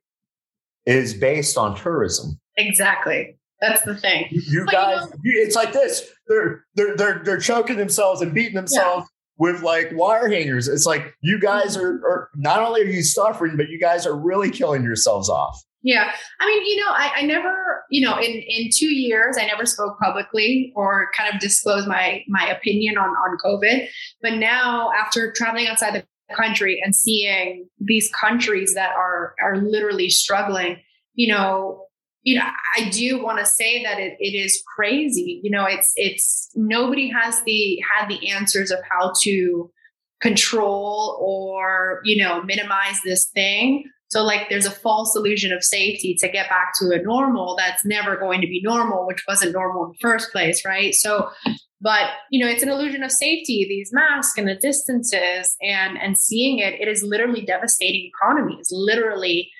is 0.84 1.14
based 1.14 1.56
on 1.56 1.74
tourism. 1.74 2.38
Exactly. 2.58 3.38
That's 3.58 3.82
the 3.84 3.96
thing. 3.96 4.26
You 4.30 4.66
but 4.66 4.72
guys, 4.72 5.08
you 5.22 5.34
know, 5.34 5.46
it's 5.46 5.56
like 5.56 5.72
this. 5.72 6.10
They're 6.28 6.66
they're 6.74 6.94
they're 6.96 7.22
they're 7.24 7.40
choking 7.40 7.78
themselves 7.78 8.20
and 8.20 8.34
beating 8.34 8.54
themselves 8.54 9.06
yeah. 9.08 9.38
with 9.38 9.62
like 9.62 9.92
wire 9.94 10.28
hangers. 10.28 10.68
It's 10.68 10.84
like 10.84 11.14
you 11.22 11.40
guys 11.40 11.74
mm-hmm. 11.78 12.04
are, 12.04 12.06
are 12.06 12.30
not 12.36 12.60
only 12.60 12.82
are 12.82 12.84
you 12.84 13.02
suffering, 13.02 13.56
but 13.56 13.70
you 13.70 13.80
guys 13.80 14.06
are 14.06 14.14
really 14.14 14.50
killing 14.50 14.82
yourselves 14.82 15.30
off. 15.30 15.58
Yeah. 15.84 16.10
I 16.40 16.46
mean, 16.46 16.64
you 16.66 16.76
know, 16.78 16.90
I, 16.90 17.12
I 17.16 17.22
never, 17.22 17.84
you 17.90 18.04
know, 18.04 18.16
in, 18.16 18.42
in 18.48 18.70
two 18.74 18.92
years, 18.92 19.36
I 19.38 19.44
never 19.44 19.66
spoke 19.66 19.98
publicly 20.00 20.72
or 20.74 21.10
kind 21.16 21.32
of 21.32 21.40
disclosed 21.40 21.86
my 21.86 22.24
my 22.26 22.46
opinion 22.48 22.96
on, 22.98 23.10
on 23.10 23.38
COVID. 23.44 23.86
But 24.22 24.34
now 24.34 24.90
after 24.98 25.32
traveling 25.32 25.66
outside 25.68 25.94
the 25.94 26.04
country 26.34 26.80
and 26.82 26.94
seeing 26.94 27.68
these 27.78 28.10
countries 28.10 28.74
that 28.74 28.94
are 28.96 29.34
are 29.42 29.58
literally 29.58 30.08
struggling 30.08 30.80
you 31.14 31.32
know 31.32 31.86
you 32.22 32.38
know 32.38 32.46
i 32.76 32.88
do 32.88 33.22
want 33.22 33.38
to 33.38 33.46
say 33.46 33.82
that 33.82 33.98
it, 33.98 34.16
it 34.18 34.34
is 34.34 34.62
crazy 34.74 35.40
you 35.42 35.50
know 35.50 35.64
it's 35.64 35.92
it's 35.96 36.50
nobody 36.54 37.08
has 37.08 37.42
the 37.44 37.78
had 37.92 38.08
the 38.08 38.30
answers 38.30 38.70
of 38.70 38.78
how 38.88 39.12
to 39.22 39.70
control 40.20 41.18
or 41.20 42.00
you 42.04 42.22
know 42.22 42.42
minimize 42.42 42.98
this 43.04 43.26
thing 43.26 43.84
so 44.14 44.22
like 44.22 44.48
there's 44.48 44.64
a 44.64 44.70
false 44.70 45.16
illusion 45.16 45.52
of 45.52 45.64
safety 45.64 46.14
to 46.20 46.28
get 46.28 46.48
back 46.48 46.72
to 46.78 46.92
a 46.92 47.02
normal 47.02 47.56
that's 47.58 47.84
never 47.84 48.16
going 48.16 48.40
to 48.40 48.46
be 48.46 48.62
normal 48.62 49.08
which 49.08 49.24
wasn't 49.26 49.52
normal 49.52 49.86
in 49.86 49.90
the 49.90 49.98
first 50.00 50.30
place 50.30 50.64
right? 50.64 50.94
So 50.94 51.30
but 51.80 52.10
you 52.30 52.42
know 52.42 52.48
it's 52.48 52.62
an 52.62 52.68
illusion 52.68 53.02
of 53.02 53.10
safety 53.10 53.66
these 53.68 53.90
masks 53.92 54.38
and 54.38 54.46
the 54.46 54.54
distances 54.54 55.56
and 55.60 55.98
and 55.98 56.16
seeing 56.16 56.60
it. 56.60 56.74
It 56.74 56.86
is 56.86 57.02
literally 57.02 57.44
devastating 57.44 58.08
economies 58.14 58.68
literally 58.70 59.50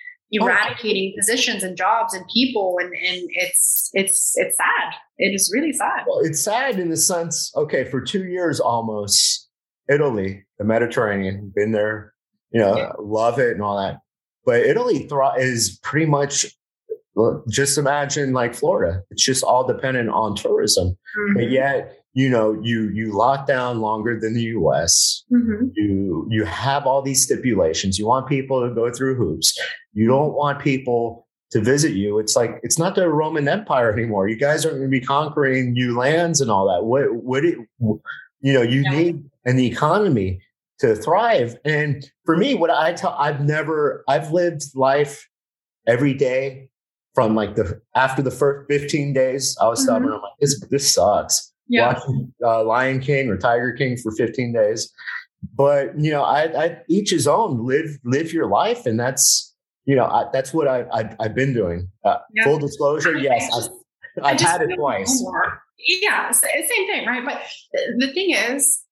oh, 0.41 0.47
eradicating 0.47 1.15
oh. 1.15 1.19
positions 1.19 1.65
and 1.65 1.77
jobs 1.77 2.15
and 2.15 2.25
people 2.33 2.77
and 2.79 2.93
and 2.95 3.29
it's 3.31 3.91
it's 3.93 4.35
it's 4.37 4.57
sad. 4.57 4.95
It 5.19 5.35
is 5.35 5.51
really 5.53 5.73
sad. 5.73 6.05
Well 6.07 6.21
it's 6.21 6.41
sad 6.41 6.79
in 6.79 6.91
the 6.91 6.97
sense 6.97 7.53
okay 7.57 7.83
for 7.85 8.01
two 8.01 8.27
years 8.27 8.61
almost 8.61 9.49
italy 9.91 10.47
the 10.59 10.65
mediterranean 10.65 11.53
been 11.55 11.73
there 11.73 12.15
you 12.53 12.59
know 12.59 12.75
yeah. 12.75 12.93
love 12.99 13.39
it 13.39 13.51
and 13.51 13.61
all 13.61 13.77
that 13.77 13.99
but 14.45 14.61
italy 14.61 15.09
is 15.39 15.79
pretty 15.83 16.07
much 16.07 16.47
just 17.49 17.79
imagine 17.79 18.33
like 18.33 18.55
florida. 18.55 19.03
It's 19.11 19.25
just 19.25 19.45
all 19.45 19.67
dependent 19.67 20.11
on 20.11 20.35
tourism. 20.35 20.89
Mm-hmm. 20.89 21.35
but 21.35 21.51
yet 21.51 22.01
you 22.13 22.29
know 22.29 22.59
you 22.63 22.89
you 22.91 23.13
lock 23.13 23.47
down 23.47 23.81
longer 23.81 24.19
than 24.19 24.35
the 24.35 24.43
us 24.43 25.25
mm-hmm. 25.33 25.69
you 25.75 26.27
you 26.31 26.45
have 26.45 26.87
all 26.87 27.03
these 27.03 27.23
stipulations. 27.23 27.99
You 27.99 28.07
want 28.07 28.29
people 28.29 28.67
to 28.67 28.75
go 28.75 28.91
through 28.93 29.17
hoops. 29.17 29.59
You 29.93 30.09
don't 30.09 30.35
want 30.35 30.61
people 30.61 31.29
to 31.53 31.61
visit 31.61 31.93
you. 31.93 32.19
It's 32.19 32.35
like 32.35 32.59
it's 32.65 32.79
not 32.79 32.97
the 32.97 33.09
roman 33.09 33.47
empire 33.47 33.93
anymore. 33.93 34.29
You 34.29 34.37
guys 34.37 34.65
aren't 34.65 34.79
going 34.79 34.91
to 34.91 35.01
be 35.01 35.05
conquering 35.05 35.73
new 35.73 35.97
lands 35.97 36.41
and 36.41 36.51
all 36.51 36.67
that. 36.67 36.85
What 36.85 37.15
what 37.15 37.45
it 37.45 37.59
you 37.79 38.53
know 38.53 38.63
you 38.63 38.83
yeah. 38.83 38.91
need 38.91 39.25
an 39.45 39.59
economy 39.61 40.41
to 40.81 40.95
thrive 40.97 41.57
and 41.65 42.11
for 42.25 42.37
me 42.37 42.55
what 42.55 42.71
i 42.71 42.93
tell 42.93 43.15
i've 43.19 43.41
never 43.41 44.05
i've 44.09 44.33
lived 44.33 44.65
life 44.75 45.29
every 45.87 46.15
day 46.15 46.69
from 47.15 47.35
like 47.35 47.55
the 47.55 47.81
after 47.95 48.23
the 48.23 48.31
first 48.31 48.67
15 48.69 49.13
days 49.13 49.57
i 49.61 49.69
was 49.69 49.79
mm-hmm. 49.79 49.85
stubborn 49.85 50.13
i'm 50.13 50.21
like 50.21 50.33
this 50.41 50.61
this 50.71 50.93
sucks 50.93 51.55
yeah. 51.69 51.95
watching 51.95 52.33
uh, 52.43 52.65
Lion 52.65 53.01
King 53.01 53.29
or 53.29 53.37
Tiger 53.37 53.73
King 53.73 53.97
for 53.97 54.13
15 54.13 54.53
days. 54.53 54.93
But 55.57 55.99
you 55.99 56.11
know, 56.11 56.23
I, 56.23 56.65
I 56.65 56.79
each 56.89 57.11
his 57.11 57.27
own. 57.27 57.67
Live 57.67 57.99
live 58.05 58.33
your 58.33 58.49
life, 58.49 58.87
and 58.87 58.99
that's 58.99 59.55
you 59.85 59.95
know 59.95 60.07
I, 60.07 60.25
that's 60.33 60.55
what 60.55 60.67
I, 60.67 60.87
I 60.91 61.23
have 61.23 61.35
been 61.35 61.53
doing. 61.53 61.89
Uh, 62.03 62.17
yeah. 62.35 62.45
Full 62.45 62.59
disclosure, 62.59 63.17
yes, 63.19 63.51
I've, 63.55 64.25
I've 64.25 64.41
had 64.41 64.63
it 64.63 64.75
twice. 64.75 65.21
More. 65.21 65.61
Yeah, 66.01 66.31
same 66.31 66.67
thing, 66.67 67.07
right? 67.07 67.23
But 67.25 67.43
the 67.99 68.11
thing 68.15 68.31
is, 68.31 68.84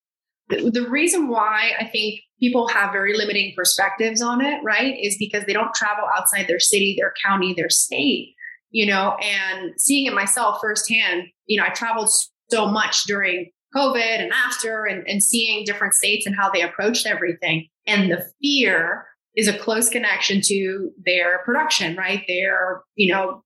the 0.70 0.86
reason 0.88 1.28
why 1.28 1.72
I 1.78 1.84
think 1.84 2.20
people 2.40 2.68
have 2.68 2.92
very 2.92 3.16
limiting 3.16 3.54
perspectives 3.56 4.20
on 4.20 4.44
it, 4.44 4.60
right, 4.64 4.96
is 5.00 5.16
because 5.18 5.44
they 5.44 5.52
don't 5.52 5.74
travel 5.74 6.04
outside 6.16 6.46
their 6.48 6.60
city, 6.60 6.96
their 6.98 7.14
county, 7.24 7.54
their 7.54 7.70
state, 7.70 8.34
you 8.70 8.86
know, 8.86 9.16
and 9.22 9.72
seeing 9.78 10.06
it 10.06 10.14
myself 10.14 10.58
firsthand, 10.60 11.24
you 11.46 11.58
know, 11.58 11.66
I 11.66 11.70
traveled 11.70 12.10
so 12.50 12.66
much 12.66 13.04
during 13.04 13.50
COVID 13.74 14.20
and 14.20 14.32
after, 14.32 14.84
and, 14.84 15.06
and 15.08 15.22
seeing 15.22 15.64
different 15.64 15.94
states 15.94 16.26
and 16.26 16.36
how 16.36 16.50
they 16.50 16.62
approached 16.62 17.06
everything. 17.06 17.68
And 17.86 18.10
the 18.10 18.26
fear 18.42 19.06
is 19.34 19.48
a 19.48 19.56
close 19.56 19.88
connection 19.88 20.40
to 20.42 20.90
their 21.04 21.38
production, 21.44 21.96
right? 21.96 22.22
Their, 22.28 22.82
you 22.96 23.12
know, 23.12 23.44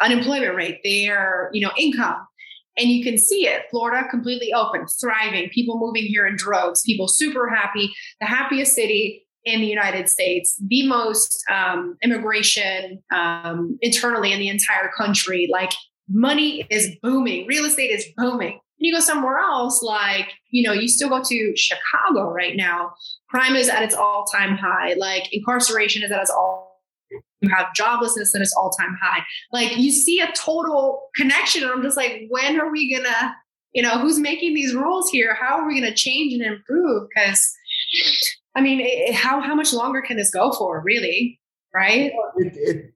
unemployment 0.00 0.54
rate, 0.54 0.80
their, 0.84 1.50
you 1.52 1.60
know, 1.60 1.72
income. 1.76 2.26
And 2.78 2.88
you 2.88 3.02
can 3.02 3.18
see 3.18 3.46
it. 3.46 3.62
Florida 3.70 4.06
completely 4.08 4.52
open, 4.52 4.86
thriving, 5.00 5.48
people 5.50 5.78
moving 5.78 6.04
here 6.04 6.26
in 6.26 6.36
droves, 6.36 6.82
people 6.82 7.08
super 7.08 7.48
happy, 7.48 7.92
the 8.20 8.26
happiest 8.26 8.74
city 8.74 9.26
in 9.44 9.60
the 9.60 9.66
United 9.66 10.08
States, 10.08 10.60
the 10.66 10.86
most 10.86 11.42
um, 11.50 11.96
immigration 12.02 13.02
um, 13.12 13.78
internally 13.80 14.32
in 14.32 14.38
the 14.38 14.48
entire 14.48 14.90
country. 14.96 15.48
Like 15.50 15.72
money 16.08 16.66
is 16.70 16.94
booming, 17.02 17.46
real 17.46 17.64
estate 17.64 17.90
is 17.90 18.06
booming. 18.16 18.52
And 18.52 18.86
you 18.86 18.94
go 18.94 19.00
somewhere 19.00 19.38
else, 19.38 19.82
like, 19.82 20.30
you 20.50 20.66
know, 20.66 20.72
you 20.72 20.86
still 20.86 21.08
go 21.08 21.22
to 21.22 21.56
Chicago 21.56 22.30
right 22.30 22.56
now, 22.56 22.92
crime 23.28 23.56
is 23.56 23.68
at 23.68 23.82
its 23.82 23.94
all 23.94 24.24
time 24.24 24.56
high, 24.56 24.94
like 24.94 25.32
incarceration 25.32 26.02
is 26.02 26.12
at 26.12 26.20
its 26.20 26.30
all 26.30 26.67
you 27.40 27.48
have 27.50 27.68
joblessness 27.78 28.34
at 28.34 28.40
its 28.40 28.54
all 28.56 28.70
time 28.70 28.96
high. 29.00 29.22
Like 29.52 29.76
you 29.76 29.90
see 29.90 30.20
a 30.20 30.30
total 30.32 31.02
connection. 31.14 31.62
And 31.62 31.72
I'm 31.72 31.82
just 31.82 31.96
like, 31.96 32.22
when 32.28 32.60
are 32.60 32.70
we 32.70 32.94
gonna, 32.94 33.34
you 33.72 33.82
know, 33.82 33.98
who's 33.98 34.18
making 34.18 34.54
these 34.54 34.74
rules 34.74 35.10
here? 35.10 35.34
How 35.34 35.58
are 35.58 35.66
we 35.66 35.80
gonna 35.80 35.94
change 35.94 36.32
and 36.32 36.42
improve? 36.42 37.08
Because 37.08 37.52
I 38.54 38.60
mean, 38.60 38.80
it, 38.82 39.14
how 39.14 39.40
how 39.40 39.54
much 39.54 39.72
longer 39.72 40.02
can 40.02 40.16
this 40.16 40.30
go 40.30 40.52
for, 40.52 40.82
really? 40.84 41.40
Right? 41.74 42.12
It, 42.36 42.56
it 42.56 42.94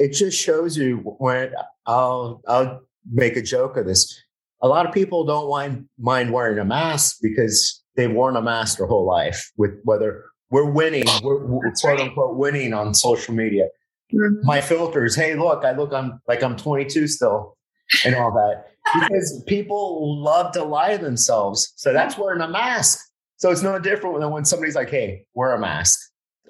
it 0.00 0.08
just 0.12 0.38
shows 0.38 0.76
you 0.76 0.98
when 1.18 1.52
I'll 1.86 2.42
I'll 2.46 2.80
make 3.10 3.36
a 3.36 3.42
joke 3.42 3.76
of 3.76 3.86
this. 3.86 4.22
A 4.62 4.68
lot 4.68 4.86
of 4.86 4.92
people 4.92 5.24
don't 5.24 5.48
mind 5.48 5.88
mind 5.98 6.32
wearing 6.32 6.58
a 6.58 6.64
mask 6.64 7.16
because 7.22 7.82
they've 7.96 8.10
worn 8.10 8.36
a 8.36 8.42
mask 8.42 8.78
their 8.78 8.86
whole 8.86 9.06
life. 9.06 9.50
With 9.56 9.72
whether 9.84 10.24
we're 10.50 10.70
winning, 10.70 11.04
we're, 11.22 11.44
we're 11.46 11.72
quote 11.72 12.00
unquote 12.00 12.36
winning 12.36 12.72
on 12.72 12.94
social 12.94 13.34
media. 13.34 13.66
Mhm. 14.12 14.42
My 14.42 14.60
filters, 14.60 15.14
hey, 15.16 15.34
look, 15.34 15.64
I 15.64 15.72
look, 15.72 15.92
I'm 15.92 16.20
like 16.28 16.42
I'm 16.42 16.56
22 16.56 17.06
still, 17.08 17.56
and 18.04 18.14
all 18.14 18.32
that 18.32 18.66
because 19.00 19.42
people 19.46 20.22
love 20.22 20.52
to 20.52 20.62
lie 20.64 20.96
to 20.96 21.02
themselves. 21.02 21.72
So 21.76 21.92
that's 21.92 22.16
wearing 22.18 22.40
a 22.40 22.48
mask. 22.48 23.00
So 23.36 23.50
it's 23.50 23.62
no 23.62 23.78
different 23.78 24.20
than 24.20 24.30
when 24.30 24.44
somebody's 24.44 24.74
like, 24.74 24.90
hey, 24.90 25.24
wear 25.34 25.52
a 25.52 25.58
mask. 25.58 25.98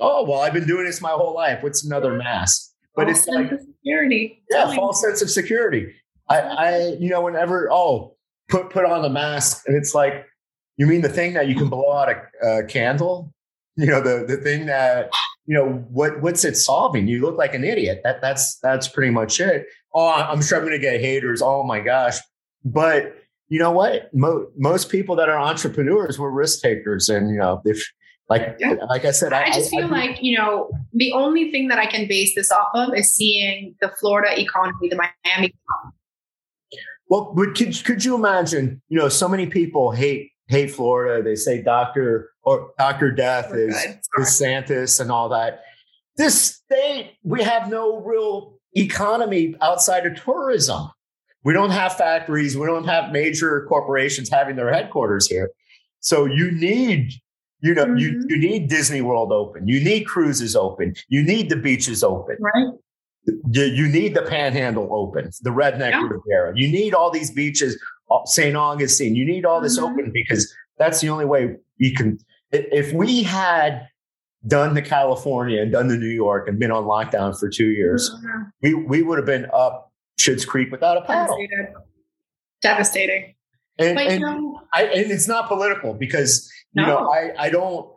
Oh 0.00 0.24
well, 0.28 0.40
I've 0.40 0.52
been 0.54 0.66
doing 0.66 0.84
this 0.86 1.00
my 1.00 1.10
whole 1.10 1.34
life. 1.34 1.62
What's 1.62 1.84
another 1.84 2.14
mask? 2.14 2.72
But 2.96 3.06
False 3.06 3.18
it's 3.18 3.28
like 3.28 3.50
security. 3.60 4.42
yeah, 4.50 4.74
false 4.74 5.00
sense 5.02 5.22
of 5.22 5.30
security. 5.30 5.94
I, 6.28 6.38
I, 6.40 6.86
you 6.98 7.08
know, 7.10 7.20
whenever 7.22 7.70
oh, 7.70 8.16
put 8.48 8.70
put 8.70 8.84
on 8.84 9.02
the 9.02 9.10
mask, 9.10 9.62
and 9.66 9.76
it's 9.76 9.94
like, 9.94 10.26
you 10.76 10.86
mean 10.86 11.00
the 11.02 11.08
thing 11.08 11.34
that 11.34 11.46
you 11.48 11.54
can 11.54 11.68
blow 11.68 11.92
out 11.92 12.08
a, 12.08 12.46
a 12.60 12.64
candle? 12.64 13.32
You 13.80 13.86
know, 13.86 14.00
the 14.02 14.26
the 14.26 14.36
thing 14.36 14.66
that 14.66 15.10
you 15.46 15.56
know 15.56 15.84
what 15.90 16.20
what's 16.20 16.44
it 16.44 16.56
solving? 16.56 17.08
You 17.08 17.22
look 17.22 17.38
like 17.38 17.54
an 17.54 17.64
idiot. 17.64 18.02
That 18.04 18.20
that's 18.20 18.58
that's 18.58 18.88
pretty 18.88 19.10
much 19.10 19.40
it. 19.40 19.66
Oh, 19.94 20.08
I'm 20.08 20.42
sure 20.42 20.58
I'm 20.58 20.64
going 20.64 20.78
to 20.78 20.78
get 20.78 21.00
haters. 21.00 21.40
Oh 21.42 21.62
my 21.62 21.80
gosh, 21.80 22.18
but 22.64 23.16
you 23.48 23.58
know 23.58 23.70
what? 23.72 24.12
Mo- 24.14 24.48
most 24.56 24.90
people 24.90 25.16
that 25.16 25.28
are 25.28 25.38
entrepreneurs 25.38 26.18
were 26.18 26.30
risk 26.30 26.62
takers, 26.62 27.08
and 27.08 27.30
you 27.30 27.38
know, 27.38 27.62
if 27.64 27.82
like 28.28 28.56
Yeah. 28.60 28.74
like 28.88 29.04
I 29.04 29.10
said, 29.10 29.32
I, 29.32 29.44
I 29.44 29.50
just 29.52 29.70
feel 29.70 29.88
like, 29.88 30.22
you 30.22 30.38
know, 30.38 30.70
the 30.92 31.12
only 31.12 31.50
thing 31.50 31.66
that 31.68 31.78
I 31.78 31.86
can 31.86 32.06
base 32.06 32.34
this 32.36 32.52
off 32.52 32.68
of 32.74 32.94
is 32.94 33.12
seeing 33.12 33.74
the 33.80 33.90
Florida 33.98 34.38
economy, 34.38 34.88
the 34.88 34.96
Miami. 34.96 35.52
economy 35.52 35.94
Well, 37.08 37.32
but 37.34 37.56
could 37.56 37.84
could 37.84 38.04
you 38.04 38.14
imagine? 38.14 38.82
You 38.88 38.98
know, 38.98 39.08
so 39.08 39.28
many 39.28 39.46
people 39.46 39.90
hate 39.90 40.30
hate 40.48 40.70
Florida. 40.70 41.22
They 41.22 41.34
say 41.34 41.60
Doctor 41.62 42.29
or 42.42 42.72
Doctor 42.78 43.10
Death 43.10 43.52
is. 43.54 43.74
DeSantis 44.18 45.00
and 45.00 45.10
all 45.10 45.28
that. 45.30 45.62
This 46.16 46.40
state, 46.66 47.12
we 47.22 47.42
have 47.42 47.70
no 47.70 48.00
real 48.00 48.58
economy 48.76 49.54
outside 49.62 50.06
of 50.06 50.20
tourism. 50.22 50.90
We 51.44 51.52
don't 51.54 51.70
have 51.70 51.96
factories. 51.96 52.56
We 52.56 52.66
don't 52.66 52.84
have 52.86 53.12
major 53.12 53.64
corporations 53.68 54.28
having 54.28 54.56
their 54.56 54.72
headquarters 54.72 55.26
here. 55.26 55.50
So 56.00 56.26
you 56.26 56.50
need, 56.50 57.12
you 57.62 57.74
know, 57.74 57.94
you 57.94 58.12
Mhm. 58.12 58.24
you 58.28 58.36
need 58.38 58.68
Disney 58.68 59.00
World 59.00 59.32
open. 59.32 59.66
You 59.66 59.82
need 59.82 60.04
cruises 60.04 60.54
open. 60.56 60.94
You 61.08 61.22
need 61.22 61.48
the 61.48 61.56
beaches 61.56 62.02
open. 62.04 62.36
Right. 62.40 62.68
You, 63.50 63.64
you 63.64 63.88
need 63.88 64.14
the 64.14 64.22
Panhandle 64.22 64.88
open, 64.92 65.30
the 65.42 65.50
Redneck 65.50 65.90
Yeah. 65.92 66.08
Riviera. 66.08 66.52
You 66.56 66.68
need 66.70 66.94
all 66.94 67.10
these 67.10 67.30
beaches, 67.30 67.80
uh, 68.10 68.24
St. 68.24 68.56
Augustine. 68.56 69.14
You 69.14 69.24
need 69.26 69.44
all 69.44 69.60
this 69.60 69.78
Mhm. 69.78 69.90
open 69.92 70.10
because 70.12 70.52
that's 70.78 71.00
the 71.00 71.08
only 71.10 71.26
way 71.26 71.56
you 71.78 71.94
can. 71.94 72.18
If 72.52 72.92
we 72.92 73.22
had 73.22 73.86
done 74.46 74.74
the 74.74 74.82
California 74.82 75.60
and 75.62 75.70
done 75.70 75.88
the 75.88 75.96
New 75.96 76.06
York 76.08 76.48
and 76.48 76.58
been 76.58 76.70
on 76.70 76.84
lockdown 76.84 77.38
for 77.38 77.48
two 77.48 77.68
years, 77.68 78.10
Mhm. 78.24 78.50
we 78.62 78.74
we 78.74 79.02
would 79.02 79.18
have 79.18 79.26
been 79.26 79.46
up 79.52 79.92
Schitt's 80.18 80.44
Creek 80.44 80.70
without 80.70 80.96
a 80.96 81.02
paddle. 81.02 81.36
Devastated. 81.36 81.74
Devastating. 82.62 83.34
And, 83.78 83.94
But, 83.94 84.06
and 84.08 84.20
you 84.20 84.26
know, 84.26 84.60
I, 84.74 84.84
and 84.84 85.10
it's 85.10 85.26
not 85.28 85.48
political 85.48 85.94
because 85.94 86.50
you 86.74 86.84
know 86.84 87.08
I 87.10 87.32
I 87.38 87.50
don't 87.50 87.88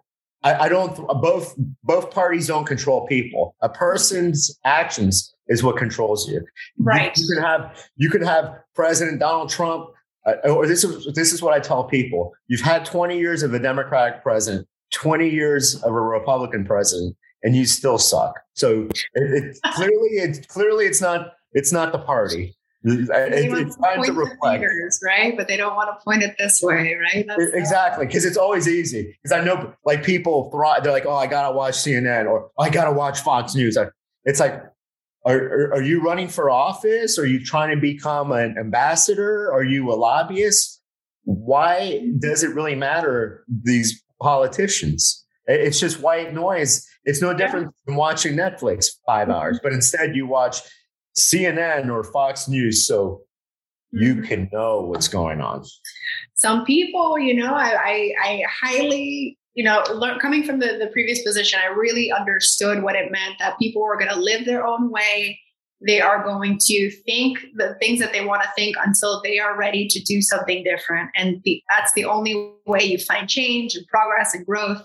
I, 0.43 0.65
I 0.65 0.69
don't 0.69 0.95
both 1.21 1.55
both 1.83 2.11
parties 2.11 2.47
don't 2.47 2.65
control 2.65 3.05
people. 3.07 3.55
A 3.61 3.69
person's 3.69 4.57
actions 4.65 5.33
is 5.47 5.63
what 5.63 5.77
controls 5.77 6.27
you. 6.29 6.35
You- 6.35 6.45
Right. 6.85 7.17
You, 7.17 7.27
can 7.35 7.43
have 7.43 7.77
you 7.97 8.09
can 8.09 8.21
have 8.21 8.53
President 8.75 9.19
Donald 9.19 9.49
Trump. 9.49 9.89
Or 10.25 10.37
oh, 10.45 10.65
this 10.65 10.83
is 10.83 11.13
this 11.13 11.33
is 11.33 11.41
what 11.41 11.53
I 11.53 11.59
tell 11.59 11.83
people. 11.83 12.33
You've 12.47 12.61
had 12.61 12.85
20 12.85 13.17
years 13.17 13.43
of 13.43 13.53
a 13.53 13.59
Democratic 13.59 14.23
president, 14.23 14.67
20 14.93 15.29
years 15.29 15.75
of 15.83 15.91
a 15.93 16.01
Republican 16.01 16.65
president, 16.65 17.15
and 17.43 17.55
you 17.55 17.65
still 17.65 17.97
suck. 17.97 18.39
So 18.53 18.87
it, 19.13 19.43
it 19.43 19.57
clearly 19.75 20.09
it's 20.11 20.45
clearly 20.47 20.85
it's 20.85 21.01
not 21.01 21.33
it's 21.51 21.71
not 21.73 21.91
the 21.91 21.99
party. 21.99 22.55
It- 22.85 23.09
it- 23.09 23.33
it's 23.33 23.75
to 23.77 23.81
time 23.81 24.03
to 24.03 24.11
reflect. 24.13 24.41
fingers, 24.61 24.99
right? 25.05 25.35
But 25.37 25.47
they 25.47 25.55
don't 25.55 25.75
want 25.75 25.89
to 25.97 26.03
point 26.03 26.21
it 26.21 26.35
this 26.37 26.61
way, 26.61 26.95
right? 26.95 27.25
That's 27.27 27.41
Exactly, 27.53 28.05
because 28.05 28.25
it's 28.25 28.35
always 28.37 28.67
easy. 28.67 29.17
Because 29.23 29.31
I 29.37 29.41
know, 29.43 29.73
like 29.85 30.03
people 30.03 30.49
thrive. 30.51 30.83
They're 30.83 30.91
like, 30.91 31.05
"Oh, 31.05 31.15
I 31.15 31.27
gotta 31.27 31.55
watch 31.55 31.75
CNN," 31.75 32.29
or 32.29 32.49
"I 32.59 32.69
gotta 32.69 32.91
watch 32.91 33.21
Fox 33.21 33.55
News." 33.55 33.77
I- 33.77 33.87
It's 34.25 34.39
like, 34.41 34.61
are, 35.25 35.37
are 35.37 35.73
are 35.75 35.81
you 35.81 36.01
running 36.01 36.27
for 36.27 36.49
office? 36.49 37.17
Are 37.17 37.25
you 37.25 37.43
trying 37.43 37.73
to 37.75 37.79
become 37.81 38.31
an 38.31 38.55
ambassador? 38.59 39.51
Are 39.53 39.63
you 39.63 39.91
a 39.91 39.95
lobbyist? 39.95 40.81
Why 41.23 42.01
does 42.19 42.43
it 42.43 42.53
really 42.53 42.75
matter? 42.75 43.45
These 43.63 44.03
politicians? 44.21 45.25
It's 45.45 45.79
just 45.79 45.99
white 46.01 46.33
noise. 46.33 46.85
It's 47.05 47.21
no 47.21 47.33
different 47.33 47.73
than 47.85 47.95
watching 47.95 48.35
Netflix 48.35 48.87
five 49.05 49.29
hours, 49.29 49.59
but 49.61 49.73
instead 49.73 50.15
you 50.15 50.25
watch 50.27 50.57
CNN 51.17 51.89
or 51.91 52.03
Fox 52.03 52.47
News, 52.47 52.87
so 52.87 53.21
you 53.91 54.15
Mhm. 54.15 54.27
can 54.27 54.49
know 54.51 54.81
what's 54.81 55.07
going 55.07 55.39
on. 55.41 55.63
some 56.35 56.65
people, 56.65 57.17
you 57.19 57.33
know, 57.35 57.53
I, 57.53 57.69
I, 57.75 58.13
I 58.21 58.43
highly, 58.61 59.37
you 59.55 59.63
know, 59.63 59.83
learn, 59.93 60.19
coming 60.19 60.43
from 60.43 60.59
the, 60.59 60.77
the 60.79 60.89
previous 60.91 61.21
position, 61.23 61.59
I 61.63 61.67
really 61.67 62.11
understood 62.11 62.81
what 62.81 62.95
it 62.95 63.11
meant 63.11 63.35
that 63.39 63.59
people 63.59 63.81
were 63.81 63.97
going 63.97 64.11
to 64.11 64.19
live 64.19 64.45
their 64.45 64.65
own 64.65 64.89
way. 64.89 65.39
They 65.85 66.01
are 66.01 66.23
going 66.23 66.57
to 66.61 66.91
think 67.05 67.39
the 67.55 67.75
things 67.79 67.99
that 67.99 68.13
they 68.13 68.25
want 68.25 68.41
to 68.41 68.49
think 68.55 68.75
until 68.83 69.21
they 69.21 69.37
are 69.39 69.57
ready 69.57 69.87
to 69.89 69.99
do 70.01 70.21
something 70.21 70.63
different. 70.63 71.11
And 71.15 71.41
the, 71.43 71.61
that's 71.69 71.93
the 71.93 72.05
only 72.05 72.53
way 72.65 72.83
you 72.83 72.97
find 72.97 73.29
change 73.29 73.75
and 73.75 73.85
progress 73.87 74.33
and 74.33 74.45
growth. 74.45 74.81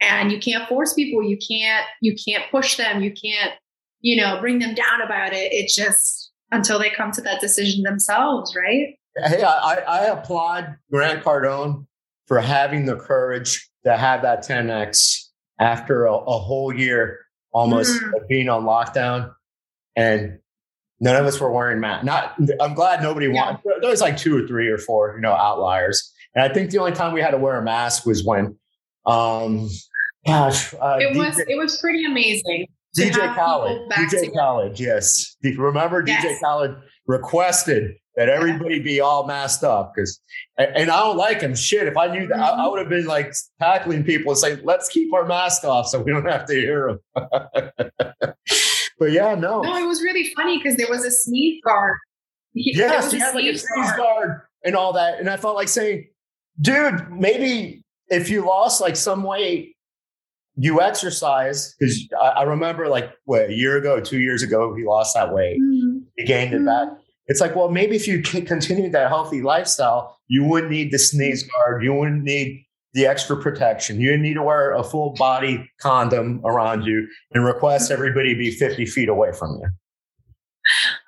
And 0.00 0.32
you 0.32 0.40
can't 0.40 0.68
force 0.68 0.94
people. 0.94 1.22
You 1.22 1.38
can't, 1.38 1.86
you 2.00 2.16
can't 2.16 2.50
push 2.50 2.76
them. 2.76 3.02
You 3.02 3.12
can't, 3.12 3.52
you 4.00 4.16
know, 4.16 4.40
bring 4.40 4.58
them 4.58 4.74
down 4.74 5.00
about 5.00 5.32
it. 5.32 5.52
It's 5.52 5.76
just 5.76 6.32
until 6.50 6.78
they 6.78 6.90
come 6.90 7.12
to 7.12 7.20
that 7.22 7.40
decision 7.40 7.84
themselves, 7.84 8.54
right? 8.56 8.96
Hey, 9.16 9.42
I, 9.44 9.74
I 9.86 10.04
applaud 10.06 10.74
Grant 10.90 11.22
Cardone 11.22 11.86
for 12.32 12.40
having 12.40 12.86
the 12.86 12.96
courage 12.96 13.68
to 13.84 13.94
have 13.94 14.22
that 14.22 14.42
10x 14.42 15.28
after 15.60 16.06
a, 16.06 16.14
a 16.14 16.38
whole 16.38 16.74
year 16.74 17.18
almost 17.52 17.92
Mhm. 18.02 18.16
of 18.22 18.26
being 18.26 18.48
on 18.48 18.64
lockdown, 18.64 19.34
and 19.96 20.38
none 20.98 21.14
of 21.14 21.26
us 21.26 21.38
were 21.38 21.52
wearing 21.52 21.78
masks. 21.78 22.06
Not, 22.06 22.34
I'm 22.58 22.72
glad 22.72 23.02
nobody 23.02 23.26
Yeah. 23.26 23.34
wanted. 23.44 23.60
There 23.82 23.90
was 23.90 24.00
like 24.00 24.16
two 24.16 24.42
or 24.42 24.46
three 24.48 24.68
or 24.68 24.78
four, 24.78 25.14
you 25.14 25.20
know, 25.20 25.32
outliers, 25.34 26.10
and 26.34 26.42
I 26.42 26.54
think 26.54 26.70
the 26.70 26.78
only 26.78 26.92
time 26.92 27.12
we 27.12 27.20
had 27.20 27.32
to 27.32 27.36
wear 27.36 27.58
a 27.58 27.62
mask 27.62 28.06
was 28.06 28.24
when, 28.24 28.56
um, 29.04 29.68
gosh, 30.26 30.72
uh, 30.72 30.96
it 31.02 31.14
was 31.14 31.38
it 31.38 31.58
was 31.58 31.78
pretty 31.82 32.02
amazing. 32.06 32.66
DJ 32.98 33.26
Khaled, 33.34 33.90
DJ. 33.90 34.32
Khaled, 34.34 34.80
yes. 34.80 35.36
Remember, 35.44 36.02
DJ 36.02 36.22
Yes. 36.22 36.40
Requested 37.12 37.92
that 38.16 38.28
everybody 38.30 38.78
be 38.80 39.00
all 39.00 39.26
masked 39.26 39.64
up 39.64 39.92
because, 39.94 40.18
and 40.56 40.90
I 40.90 40.98
don't 41.00 41.16
like 41.18 41.40
him. 41.42 41.54
Shit, 41.54 41.86
if 41.86 41.96
I 41.96 42.06
knew 42.06 42.26
that, 42.26 42.38
I, 42.38 42.50
I 42.50 42.56
Mhm. 42.66 42.70
would 42.70 42.78
have 42.80 42.88
been 42.88 43.06
like 43.06 43.32
tackling 43.60 44.02
people 44.04 44.32
and 44.32 44.38
saying, 44.38 44.60
"Let's 44.64 44.88
keep 44.88 45.12
our 45.12 45.26
mask 45.26 45.64
off 45.64 45.88
so 45.88 46.00
we 46.00 46.10
don't 46.12 46.24
have 46.26 46.46
to 46.46 46.54
hear 46.54 46.98
them." 47.14 47.70
but 48.98 49.12
yeah, 49.12 49.34
no, 49.34 49.60
No, 49.60 49.76
it 49.76 49.86
was 49.86 50.02
really 50.02 50.32
funny 50.34 50.58
because 50.58 50.76
there 50.76 50.86
was 50.88 51.04
a 51.04 51.10
sneeze 51.10 51.60
guard. 51.66 51.96
He- 52.54 52.72
yes, 52.76 53.04
was 53.04 53.12
he 53.12 53.18
had 53.18 53.34
like 53.34 53.44
a 53.44 53.56
sneeze 53.58 53.92
guard 53.96 54.40
and 54.64 54.74
all 54.76 54.92
that, 54.94 55.18
and 55.20 55.28
I 55.28 55.36
felt 55.36 55.54
like 55.56 55.68
saying, 55.68 56.08
"Dude, 56.60 57.10
maybe 57.10 57.84
if 58.08 58.30
you 58.30 58.44
lost 58.46 58.80
like 58.80 58.96
some 58.96 59.22
weight." 59.22 59.76
You 60.54 60.82
exercise 60.82 61.74
because 61.78 62.06
I, 62.20 62.26
I 62.26 62.42
remember 62.42 62.86
like 62.88 63.10
what 63.24 63.48
a 63.48 63.54
year 63.54 63.78
ago, 63.78 64.00
two 64.00 64.20
years 64.20 64.42
ago, 64.42 64.74
he 64.74 64.84
lost 64.84 65.14
that 65.14 65.32
weight. 65.32 65.58
Mhm. 65.58 66.02
he 66.18 66.24
gained 66.26 66.52
it 66.52 66.62
back. 66.66 66.88
It's 67.26 67.40
like, 67.40 67.54
well, 67.54 67.70
maybe 67.70 67.96
if 67.96 68.08
you 68.08 68.20
continued 68.22 68.92
that 68.92 69.08
healthy 69.08 69.42
lifestyle, 69.42 70.18
you 70.28 70.44
wouldn't 70.44 70.72
need 70.72 70.92
the 70.92 70.98
sneeze 70.98 71.42
guard. 71.44 71.84
You 71.84 71.94
wouldn't 71.94 72.24
need 72.24 72.64
the 72.94 73.06
extra 73.06 73.40
protection. 73.40 74.00
You 74.00 74.16
need 74.18 74.34
to 74.34 74.42
wear 74.42 74.72
a 74.72 74.82
full 74.82 75.14
body 75.14 75.70
condom 75.80 76.40
around 76.44 76.84
you 76.84 77.06
and 77.32 77.44
request 77.44 77.90
everybody 77.90 78.34
be 78.34 78.50
50 78.50 78.86
feet 78.86 79.08
away 79.08 79.32
from 79.32 79.58
you. 79.62 79.68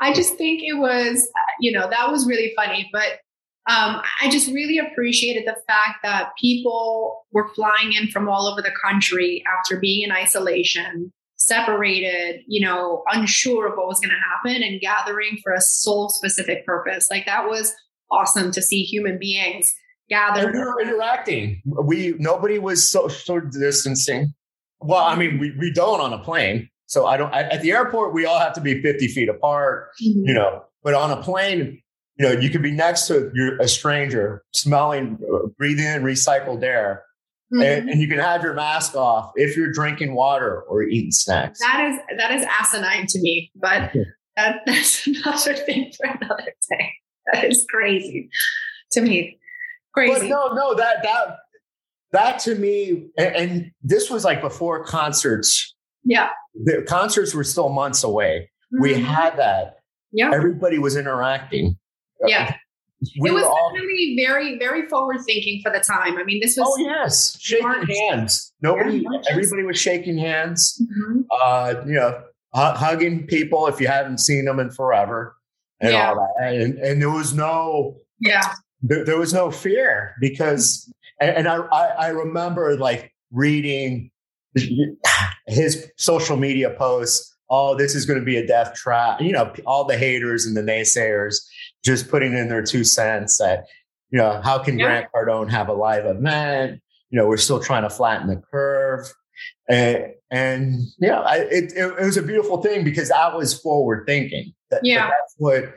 I 0.01 0.12
just 0.12 0.37
think 0.37 0.62
it 0.62 0.79
was, 0.79 1.29
you 1.61 1.73
know, 1.73 1.89
that 1.89 2.11
was 2.11 2.27
really 2.27 2.53
funny. 2.57 2.89
But 2.93 3.21
um, 3.67 4.03
I 4.21 4.29
just 4.31 4.49
really 4.49 4.79
appreciated 4.79 5.45
the 5.47 5.57
fact 5.67 5.99
that 6.03 6.31
people 6.39 7.25
were 7.33 7.49
flying 7.55 7.93
in 7.93 8.09
from 8.09 8.29
all 8.29 8.47
over 8.47 8.61
the 8.61 8.73
country 8.83 9.43
after 9.59 9.79
being 9.79 10.03
in 10.03 10.12
isolation 10.12 11.12
separated, 11.37 12.41
you 12.47 12.64
know, 12.64 13.03
unsure 13.12 13.66
of 13.68 13.76
what 13.76 13.87
was 13.87 14.01
going 14.01 14.11
to 14.11 14.16
happen 14.16 14.62
and 14.62 14.80
gathering 14.80 15.39
for 15.43 15.53
a 15.53 15.61
sole 15.61 16.09
specific 16.09 16.64
purpose. 16.66 17.09
Like 17.11 17.26
that 17.26 17.49
was 17.49 17.72
awesome 18.11 18.51
to 18.53 18.62
see 18.62 18.82
human 18.82 19.18
beings 19.18 19.74
gather. 20.09 20.49
And 20.49 20.53
we 20.53 20.59
were 20.64 20.80
interacting. 20.80 21.62
We 21.64 22.14
nobody 22.18 22.59
was 22.59 22.89
social 22.89 23.41
distancing. 23.41 24.32
Well, 24.80 25.05
I 25.05 25.16
mean, 25.16 25.39
we, 25.39 25.53
we 25.59 25.72
don't 25.72 26.01
on 26.01 26.12
a 26.12 26.18
plane. 26.18 26.68
So 26.87 27.07
I 27.07 27.16
don't 27.16 27.32
at 27.32 27.62
the 27.62 27.72
airport 27.72 28.12
we 28.14 28.26
all 28.26 28.39
have 28.39 28.53
to 28.55 28.61
be 28.61 28.80
50 28.82 29.09
feet 29.09 29.28
apart, 29.28 29.89
Mhm. 30.03 30.26
you 30.26 30.35
know. 30.35 30.62
But 30.82 30.95
on 30.95 31.11
a 31.11 31.22
plane, 31.22 31.80
you 32.18 32.26
know, 32.28 32.32
you 32.39 32.51
could 32.51 32.62
be 32.62 32.70
next 32.70 33.07
to 33.09 33.30
your, 33.35 33.59
a 33.61 33.66
stranger, 33.66 34.45
smelling, 34.53 35.18
breathing 35.59 35.87
in 35.87 36.03
recycled 36.03 36.62
air, 36.62 37.03
Mhm. 37.55 37.65
and, 37.79 37.91
and 37.91 38.01
you 38.01 38.09
can 38.09 38.19
have 38.19 38.43
your 38.43 38.55
mask 38.55 38.97
off 38.97 39.31
if 39.37 39.57
you're 39.57 39.71
drinking 39.71 40.15
water 40.15 40.63
or 40.63 40.83
eating 40.83 41.13
snacks. 41.13 41.61
That 41.61 41.85
is 41.93 42.19
that 42.19 42.31
is 42.33 42.45
asinine 42.61 43.07
to 43.09 43.21
me, 43.21 43.53
but 43.55 43.93
that, 44.37 44.63
that's 44.67 45.07
another 45.07 45.55
thing 45.55 45.93
for 45.97 46.07
another 46.11 46.53
day. 46.71 46.91
That 47.33 47.45
is 47.45 47.65
crazy 47.71 48.29
to 48.93 49.01
me. 49.01 49.39
But 49.95 50.09
Crazy. 50.09 50.29
no, 50.29 50.49
no, 50.55 50.75
that 50.75 51.03
that 51.05 51.37
that 52.13 52.39
to 52.41 52.55
me, 52.57 53.09
and, 53.17 53.37
and 53.37 53.71
this 53.83 54.11
was 54.11 54.25
like 54.25 54.41
before 54.41 54.85
concerts. 54.85 55.75
yeah. 56.05 56.31
The 56.65 56.83
concerts 56.89 57.35
were 57.35 57.45
still 57.45 57.69
months 57.69 58.03
away. 58.05 58.51
We 58.81 58.95
Mhm. 58.95 59.05
had 59.05 59.37
that. 59.39 59.77
yeah. 60.13 60.31
Everybody 60.33 60.79
was 60.79 60.97
interacting. 60.97 61.77
Yeah. 62.27 62.57
We 63.21 63.31
it 63.31 63.33
was 63.33 63.45
all. 63.45 63.71
definitely 63.73 64.17
very, 64.19 64.59
very 64.59 64.89
forward 64.89 65.19
thinking 65.27 65.61
for 65.63 65.71
the 65.73 65.81
time. 65.81 66.17
I 66.19 66.25
mean, 66.25 66.41
this 66.41 66.57
was 66.57 66.67
Oh 66.69 66.83
yes, 66.85 67.39
shaking 67.41 67.69
hands. 68.09 68.53
Nobody, 68.61 68.99
Yeah, 68.99 69.21
everybody 69.31 69.63
was 69.63 69.79
shaking 69.79 70.19
hands. 70.19 70.81
Mhm. 70.83 71.25
Uh, 71.31 71.75
you 71.87 71.95
know, 71.95 72.23
hu- 72.53 72.77
hugging 72.85 73.27
people 73.27 73.67
if 73.67 73.81
you 73.81 73.87
haven't 73.89 74.19
seen 74.19 74.45
them 74.45 74.59
in 74.61 74.71
forever, 74.71 75.37
and 75.81 75.93
Yeah. 75.93 76.09
all 76.11 76.15
that. 76.39 76.55
And 76.55 76.79
and 76.79 77.01
there 77.03 77.11
was 77.11 77.35
no 77.35 77.97
yeah. 78.21 78.55
there, 78.83 79.05
there 79.05 79.19
was 79.19 79.33
no 79.35 79.51
fear 79.51 80.15
because 80.21 80.91
and, 81.21 81.37
and 81.37 81.49
I, 81.49 81.57
I 81.57 81.87
I 81.87 82.09
remember 82.09 82.77
like 82.77 83.13
reading 83.33 84.11
his 85.47 85.91
social 85.97 86.37
media 86.37 86.71
posts 86.71 87.35
oh 87.51 87.75
this 87.77 87.95
is 87.95 88.07
going 88.07 88.19
to 88.19 88.25
be 88.25 88.37
a 88.37 88.47
death 88.47 88.73
trap 88.75 89.21
you 89.21 89.33
know 89.33 89.53
all 89.67 89.85
the 89.85 89.99
haters 89.99 90.47
and 90.47 90.57
the 90.57 90.63
naysayers 90.63 91.35
just 91.85 92.09
putting 92.11 92.32
in 92.37 92.49
their 92.49 92.62
two 92.62 92.85
cents 92.85 93.39
that 93.39 93.66
you 94.11 94.18
know 94.18 94.41
how 94.43 94.59
can 94.59 94.78
Yeah. 94.78 94.87
grant 94.87 95.07
cardone 95.14 95.51
have 95.51 95.68
a 95.68 95.72
live 95.74 96.07
event 96.07 96.80
you 97.11 97.18
know 97.18 97.26
we're 97.26 97.37
still 97.37 97.61
trying 97.61 97.82
to 97.82 97.91
flatten 97.91 98.26
the 98.28 98.37
curve 98.51 99.07
and 99.68 100.07
and 100.30 100.80
yeah 100.99 101.20
I, 101.20 101.37
it, 101.39 101.72
it, 101.76 101.95
it 102.01 102.05
was 102.05 102.16
a 102.16 102.22
beautiful 102.22 102.62
thing 102.62 102.85
because 102.85 103.11
I 103.11 103.35
was 103.35 103.59
forward 103.61 104.05
thinking 104.07 104.53
that, 104.70 104.80
that 104.82 104.87
Yeah. 104.87 105.09
that's 105.09 105.35
what 105.39 105.74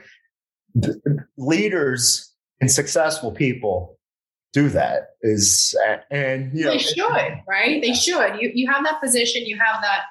leaders 1.38 2.34
and 2.62 2.72
successful 2.72 3.32
people 3.32 3.98
do 4.54 4.70
that 4.70 5.10
is 5.22 5.76
and 6.10 6.52
you 6.58 6.66
know 6.66 6.72
they 6.72 6.78
should, 6.78 7.34
right? 7.48 7.82
They 7.82 7.94
should. 7.94 8.36
You 8.40 8.52
you 8.54 8.72
have 8.72 8.84
that 8.86 9.00
position, 9.02 9.46
you 9.46 9.58
have 9.58 9.82
that 9.82 10.02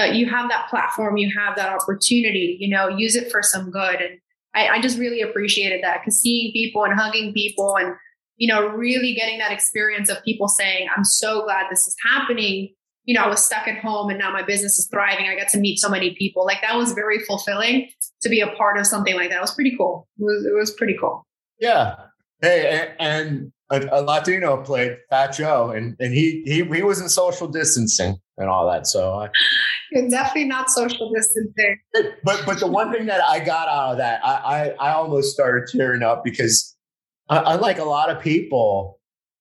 uh, 0.00 0.12
you 0.12 0.28
have 0.30 0.48
that 0.48 0.68
platform, 0.70 1.16
you 1.16 1.30
have 1.36 1.56
that 1.56 1.68
opportunity. 1.72 2.56
You 2.60 2.68
know, 2.68 2.88
use 2.88 3.16
it 3.16 3.30
for 3.30 3.42
some 3.42 3.70
good. 3.70 4.00
And 4.00 4.18
I, 4.54 4.68
I 4.68 4.80
just 4.80 4.98
really 4.98 5.20
appreciated 5.20 5.82
that 5.82 6.00
because 6.00 6.20
seeing 6.20 6.52
people 6.52 6.84
and 6.84 6.98
hugging 6.98 7.32
people 7.32 7.76
and 7.76 7.94
you 8.36 8.48
know 8.48 8.68
really 8.68 9.14
getting 9.14 9.38
that 9.38 9.52
experience 9.52 10.08
of 10.08 10.22
people 10.24 10.48
saying, 10.48 10.88
"I'm 10.96 11.04
so 11.04 11.44
glad 11.44 11.66
this 11.70 11.86
is 11.86 11.96
happening." 12.10 12.74
You 13.04 13.14
know, 13.14 13.22
I 13.22 13.28
was 13.28 13.44
stuck 13.44 13.68
at 13.68 13.78
home 13.78 14.08
and 14.08 14.18
now 14.18 14.32
my 14.32 14.42
business 14.42 14.78
is 14.78 14.88
thriving. 14.90 15.26
I 15.26 15.36
got 15.36 15.48
to 15.48 15.58
meet 15.58 15.78
so 15.78 15.90
many 15.90 16.14
people. 16.14 16.46
Like 16.46 16.62
that 16.62 16.76
was 16.76 16.92
very 16.92 17.18
fulfilling 17.18 17.90
to 18.22 18.28
be 18.30 18.40
a 18.40 18.46
part 18.52 18.78
of 18.78 18.86
something 18.86 19.14
like 19.14 19.28
that. 19.28 19.36
It 19.36 19.42
was 19.42 19.54
pretty 19.54 19.76
cool. 19.76 20.08
It 20.18 20.24
was, 20.24 20.46
it 20.46 20.54
was 20.54 20.70
pretty 20.70 20.96
cool. 20.98 21.26
Yeah. 21.60 21.96
Hey, 22.40 22.94
and 22.98 23.52
a, 23.70 23.86
a 23.92 24.00
Latino 24.02 24.62
played 24.62 24.98
Fat 25.10 25.32
Joe, 25.32 25.70
and, 25.70 25.96
and 25.98 26.12
he 26.12 26.42
he 26.46 26.64
he 26.64 26.82
was 26.82 27.00
in 27.00 27.08
social 27.08 27.48
distancing 27.48 28.16
and 28.36 28.48
all 28.48 28.68
that. 28.70 28.86
So, 28.86 29.14
I, 29.14 29.30
It's 29.90 30.12
definitely 30.12 30.46
not 30.46 30.70
social 30.70 31.12
distancing. 31.12 31.78
but 32.24 32.42
but 32.44 32.60
the 32.60 32.66
one 32.66 32.92
thing 32.92 33.06
that 33.06 33.22
I 33.22 33.40
got 33.40 33.68
out 33.68 33.92
of 33.92 33.98
that, 33.98 34.24
I 34.24 34.74
I, 34.80 34.90
I 34.90 34.92
almost 34.94 35.32
started 35.32 35.68
tearing 35.70 36.02
up 36.02 36.24
because 36.24 36.76
uh, 37.28 37.42
unlike 37.46 37.78
a 37.78 37.84
lot 37.84 38.10
of 38.10 38.22
people, 38.22 39.00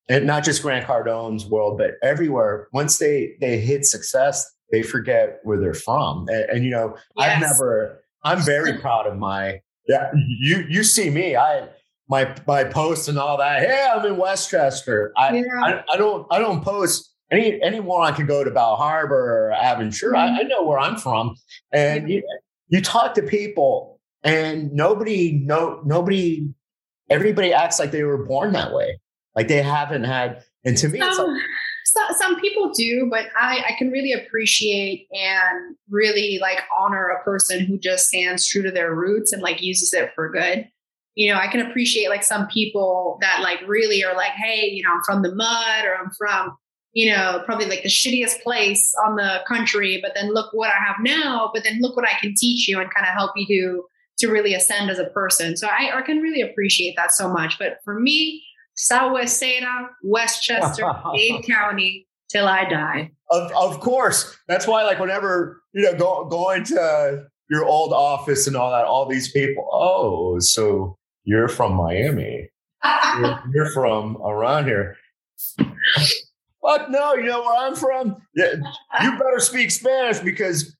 and 0.09 0.25
not 0.25 0.43
just 0.43 0.61
Grant 0.61 0.85
Cardone's 0.85 1.45
world, 1.45 1.77
but 1.77 1.91
everywhere, 2.01 2.67
once 2.71 2.97
they 2.99 3.35
they 3.41 3.59
hit 3.59 3.85
success, 3.85 4.45
they 4.71 4.83
forget 4.83 5.39
where 5.43 5.59
they're 5.59 5.73
from. 5.73 6.27
And, 6.29 6.49
and 6.49 6.63
you 6.63 6.71
know, 6.71 6.95
I've 7.17 7.41
never. 7.41 7.99
I'm 8.25 8.39
very 8.39 8.77
proud 8.77 9.05
of 9.05 9.17
my. 9.17 9.59
Yeah, 9.87 10.11
you 10.39 10.63
you 10.69 10.83
see 10.83 11.09
me. 11.09 11.35
I 11.35 11.67
my 12.13 12.35
my 12.45 12.63
posts 12.63 13.07
and 13.07 13.17
all 13.17 13.37
that. 13.37 13.61
Hey, 13.61 13.87
I'm 13.91 14.05
in 14.05 14.17
Westchester. 14.17 15.11
I 15.17 15.35
Yeah. 15.35 15.43
I, 15.63 15.83
I 15.93 15.97
don't 15.97 16.27
I 16.29 16.37
don't 16.37 16.63
post 16.63 17.11
any 17.31 17.59
anyone 17.63 18.03
I 18.03 18.15
can 18.15 18.27
go 18.27 18.43
to 18.43 18.51
Bal 18.51 18.75
Harbour 18.75 19.15
or 19.49 19.55
Aventura. 19.55 20.17
I, 20.17 20.27
mm-hmm. 20.27 20.35
I 20.35 20.41
know 20.43 20.63
where 20.63 20.77
I'm 20.77 20.95
from, 20.95 21.35
and 21.71 22.07
you, 22.09 22.21
you 22.67 22.81
talk 22.81 23.15
to 23.15 23.23
people, 23.23 23.99
and 24.23 24.71
nobody 24.71 25.31
no 25.43 25.81
nobody 25.85 26.47
everybody 27.09 27.51
acts 27.51 27.79
like 27.79 27.89
they 27.89 28.03
were 28.03 28.23
born 28.23 28.53
that 28.53 28.73
way, 28.73 28.99
like 29.35 29.47
they 29.47 29.63
haven't 29.63 30.03
had. 30.03 30.43
And 30.65 30.77
to 30.77 30.87
me, 30.89 30.99
it's 30.99 31.17
like, 31.17 31.17
Some, 31.17 31.37
so- 31.85 32.15
some 32.19 32.39
people 32.39 32.71
do, 32.71 33.07
but 33.09 33.25
I, 33.35 33.63
I 33.69 33.75
can 33.77 33.89
really 33.89 34.13
appreciate 34.13 35.07
and 35.11 35.75
really 35.89 36.37
like 36.39 36.59
honor 36.79 37.07
a 37.07 37.23
person 37.23 37.65
who 37.65 37.77
just 37.77 38.07
stands 38.07 38.47
true 38.47 38.61
to 38.61 38.71
their 38.71 38.95
roots 38.95 39.33
and 39.33 39.41
like 39.41 39.61
uses 39.61 39.91
it 39.93 40.11
for 40.15 40.29
good. 40.29 40.69
You 41.15 41.31
know, 41.31 41.39
I 41.39 41.47
can 41.47 41.61
appreciate 41.61 42.09
like 42.09 42.23
some 42.23 42.47
people 42.47 43.17
that 43.21 43.41
like 43.41 43.59
really 43.67 44.03
are 44.03 44.15
like, 44.15 44.31
hey, 44.31 44.69
you 44.69 44.83
know, 44.83 44.89
I'm 44.91 45.03
from 45.05 45.21
the 45.21 45.33
mud 45.35 45.85
or 45.85 45.95
I'm 45.95 46.11
from, 46.17 46.57
you 46.93 47.11
know, 47.11 47.43
probably 47.45 47.67
like 47.67 47.83
the 47.83 47.89
shittiest 47.89 48.41
place 48.41 48.93
on 49.05 49.15
the 49.15 49.41
country, 49.47 49.99
but 50.01 50.13
then 50.15 50.33
look 50.33 50.51
what 50.53 50.69
I 50.69 50.83
have 50.83 50.97
now, 51.01 51.51
but 51.53 51.63
then 51.63 51.79
look 51.81 51.95
what 51.95 52.07
I 52.07 52.17
can 52.19 52.33
teach 52.35 52.67
you 52.67 52.79
and 52.79 52.93
kind 52.93 53.07
of 53.07 53.13
help 53.13 53.31
you 53.35 53.45
do 53.45 53.85
to 54.19 54.27
really 54.27 54.53
ascend 54.53 54.89
as 54.89 54.99
a 54.99 55.05
person. 55.05 55.57
So 55.57 55.67
I, 55.67 55.97
I 55.97 56.01
can 56.01 56.19
really 56.19 56.41
appreciate 56.41 56.95
that 56.97 57.11
so 57.11 57.31
much. 57.31 57.57
But 57.59 57.77
for 57.83 57.99
me, 57.99 58.43
Southwest 58.75 59.39
Sada, 59.39 59.89
Westchester, 60.03 60.83
Dade 61.15 61.45
County, 61.45 62.07
till 62.31 62.47
I 62.47 62.65
die. 62.65 63.11
of 63.29 63.51
of 63.51 63.79
course. 63.79 64.35
That's 64.47 64.67
why, 64.67 64.83
like, 64.83 64.99
whenever 64.99 65.61
you 65.73 65.83
know, 65.83 65.95
go 65.97 66.25
going 66.25 66.63
to 66.65 67.23
your 67.49 67.65
old 67.65 67.93
office 67.93 68.47
and 68.47 68.55
all 68.55 68.71
that, 68.71 68.85
all 68.85 69.07
these 69.07 69.31
people. 69.31 69.67
Oh, 69.71 70.39
so 70.39 70.97
you're 71.23 71.47
from 71.47 71.73
Miami? 71.73 72.49
You're, 72.83 73.43
you're 73.53 73.71
from 73.71 74.17
around 74.17 74.65
here? 74.65 74.97
Fuck 75.57 76.89
no! 76.89 77.15
You 77.15 77.25
know 77.25 77.41
where 77.41 77.67
I'm 77.67 77.75
from? 77.75 78.15
Yeah, 78.35 78.53
you 79.01 79.11
better 79.11 79.39
speak 79.39 79.69
Spanish 79.71 80.19
because 80.19 80.75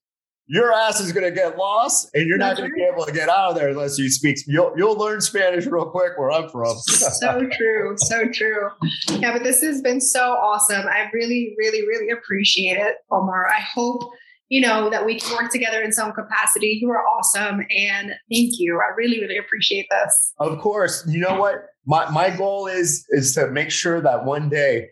your 0.46 0.72
ass 0.72 1.00
is 1.00 1.12
going 1.12 1.24
to 1.24 1.30
get 1.30 1.56
lost, 1.56 2.10
and 2.14 2.26
you're 2.26 2.38
not 2.38 2.56
going 2.56 2.68
to 2.68 2.74
be 2.74 2.82
able 2.82 3.04
to 3.04 3.12
get 3.12 3.28
out 3.28 3.50
of 3.50 3.54
there 3.56 3.68
unless 3.68 3.98
you 3.98 4.10
speak. 4.10 4.38
You'll 4.46 4.72
you'll 4.76 4.96
learn 4.96 5.20
Spanish 5.20 5.66
real 5.66 5.86
quick 5.86 6.12
where 6.16 6.30
I'm 6.30 6.48
from. 6.48 6.76
so 6.78 7.48
true, 7.52 7.94
so 7.98 8.28
true. 8.28 8.70
Yeah, 9.10 9.32
but 9.32 9.42
this 9.42 9.62
has 9.62 9.82
been 9.82 10.00
so 10.00 10.32
awesome. 10.32 10.86
I 10.86 11.10
really, 11.12 11.54
really, 11.58 11.82
really 11.82 12.10
appreciate 12.10 12.78
it, 12.78 12.96
Omar. 13.10 13.46
I 13.46 13.60
hope 13.60 14.10
you 14.54 14.60
know 14.60 14.88
that 14.88 15.04
we 15.04 15.18
can 15.18 15.36
work 15.36 15.50
together 15.50 15.82
in 15.82 15.90
some 15.90 16.12
capacity. 16.12 16.78
You 16.80 16.88
are 16.90 17.04
awesome, 17.04 17.66
and 17.76 18.10
thank 18.30 18.52
you. 18.60 18.80
I 18.80 18.94
really, 18.96 19.20
really 19.20 19.36
appreciate 19.36 19.88
this. 19.90 20.32
Of 20.38 20.60
course, 20.60 21.04
you 21.08 21.18
know 21.18 21.40
what? 21.40 21.66
My 21.86 22.08
my 22.10 22.30
goal 22.30 22.68
is 22.68 23.04
is 23.08 23.34
to 23.34 23.48
make 23.48 23.72
sure 23.72 24.00
that 24.00 24.24
one 24.24 24.48
day. 24.48 24.90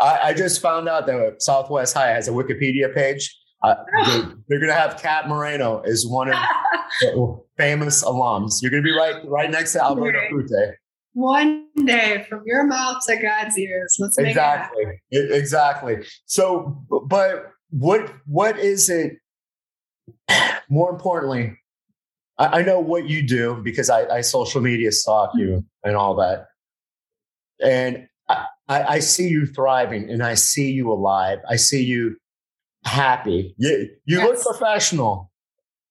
I, 0.00 0.18
I 0.22 0.34
just 0.34 0.62
found 0.62 0.88
out 0.88 1.06
that 1.06 1.42
Southwest 1.42 1.92
High 1.92 2.10
has 2.10 2.28
a 2.28 2.30
Wikipedia 2.30 2.94
page. 2.94 3.36
Uh, 3.64 3.74
they're, 4.06 4.22
they're 4.48 4.60
going 4.60 4.68
to 4.68 4.80
have 4.80 5.02
Cat 5.02 5.28
Moreno 5.28 5.80
as 5.80 6.06
one 6.06 6.28
of 6.28 6.36
the 7.00 7.40
famous 7.56 8.04
alums. 8.04 8.62
You're 8.62 8.70
going 8.70 8.84
to 8.84 8.86
be 8.86 8.96
right 8.96 9.16
right 9.26 9.50
next 9.50 9.72
to 9.72 9.82
Alberto 9.82 10.18
Right. 10.18 10.74
One 11.14 11.66
day, 11.84 12.24
from 12.28 12.42
your 12.46 12.64
mouth 12.66 12.98
to 13.06 13.16
God's 13.16 13.58
ears. 13.58 13.96
Let's 13.98 14.16
make 14.18 14.28
Exactly, 14.28 14.84
E- 15.12 15.32
exactly. 15.32 15.96
So, 16.26 16.84
but 17.08 17.52
what 17.70 18.12
what 18.26 18.58
is 18.58 18.88
it? 18.90 19.14
More 20.68 20.90
importantly, 20.90 21.56
I, 22.38 22.60
I 22.60 22.62
know 22.62 22.80
what 22.80 23.08
you 23.08 23.26
do 23.26 23.60
because 23.62 23.90
I, 23.90 24.06
I 24.06 24.20
social 24.22 24.60
media 24.60 24.92
stalk 24.92 25.32
you 25.34 25.64
and 25.84 25.96
all 25.96 26.16
that, 26.16 26.48
and 27.60 28.08
I, 28.28 28.46
I 28.68 28.98
see 29.00 29.28
you 29.28 29.46
thriving 29.46 30.10
and 30.10 30.22
I 30.22 30.34
see 30.34 30.70
you 30.70 30.92
alive. 30.92 31.38
I 31.48 31.56
see 31.56 31.82
you 31.82 32.16
happy. 32.84 33.54
You 33.58 33.88
you 34.04 34.20
look 34.22 34.40
professional. 34.42 35.30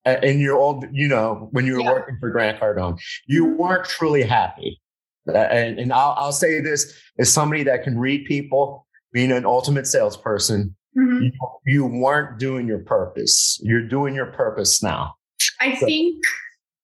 uh, 0.05 0.17
In 0.23 0.39
your 0.39 0.57
old, 0.57 0.86
you 0.93 1.07
know, 1.07 1.49
when 1.51 1.65
you 1.65 1.73
were 1.75 1.82
Yeah. 1.82 1.91
working 1.93 2.17
for 2.19 2.30
Grant 2.30 2.59
Cardone, 2.61 2.99
you 3.28 3.45
weren't 3.45 3.86
truly 3.86 4.23
happy. 4.23 4.80
And 5.28 5.80
and 5.80 5.91
I'll, 5.91 6.13
I'll 6.17 6.32
say 6.32 6.61
this 6.61 6.95
as 7.19 7.34
somebody 7.34 7.63
that 7.63 7.84
can 7.84 7.99
read 7.99 8.25
people, 8.25 8.88
being 9.11 9.32
an 9.34 9.45
ultimate 9.45 9.88
salesperson, 9.88 10.76
mm-hmm. 10.98 11.24
you, 11.24 11.32
you 11.66 11.86
weren't 11.86 12.39
doing 12.39 12.68
your 12.68 12.80
purpose. 12.80 13.60
You're 13.62 13.88
doing 13.88 14.16
your 14.16 14.28
purpose 14.28 14.82
now. 14.82 15.16
I 15.62 15.76
so. 15.76 15.86
think, 15.86 16.24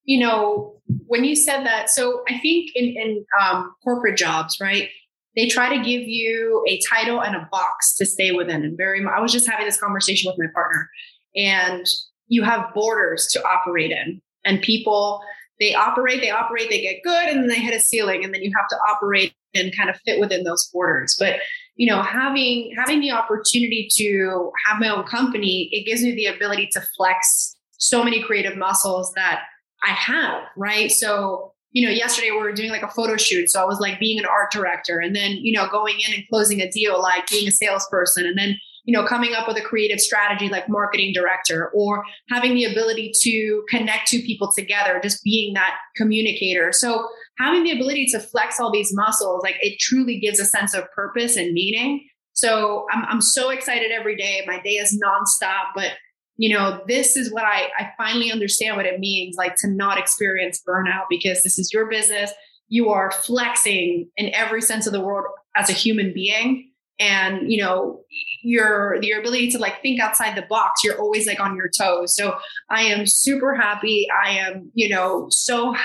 you 0.04 0.20
know, 0.20 0.76
when 1.08 1.24
you 1.24 1.36
said 1.36 1.66
that, 1.66 1.90
so 1.90 2.24
I 2.30 2.40
think 2.40 2.72
in, 2.76 2.86
in 2.86 3.26
um, 3.42 3.74
corporate 3.84 4.18
jobs, 4.18 4.58
right? 4.62 4.90
They 5.36 5.48
try 5.48 5.76
to 5.76 5.84
give 5.84 6.02
you 6.02 6.64
a 6.68 6.80
title 6.90 7.22
and 7.22 7.36
a 7.36 7.48
box 7.52 7.96
to 7.96 8.06
stay 8.06 8.32
within. 8.32 8.64
And 8.64 8.78
very, 8.78 9.04
I 9.06 9.20
was 9.20 9.32
just 9.32 9.50
having 9.50 9.66
this 9.66 9.80
conversation 9.80 10.30
with 10.30 10.38
my 10.40 10.52
partner, 10.54 10.90
and 11.36 11.86
you 12.28 12.44
have 12.44 12.74
borders 12.76 13.28
to 13.34 13.44
operate 13.44 13.92
in, 13.92 14.22
and 14.46 14.62
people 14.62 15.22
they 15.60 15.74
operate, 15.76 16.20
they 16.22 16.32
operate, 16.32 16.70
they 16.70 16.82
get 16.82 17.04
good, 17.04 17.30
and 17.30 17.40
then 17.40 17.48
they 17.48 17.60
hit 17.60 17.76
a 17.76 17.80
ceiling, 17.80 18.24
and 18.24 18.34
then 18.34 18.42
you 18.42 18.52
have 18.56 18.68
to 18.70 18.76
operate 18.92 19.34
and 19.54 19.76
kind 19.76 19.90
of 19.90 19.96
fit 20.06 20.20
within 20.20 20.44
those 20.44 20.70
borders. 20.74 21.16
But 21.18 21.38
you 21.76 21.88
know, 21.88 22.02
having 22.02 22.74
having 22.78 23.00
the 23.00 23.12
opportunity 23.12 23.88
to 23.96 24.52
have 24.66 24.80
my 24.80 24.90
own 24.90 25.04
company, 25.06 25.70
it 25.72 25.86
gives 25.86 26.02
me 26.02 26.14
the 26.14 26.28
ability 26.28 26.70
to 26.74 26.82
flex 26.96 27.56
so 27.78 28.04
many 28.04 28.22
creative 28.24 28.58
muscles 28.58 29.12
that 29.16 29.42
I 29.84 29.90
have, 29.90 30.44
right? 30.56 30.92
So, 30.92 31.54
you 31.72 31.86
know, 31.86 31.92
yesterday 31.92 32.32
we 32.32 32.38
were 32.38 32.54
doing 32.54 32.70
like 32.70 32.84
a 32.84 32.88
photo 32.90 33.18
shoot. 33.18 33.50
So 33.50 33.62
I 33.62 33.66
was 33.66 33.80
like 33.80 34.00
being 34.00 34.20
an 34.20 34.26
art 34.26 34.52
director 34.52 35.00
and 35.00 35.16
then, 35.16 35.32
you 35.32 35.52
know, 35.52 35.68
going 35.70 35.96
in 36.00 36.14
and 36.14 36.24
closing 36.30 36.62
a 36.62 36.72
deal, 36.72 37.02
like 37.02 37.28
being 37.28 37.48
a 37.48 37.52
salesperson 37.52 38.26
and 38.26 38.38
then, 38.38 38.58
you 38.86 38.94
know, 38.94 39.06
coming 39.06 39.34
up 39.34 39.48
with 39.48 39.58
a 39.58 39.62
creative 39.62 40.00
strategy 40.00 40.50
like 40.50 40.68
marketing 40.68 41.14
director 41.14 41.72
or 41.74 42.04
having 42.30 42.54
the 42.54 42.66
ability 42.66 43.12
to 43.22 43.64
connect 43.70 44.10
two 44.10 44.20
people 44.20 44.52
together, 44.52 45.00
just 45.02 45.24
being 45.24 45.54
that 45.54 45.78
communicator. 45.96 46.72
So 46.74 47.08
having 47.38 47.64
the 47.64 47.72
ability 47.72 48.08
to 48.08 48.20
flex 48.20 48.60
all 48.60 48.72
these 48.72 48.94
muscles, 48.94 49.42
like 49.44 49.56
it 49.62 49.80
truly 49.80 50.20
gives 50.20 50.40
a 50.40 50.46
sense 50.46 50.74
of 50.74 50.92
purpose 50.92 51.38
and 51.38 51.54
meaning. 51.54 52.06
So 52.34 52.86
I'm, 52.92 53.06
I'm 53.06 53.22
so 53.22 53.52
excited 53.52 53.92
every 53.92 54.18
day. 54.18 54.44
My 54.46 54.60
day 54.62 54.72
is 54.72 55.02
nonstop, 55.02 55.68
but 55.76 55.92
you 56.36 56.54
know, 56.54 56.82
this 56.88 57.16
is 57.16 57.32
what 57.32 57.44
I, 57.44 57.70
I 57.78 57.92
finally 57.98 58.32
understand 58.32 58.76
what 58.76 58.86
it 58.86 59.00
means 59.00 59.36
like 59.38 59.56
to 59.58 59.70
not 59.70 59.98
experience 59.98 60.62
burnout 60.68 61.06
because 61.10 61.44
this 61.44 61.60
is 61.60 61.72
your 61.72 61.86
business. 61.86 62.32
You 62.70 62.90
are 62.90 63.12
flexing 63.12 64.10
in 64.18 64.34
every 64.34 64.62
sense 64.62 64.88
of 64.88 64.94
the 64.94 65.02
word 65.02 65.26
as 65.56 65.70
a 65.70 65.74
human 65.74 66.12
being. 66.12 66.72
And, 67.00 67.52
you 67.52 67.62
know, 67.62 68.02
your 68.44 69.02
your 69.02 69.20
ability 69.20 69.50
to 69.52 69.58
like 69.58 69.82
think 69.82 70.00
outside 70.00 70.38
the 70.38 70.44
box, 70.44 70.84
you're 70.84 71.00
always 71.00 71.26
like 71.26 71.40
on 71.40 71.56
your 71.56 71.70
toes. 71.70 72.16
So 72.16 72.38
I 72.70 72.84
am 72.84 73.08
super 73.08 73.56
happy. 73.56 74.08
I 74.24 74.32
am, 74.32 74.72
you 74.74 74.90
know, 74.90 75.28
so 75.32 75.76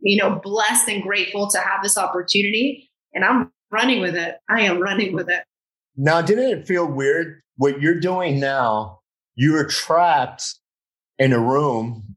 you 0.00 0.16
know, 0.16 0.40
blessed 0.42 0.88
and 0.88 1.02
grateful 1.02 1.48
to 1.50 1.58
have 1.58 1.82
this 1.82 1.98
opportunity. 1.98 2.90
And 3.12 3.24
I'm 3.24 3.50
running 3.70 4.00
with 4.00 4.14
it. 4.14 4.36
I 4.48 4.62
am 4.62 4.80
running 4.80 5.14
with 5.14 5.28
it. 5.28 5.42
Now, 5.96 6.22
didn't 6.22 6.58
it 6.58 6.66
feel 6.66 6.86
weird? 6.86 7.40
What 7.56 7.80
you're 7.80 7.98
doing 7.98 8.38
now, 8.38 9.00
you 9.34 9.52
were 9.52 9.64
trapped 9.64 10.54
in 11.18 11.32
a 11.32 11.40
room. 11.40 12.16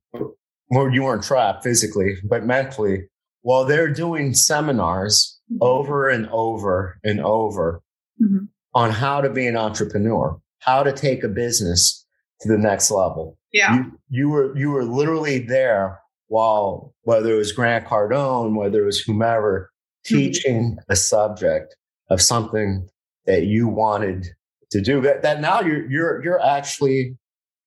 Well, 0.70 0.92
you 0.92 1.04
weren't 1.04 1.24
trapped 1.24 1.64
physically, 1.64 2.18
but 2.24 2.46
mentally, 2.46 3.08
while 3.42 3.66
they're 3.66 3.92
doing 3.92 4.34
seminars 4.34 5.40
mm-hmm. 5.52 5.58
over 5.62 6.10
and 6.10 6.28
over 6.30 7.00
and 7.04 7.22
over 7.22 7.82
mm-hmm. 8.22 8.46
on 8.74 8.92
how 8.92 9.22
to 9.22 9.30
be 9.30 9.48
an 9.48 9.58
entrepreneur, 9.58 10.40
how 10.60 10.84
to 10.84 10.92
take 10.92 11.24
a 11.24 11.30
business 11.30 12.06
to 12.42 12.50
the 12.50 12.58
next 12.58 12.92
level. 12.92 13.38
Yeah. 13.52 13.76
You, 13.76 14.00
you 14.10 14.30
were 14.30 14.58
you 14.58 14.72
were 14.72 14.84
literally 14.84 15.40
there 15.40 16.00
while 16.28 16.94
whether 17.02 17.34
it 17.34 17.38
was 17.38 17.52
Grant 17.52 17.86
Cardone, 17.86 18.56
whether 18.56 18.84
it 18.84 18.86
was 18.86 19.00
whomever, 19.00 19.72
mm-hmm. 20.06 20.16
teaching 20.16 20.78
a 20.88 20.96
subject 20.96 21.76
of 22.10 22.22
something 22.22 22.88
that 23.26 23.46
you 23.46 23.68
wanted 23.68 24.28
to 24.72 24.82
do 24.82 25.02
that, 25.02 25.24
that 25.24 25.42
now 25.42 25.62
you're 25.62 25.90
you're 25.90 26.24
you're 26.24 26.42
actually 26.42 27.18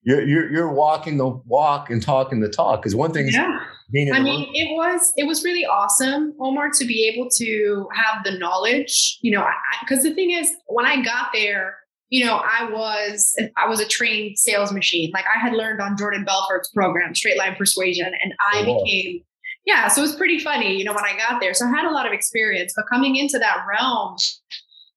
you're 0.05 0.23
you're 0.23 0.51
you're 0.51 0.73
walking 0.73 1.17
the 1.17 1.29
walk 1.29 1.91
and 1.91 2.03
talking 2.03 2.41
the 2.41 2.49
talk 2.49 2.83
because 2.83 2.95
one 2.95 3.13
thing 3.13 3.29
yeah. 3.29 3.61
I 3.95 4.21
mean, 4.23 4.41
room. 4.41 4.49
it 4.55 4.75
was 4.75 5.13
it 5.17 5.27
was 5.27 5.45
really 5.45 5.67
awesome, 5.67 6.35
Omar, 6.41 6.71
to 6.79 6.85
be 6.87 7.07
able 7.13 7.29
to 7.37 7.89
have 7.95 8.25
the 8.25 8.39
knowledge. 8.39 9.19
You 9.21 9.33
know, 9.33 9.47
because 9.81 10.03
the 10.03 10.15
thing 10.15 10.31
is, 10.31 10.51
when 10.67 10.87
I 10.87 11.03
got 11.03 11.29
there, 11.35 11.77
you 12.09 12.25
know, 12.25 12.37
I 12.37 12.71
was 12.71 13.37
I 13.57 13.69
was 13.69 13.81
a 13.81 13.87
trained 13.87 14.39
sales 14.39 14.73
machine. 14.73 15.11
Like 15.13 15.25
I 15.35 15.39
had 15.39 15.53
learned 15.53 15.81
on 15.83 15.97
Jordan 15.99 16.25
Belfort's 16.25 16.71
program, 16.71 17.15
Straight 17.15 17.37
Line 17.37 17.55
Persuasion, 17.55 18.13
and 18.23 18.33
I 18.41 18.65
oh. 18.67 18.83
became 18.83 19.23
yeah. 19.67 19.89
So 19.89 20.01
it 20.01 20.07
was 20.07 20.17
pretty 20.17 20.39
funny, 20.39 20.77
you 20.77 20.85
know, 20.85 20.95
when 20.95 21.05
I 21.05 21.17
got 21.17 21.41
there. 21.41 21.55
So 21.55 21.67
I 21.67 21.71
had 21.71 21.85
a 21.85 21.93
lot 21.93 22.07
of 22.07 22.13
experience, 22.13 22.73
but 22.75 22.87
coming 22.91 23.17
into 23.17 23.39
that 23.39 23.65
realm 23.69 24.17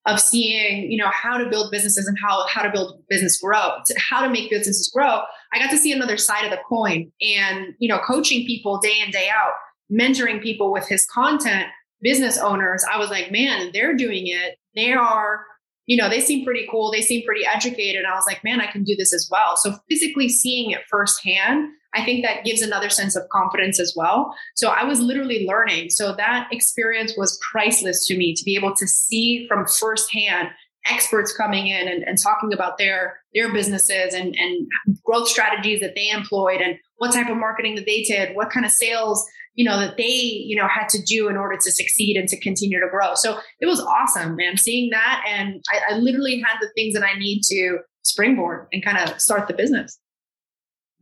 of 0.05 0.19
seeing, 0.19 0.91
you 0.91 0.97
know, 0.97 1.09
how 1.09 1.37
to 1.37 1.49
build 1.49 1.71
businesses 1.71 2.07
and 2.07 2.17
how 2.21 2.45
how 2.47 2.61
to 2.61 2.71
build 2.71 3.01
business 3.09 3.39
grow, 3.41 3.77
how 3.97 4.21
to 4.21 4.29
make 4.29 4.49
businesses 4.49 4.91
grow, 4.93 5.21
I 5.53 5.59
got 5.59 5.71
to 5.71 5.77
see 5.77 5.91
another 5.91 6.17
side 6.17 6.45
of 6.45 6.51
the 6.51 6.59
coin, 6.67 7.11
and 7.21 7.73
you 7.79 7.89
know, 7.89 7.99
coaching 7.99 8.45
people 8.45 8.79
day 8.79 8.99
in 9.03 9.11
day 9.11 9.29
out, 9.29 9.53
mentoring 9.91 10.41
people 10.41 10.71
with 10.71 10.87
his 10.87 11.05
content, 11.07 11.67
business 12.01 12.37
owners. 12.37 12.85
I 12.91 12.97
was 12.97 13.09
like, 13.09 13.31
man, 13.31 13.71
they're 13.73 13.95
doing 13.95 14.27
it. 14.27 14.57
They 14.75 14.93
are 14.93 15.45
you 15.85 15.97
know, 15.97 16.09
they 16.09 16.19
seem 16.19 16.43
pretty 16.43 16.67
cool. 16.69 16.91
They 16.91 17.01
seem 17.01 17.25
pretty 17.25 17.45
educated. 17.45 18.03
And 18.03 18.07
I 18.07 18.15
was 18.15 18.25
like, 18.27 18.43
man, 18.43 18.61
I 18.61 18.67
can 18.67 18.83
do 18.83 18.95
this 18.95 19.13
as 19.13 19.27
well. 19.31 19.55
So 19.57 19.75
physically 19.89 20.29
seeing 20.29 20.71
it 20.71 20.81
firsthand, 20.89 21.69
I 21.93 22.03
think 22.03 22.25
that 22.25 22.43
gives 22.43 22.61
another 22.61 22.89
sense 22.89 23.15
of 23.15 23.23
confidence 23.31 23.79
as 23.79 23.93
well. 23.95 24.35
So 24.55 24.69
I 24.69 24.83
was 24.83 24.99
literally 24.99 25.45
learning. 25.47 25.91
So 25.91 26.13
that 26.15 26.47
experience 26.51 27.13
was 27.17 27.39
priceless 27.51 28.05
to 28.07 28.17
me 28.17 28.33
to 28.35 28.43
be 28.43 28.55
able 28.55 28.75
to 28.75 28.87
see 28.87 29.45
from 29.47 29.65
firsthand 29.67 30.49
experts 30.87 31.35
coming 31.35 31.67
in 31.67 31.87
and, 31.87 32.03
and 32.03 32.17
talking 32.21 32.53
about 32.53 32.77
their 32.77 33.19
their 33.33 33.51
businesses 33.51 34.13
and, 34.13 34.35
and 34.37 34.67
growth 35.03 35.27
strategies 35.27 35.79
that 35.79 35.95
they 35.95 36.09
employed 36.09 36.61
and 36.61 36.77
what 36.97 37.11
type 37.11 37.29
of 37.29 37.37
marketing 37.37 37.75
that 37.75 37.85
they 37.85 38.03
did, 38.03 38.35
what 38.35 38.49
kind 38.49 38.65
of 38.65 38.71
sales 38.71 39.25
you 39.55 39.65
know, 39.65 39.79
that 39.79 39.97
they, 39.97 40.03
you 40.03 40.55
know, 40.55 40.67
had 40.67 40.89
to 40.89 41.01
do 41.01 41.29
in 41.29 41.37
order 41.37 41.55
to 41.55 41.71
succeed 41.71 42.17
and 42.17 42.27
to 42.29 42.39
continue 42.39 42.79
to 42.79 42.87
grow. 42.89 43.15
So 43.15 43.39
it 43.59 43.65
was 43.65 43.79
awesome, 43.79 44.35
man, 44.35 44.57
seeing 44.57 44.89
that. 44.91 45.23
And 45.27 45.63
I, 45.71 45.93
I 45.93 45.97
literally 45.97 46.41
had 46.45 46.57
the 46.61 46.69
things 46.75 46.93
that 46.93 47.03
I 47.03 47.17
need 47.17 47.41
to 47.43 47.79
springboard 48.03 48.67
and 48.71 48.83
kind 48.83 48.97
of 48.97 49.19
start 49.19 49.47
the 49.47 49.53
business. 49.53 49.97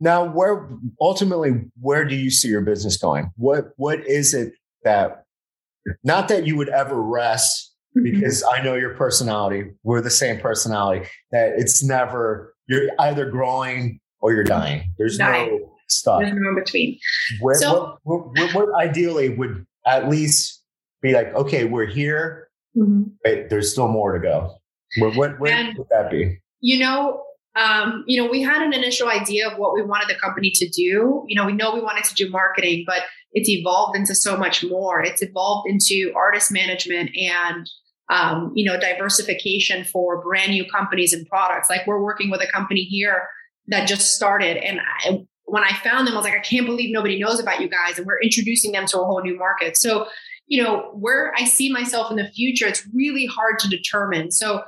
Now, 0.00 0.24
where 0.24 0.68
ultimately, 1.00 1.52
where 1.80 2.04
do 2.04 2.14
you 2.14 2.30
see 2.30 2.48
your 2.48 2.60
business 2.60 2.96
going? 2.96 3.30
What 3.36 3.70
what 3.76 4.06
is 4.06 4.34
it 4.34 4.54
that 4.82 5.24
not 6.02 6.28
that 6.28 6.46
you 6.46 6.56
would 6.56 6.68
ever 6.68 7.00
rest 7.00 7.72
because 8.02 8.42
I 8.42 8.62
know 8.62 8.74
your 8.74 8.94
personality, 8.94 9.70
we're 9.82 10.00
the 10.00 10.10
same 10.10 10.40
personality, 10.40 11.06
that 11.30 11.52
it's 11.56 11.82
never 11.82 12.54
you're 12.66 12.88
either 12.98 13.30
growing 13.30 14.00
or 14.20 14.32
you're 14.32 14.44
dying. 14.44 14.92
There's 14.98 15.18
dying. 15.18 15.58
no 15.58 15.73
stuff. 15.98 16.20
There's 16.20 16.32
no 16.34 16.50
in 16.50 16.54
between. 16.54 16.98
Where, 17.40 17.54
so, 17.54 17.98
what, 18.02 18.26
what, 18.26 18.54
what, 18.54 18.68
ideally 18.80 19.30
would 19.30 19.64
at 19.86 20.08
least 20.08 20.62
be 21.02 21.12
like, 21.12 21.34
okay, 21.34 21.64
we're 21.64 21.86
here, 21.86 22.48
mm-hmm. 22.76 23.04
but 23.22 23.50
there's 23.50 23.72
still 23.72 23.88
more 23.88 24.12
to 24.12 24.20
go. 24.20 24.56
What, 24.98 25.16
what, 25.16 25.40
what 25.40 25.78
would 25.78 25.86
that 25.90 26.10
be? 26.10 26.38
You 26.60 26.78
know, 26.78 27.24
um, 27.56 28.04
you 28.06 28.20
know, 28.20 28.28
we 28.28 28.42
had 28.42 28.62
an 28.62 28.72
initial 28.72 29.08
idea 29.08 29.48
of 29.48 29.58
what 29.58 29.74
we 29.74 29.82
wanted 29.82 30.08
the 30.08 30.18
company 30.18 30.50
to 30.54 30.68
do. 30.68 31.24
You 31.26 31.36
know, 31.36 31.46
we 31.46 31.52
know 31.52 31.72
we 31.72 31.80
wanted 31.80 32.04
to 32.04 32.14
do 32.14 32.28
marketing, 32.30 32.84
but 32.86 33.02
it's 33.32 33.48
evolved 33.48 33.96
into 33.96 34.14
so 34.14 34.36
much 34.36 34.64
more. 34.64 35.02
It's 35.02 35.22
evolved 35.22 35.68
into 35.68 36.12
artist 36.16 36.50
management 36.50 37.10
and 37.16 37.68
um, 38.10 38.52
you 38.54 38.70
know 38.70 38.78
diversification 38.78 39.84
for 39.84 40.22
brand 40.22 40.50
new 40.50 40.64
companies 40.68 41.12
and 41.12 41.26
products. 41.26 41.70
Like 41.70 41.86
we're 41.86 42.02
working 42.02 42.30
with 42.30 42.42
a 42.42 42.50
company 42.50 42.82
here 42.82 43.28
that 43.68 43.86
just 43.86 44.14
started, 44.14 44.56
and 44.56 44.80
I, 44.80 45.24
when 45.46 45.62
I 45.62 45.72
found 45.82 46.06
them, 46.06 46.14
I 46.14 46.16
was 46.16 46.24
like, 46.24 46.34
I 46.34 46.40
can't 46.40 46.66
believe 46.66 46.92
nobody 46.92 47.18
knows 47.18 47.40
about 47.40 47.60
you 47.60 47.68
guys. 47.68 47.98
And 47.98 48.06
we're 48.06 48.20
introducing 48.20 48.72
them 48.72 48.86
to 48.86 49.00
a 49.00 49.04
whole 49.04 49.22
new 49.22 49.36
market. 49.36 49.76
So, 49.76 50.06
you 50.46 50.62
know, 50.62 50.90
where 50.94 51.32
I 51.36 51.44
see 51.44 51.72
myself 51.72 52.10
in 52.10 52.16
the 52.16 52.28
future, 52.28 52.66
it's 52.66 52.86
really 52.94 53.26
hard 53.26 53.58
to 53.60 53.68
determine. 53.68 54.30
So 54.30 54.62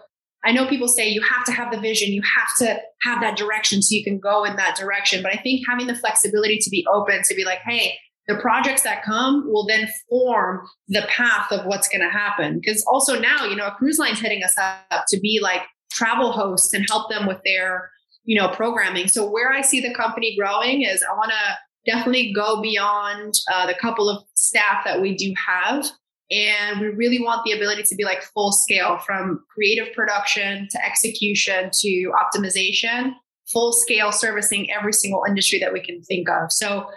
I 0.45 0.53
know 0.53 0.69
people 0.69 0.89
say 0.89 1.09
you 1.09 1.23
have 1.23 1.45
to 1.47 1.53
have 1.53 1.73
the 1.73 1.81
vision, 1.81 2.13
you 2.13 2.23
have 2.23 2.49
to 2.59 2.81
have 3.03 3.21
that 3.21 3.37
direction 3.37 3.83
so 3.83 3.95
you 3.95 4.05
can 4.05 4.21
go 4.21 4.45
in 4.45 4.57
that 4.57 4.77
direction. 4.77 5.23
But 5.23 5.33
I 5.33 5.39
think 5.39 5.67
having 5.69 5.87
the 5.87 5.95
flexibility 5.95 6.59
to 6.59 6.71
be 6.71 6.87
open, 6.93 7.23
to 7.25 7.35
be 7.35 7.45
like, 7.45 7.59
hey, 7.67 7.99
the 8.29 8.37
projects 8.37 8.83
that 8.83 9.03
come 9.05 9.45
will 9.51 9.67
then 9.67 9.89
form 10.09 10.67
the 10.89 11.07
path 11.09 11.51
of 11.53 11.65
what's 11.67 11.89
going 11.89 12.03
to 12.03 12.11
happen. 12.11 12.61
Because 12.61 12.85
also 12.87 13.19
now, 13.19 13.45
you 13.45 13.57
know, 13.57 13.67
a 13.67 13.73
cruise 13.73 13.99
line's 13.99 14.21
hitting 14.21 14.43
us 14.43 14.55
up 14.59 15.05
to 15.09 15.21
be 15.21 15.41
like 15.43 15.63
travel 15.91 16.33
hosts 16.33 16.73
and 16.73 16.87
help 16.89 17.11
them 17.11 17.27
with 17.27 17.39
their 17.45 17.91
you 18.27 18.39
know, 18.39 18.49
programming. 18.49 19.09
So 19.09 19.29
where 19.29 19.53
I 19.53 19.63
see 19.63 19.81
the 19.81 19.95
company 19.95 20.37
growing 20.37 20.83
is 20.83 21.03
I 21.03 21.15
want 21.15 21.31
to 21.31 21.91
definitely 21.91 22.33
go 22.33 22.61
beyond 22.61 23.35
uh, 23.53 23.67
the 23.67 23.75
couple 23.75 24.11
of 24.11 24.25
staff 24.35 24.85
that 24.85 25.01
we 25.01 25.17
do 25.17 25.33
have. 25.47 25.87
And 26.31 26.81
we 26.81 26.89
really 26.89 27.23
want 27.23 27.45
the 27.45 27.53
ability 27.53 27.85
to 27.85 27.95
be 27.95 28.05
like 28.05 28.23
full 28.35 28.51
scale 28.51 28.99
from 28.99 29.45
creative 29.55 29.95
production 29.95 30.67
to 30.73 30.85
execution 30.85 31.71
to 31.73 32.13
optimization, 32.21 33.13
full 33.53 33.73
scale 33.73 34.11
servicing 34.11 34.71
every 34.73 34.93
single 34.93 35.23
industry 35.27 35.61
that 35.61 35.73
we 35.73 35.81
can 35.81 36.03
think 36.03 36.29
of. 36.29 36.51
So, 36.51 36.89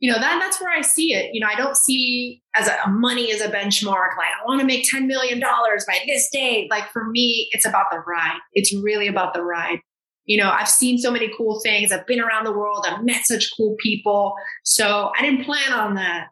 you 0.00 0.12
know 0.12 0.18
that 0.18 0.38
that's 0.38 0.60
where 0.60 0.70
I 0.70 0.82
see 0.82 1.14
it. 1.14 1.30
You 1.32 1.40
know, 1.40 1.46
I 1.46 1.54
don't 1.54 1.78
see 1.78 2.42
as 2.54 2.68
a 2.68 2.90
money 2.90 3.32
as 3.32 3.40
a 3.40 3.48
benchmark. 3.48 4.18
Like 4.18 4.28
I 4.38 4.44
want 4.44 4.60
to 4.60 4.66
make 4.66 4.86
ten 4.86 5.06
million 5.06 5.40
dollars 5.40 5.86
by 5.86 5.98
this 6.06 6.28
date. 6.30 6.68
Like 6.70 6.90
for 6.90 7.08
me, 7.08 7.48
it's 7.52 7.64
about 7.64 7.86
the 7.90 8.00
ride. 8.00 8.38
It's 8.52 8.74
really 8.74 9.06
about 9.06 9.32
the 9.32 9.42
ride. 9.42 9.78
You 10.26 10.38
know, 10.38 10.50
I've 10.50 10.68
seen 10.68 10.98
so 10.98 11.10
many 11.10 11.30
cool 11.36 11.60
things. 11.60 11.92
I've 11.92 12.06
been 12.06 12.20
around 12.20 12.44
the 12.44 12.52
world. 12.52 12.86
I've 12.88 13.04
met 13.04 13.24
such 13.24 13.50
cool 13.56 13.76
people. 13.78 14.34
So 14.64 15.12
I 15.18 15.22
didn't 15.22 15.44
plan 15.44 15.72
on 15.72 15.94
that. 15.94 16.28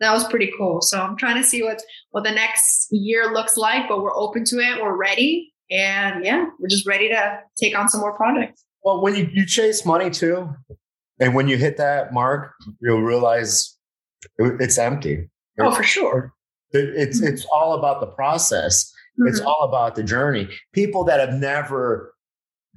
That 0.00 0.12
was 0.12 0.24
pretty 0.28 0.52
cool. 0.56 0.80
So 0.82 1.00
I'm 1.00 1.16
trying 1.16 1.40
to 1.40 1.48
see 1.48 1.62
what 1.62 1.82
what 2.10 2.24
the 2.24 2.30
next 2.30 2.88
year 2.90 3.32
looks 3.32 3.56
like, 3.56 3.88
but 3.88 4.02
we're 4.02 4.14
open 4.14 4.44
to 4.46 4.56
it. 4.58 4.82
We're 4.82 4.96
ready. 4.96 5.52
And 5.70 6.24
yeah, 6.24 6.46
we're 6.58 6.68
just 6.68 6.86
ready 6.86 7.08
to 7.08 7.40
take 7.60 7.76
on 7.76 7.88
some 7.88 8.00
more 8.00 8.14
projects. 8.16 8.64
Well, 8.82 9.00
when 9.00 9.14
you, 9.14 9.28
you 9.32 9.46
chase 9.46 9.86
money 9.86 10.10
too, 10.10 10.50
and 11.20 11.34
when 11.34 11.48
you 11.48 11.56
hit 11.56 11.76
that 11.78 12.12
mark, 12.12 12.52
you'll 12.80 13.02
realize 13.02 13.76
it's 14.38 14.78
empty. 14.78 15.30
Oh, 15.58 15.72
for 15.72 15.82
sure. 15.82 16.32
It's 16.72 17.20
mm-hmm. 17.20 17.32
it's 17.32 17.46
all 17.46 17.74
about 17.74 18.00
the 18.00 18.06
process. 18.08 18.92
Mm-hmm. 19.18 19.28
It's 19.28 19.40
all 19.40 19.62
about 19.62 19.94
the 19.94 20.02
journey. 20.02 20.48
People 20.72 21.04
that 21.04 21.20
have 21.20 21.38
never 21.38 22.13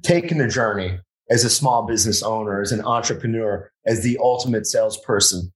taken 0.02 0.38
the 0.38 0.48
journey 0.48 0.98
as 1.30 1.44
a 1.44 1.50
small 1.50 1.86
business 1.86 2.22
owner, 2.22 2.60
as 2.60 2.72
an 2.72 2.80
entrepreneur, 2.82 3.70
as 3.86 4.02
the 4.02 4.18
ultimate 4.20 4.66
salesperson, 4.66 5.52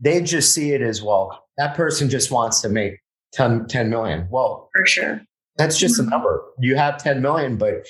they 0.00 0.20
just 0.20 0.52
see 0.52 0.72
it 0.72 0.82
as 0.82 1.02
well. 1.02 1.44
That 1.56 1.74
person 1.74 2.08
just 2.08 2.30
wants 2.30 2.60
to 2.62 2.68
make 2.68 2.98
10, 3.32 3.66
10 3.66 3.90
million. 3.90 4.26
Well, 4.30 4.68
for 4.74 4.86
sure. 4.86 5.20
That's 5.56 5.78
just 5.78 5.98
mm-hmm. 5.98 6.08
a 6.08 6.10
number. 6.10 6.42
You 6.60 6.76
have 6.76 7.02
10 7.02 7.20
million, 7.20 7.56
but 7.56 7.86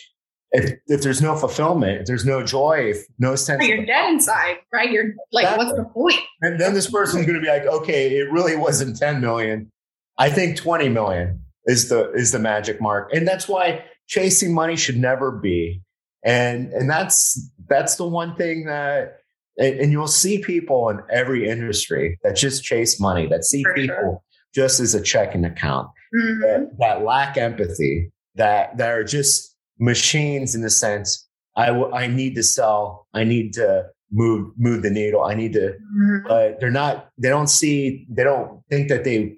if, 0.53 0.79
if 0.87 1.03
there's 1.03 1.21
no 1.21 1.37
fulfillment, 1.37 2.01
if 2.01 2.07
there's 2.07 2.25
no 2.25 2.43
joy, 2.43 2.91
if 2.91 3.05
no 3.19 3.37
sense, 3.37 3.67
you're 3.67 3.85
dead 3.85 4.11
inside, 4.11 4.57
right? 4.73 4.91
You're 4.91 5.15
like, 5.31 5.45
exactly. 5.45 5.65
what's 5.65 5.79
the 5.79 5.85
point? 5.85 6.21
And 6.41 6.59
then 6.59 6.73
this 6.73 6.91
person's 6.91 7.27
going 7.27 7.39
to 7.39 7.45
be 7.45 7.51
like, 7.51 7.67
okay, 7.67 8.17
it 8.17 8.31
really 8.33 8.57
wasn't 8.57 8.97
10 8.97 9.21
million. 9.21 9.71
I 10.17 10.31
think 10.31 10.57
20 10.57 10.89
million 10.89 11.43
is 11.67 11.91
the 11.91 12.11
is 12.13 12.33
the 12.33 12.39
magic 12.39 12.81
mark, 12.81 13.11
and 13.13 13.29
that's 13.29 13.47
why 13.47 13.85
chasing 14.09 14.53
money 14.53 14.77
should 14.77 14.97
never 14.99 15.31
be. 15.31 15.83
And 16.25 16.73
and 16.73 16.91
that's 16.91 17.41
that's 17.69 17.95
the 17.95 18.09
one 18.09 18.35
thing 18.35 18.67
that 18.67 19.21
and, 19.57 19.79
and 19.81 19.93
you'll 19.93 20.09
see 20.09 20.39
people 20.39 20.89
in 20.89 21.01
every 21.11 21.49
industry 21.49 22.19
that 22.25 22.37
just 22.37 22.65
chase 22.65 23.01
money, 23.01 23.27
that 23.27 23.45
see 23.45 23.63
For 23.63 23.75
people 23.75 23.95
sure. 23.95 24.23
just 24.55 24.81
as 24.81 24.95
a 24.95 25.03
checking 25.03 25.45
account, 25.45 25.89
mm-hmm. 26.15 26.41
that, 26.41 26.71
that 26.79 27.05
lack 27.05 27.37
empathy, 27.37 28.11
that 28.39 28.77
that 28.79 28.91
are 28.91 29.05
just 29.05 29.55
machines 29.79 30.55
in 30.55 30.63
the 30.63 30.71
sense 30.71 31.29
I, 31.57 31.67
w- 31.67 31.93
I 31.93 32.07
need 32.07 32.35
to 32.37 32.43
sell 32.43 33.07
i 33.15 33.25
need 33.25 33.53
to 33.55 33.87
move 34.11 34.53
move 34.57 34.83
the 34.83 34.91
needle 34.91 35.23
i 35.23 35.35
need 35.35 35.53
to 35.53 35.75
mm-hmm. 35.75 36.27
but 36.27 36.59
they're 36.59 36.71
not 36.71 37.11
they 37.19 37.29
don't 37.29 37.49
see 37.49 38.07
they 38.09 38.25
don't 38.25 38.63
think 38.71 38.89
that 38.89 39.05
they 39.05 39.37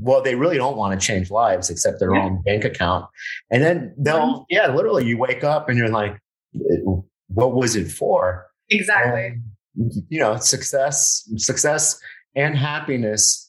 well 0.00 0.22
they 0.22 0.34
really 0.34 0.56
don't 0.56 0.76
want 0.76 0.98
to 0.98 1.06
change 1.06 1.30
lives 1.30 1.70
except 1.70 1.98
their 1.98 2.14
yeah. 2.14 2.24
own 2.24 2.42
bank 2.42 2.64
account 2.64 3.06
and 3.50 3.62
then 3.62 3.94
they'll 3.98 4.44
yeah 4.50 4.72
literally 4.72 5.06
you 5.06 5.16
wake 5.16 5.42
up 5.42 5.68
and 5.68 5.78
you're 5.78 5.88
like 5.88 6.18
what 7.28 7.54
was 7.54 7.74
it 7.74 7.90
for 7.90 8.46
exactly 8.68 9.40
and, 9.76 9.92
you 10.08 10.18
know 10.18 10.36
success 10.36 11.28
success 11.36 11.98
and 12.36 12.56
happiness 12.56 13.48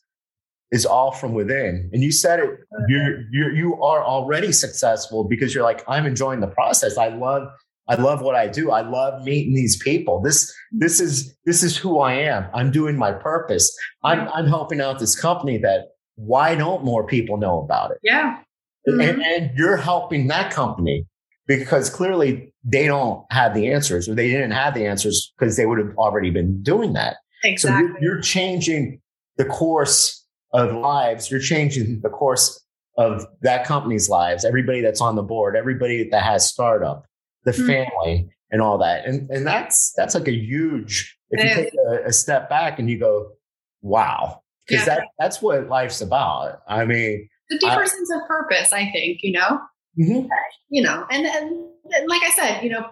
is 0.72 0.86
all 0.86 1.12
from 1.12 1.34
within. 1.34 1.90
And 1.94 2.04
you 2.04 2.12
said 2.12 2.40
it, 2.40 2.50
you're, 2.88 3.22
you're, 3.32 3.56
you 3.56 3.84
are 3.84 4.04
already 4.04 4.52
successful 4.52 5.24
because 5.24 5.54
you're 5.54 5.64
like, 5.64 5.84
I'm 5.88 6.06
enjoying 6.06 6.42
the 6.42 6.48
process. 6.48 6.98
I 6.98 7.10
love, 7.10 7.48
I 7.88 7.96
love 7.96 8.22
what 8.22 8.36
I 8.36 8.48
do. 8.48 8.70
I 8.70 8.82
love 8.82 9.24
meeting 9.24 9.56
these 9.56 9.82
people. 9.82 10.22
This, 10.22 10.54
this 10.72 11.00
is, 11.00 11.36
this 11.46 11.64
is 11.64 11.76
who 11.76 12.00
I 12.00 12.14
am. 12.14 12.48
I'm 12.54 12.72
doing 12.72 12.98
my 12.98 13.12
purpose. 13.12 13.76
I'm, 14.04 14.28
I'm 14.30 14.46
helping 14.46 14.80
out 14.80 15.00
this 15.00 15.20
company 15.20 15.58
that 15.60 15.88
why 16.20 16.56
don't 16.56 16.84
more 16.84 17.06
people 17.06 17.38
know 17.38 17.62
about 17.62 17.92
it? 17.92 17.98
Yeah. 18.04 18.40
Mm-hmm. 18.88 19.02
And, 19.02 19.22
and 19.22 19.58
you're 19.58 19.78
helping 19.78 20.28
that 20.28 20.52
company 20.52 21.06
because 21.48 21.90
clearly 21.90 22.54
they 22.64 22.88
don't 22.88 23.26
have 23.32 23.54
the 23.54 23.72
answers 23.72 24.08
or 24.08 24.16
they 24.16 24.30
didn't 24.30 24.52
have 24.52 24.74
the 24.74 24.86
answers 24.86 25.34
because 25.38 25.58
they 25.58 25.66
would 25.66 25.80
have 25.80 25.96
already 25.98 26.30
been 26.30 26.62
doing 26.62 26.94
that. 26.94 27.18
Exactly. 27.44 27.88
So 27.88 27.98
you're, 28.00 28.16
you're 28.16 28.22
changing 28.22 29.02
the 29.38 29.46
course 29.46 30.26
of 30.54 30.74
lives, 30.74 31.32
you're 31.32 31.40
changing 31.40 32.02
the 32.02 32.10
course 32.10 32.64
of 32.98 33.26
that 33.42 33.66
company's 33.66 34.10
lives, 34.10 34.44
everybody 34.44 34.82
that's 34.82 35.00
on 35.00 35.16
the 35.16 35.24
board, 35.24 35.56
everybody 35.56 36.10
that 36.10 36.24
has 36.24 36.46
startup, 36.46 37.06
the 37.46 37.52
mm-hmm. 37.52 37.68
family 37.68 38.30
and 38.52 38.62
all 38.62 38.78
that. 38.80 39.06
And 39.06 39.30
and 39.30 39.48
that's 39.48 39.94
that's 39.96 40.16
like 40.16 40.28
a 40.28 40.34
huge 40.34 41.18
if 41.32 41.44
you 41.44 41.64
take 41.64 41.74
a, 41.74 42.08
a, 42.08 42.14
step 42.14 42.50
back 42.50 42.80
and 42.80 42.90
you 42.90 43.00
go, 43.00 43.34
wow. 43.82 44.42
Because 44.70 44.86
yeah. 44.88 44.96
that 44.96 45.08
that's 45.18 45.42
what 45.42 45.68
life's 45.68 46.02
about. 46.02 46.62
I 46.68 46.86
mean 46.86 47.28
the 47.50 47.58
deeper 47.58 47.82
I, 47.82 47.86
sense 47.86 48.12
of 48.12 48.28
purpose, 48.28 48.72
I 48.72 48.90
think, 48.92 49.20
you 49.24 49.32
know. 49.32 49.60
Mm-hmm. 50.00 50.28
You 50.70 50.84
know, 50.84 51.06
and, 51.12 51.26
and, 51.26 51.52
and 51.92 52.08
like 52.08 52.22
I 52.24 52.30
said, 52.30 52.64
you 52.64 52.70
know, 52.70 52.86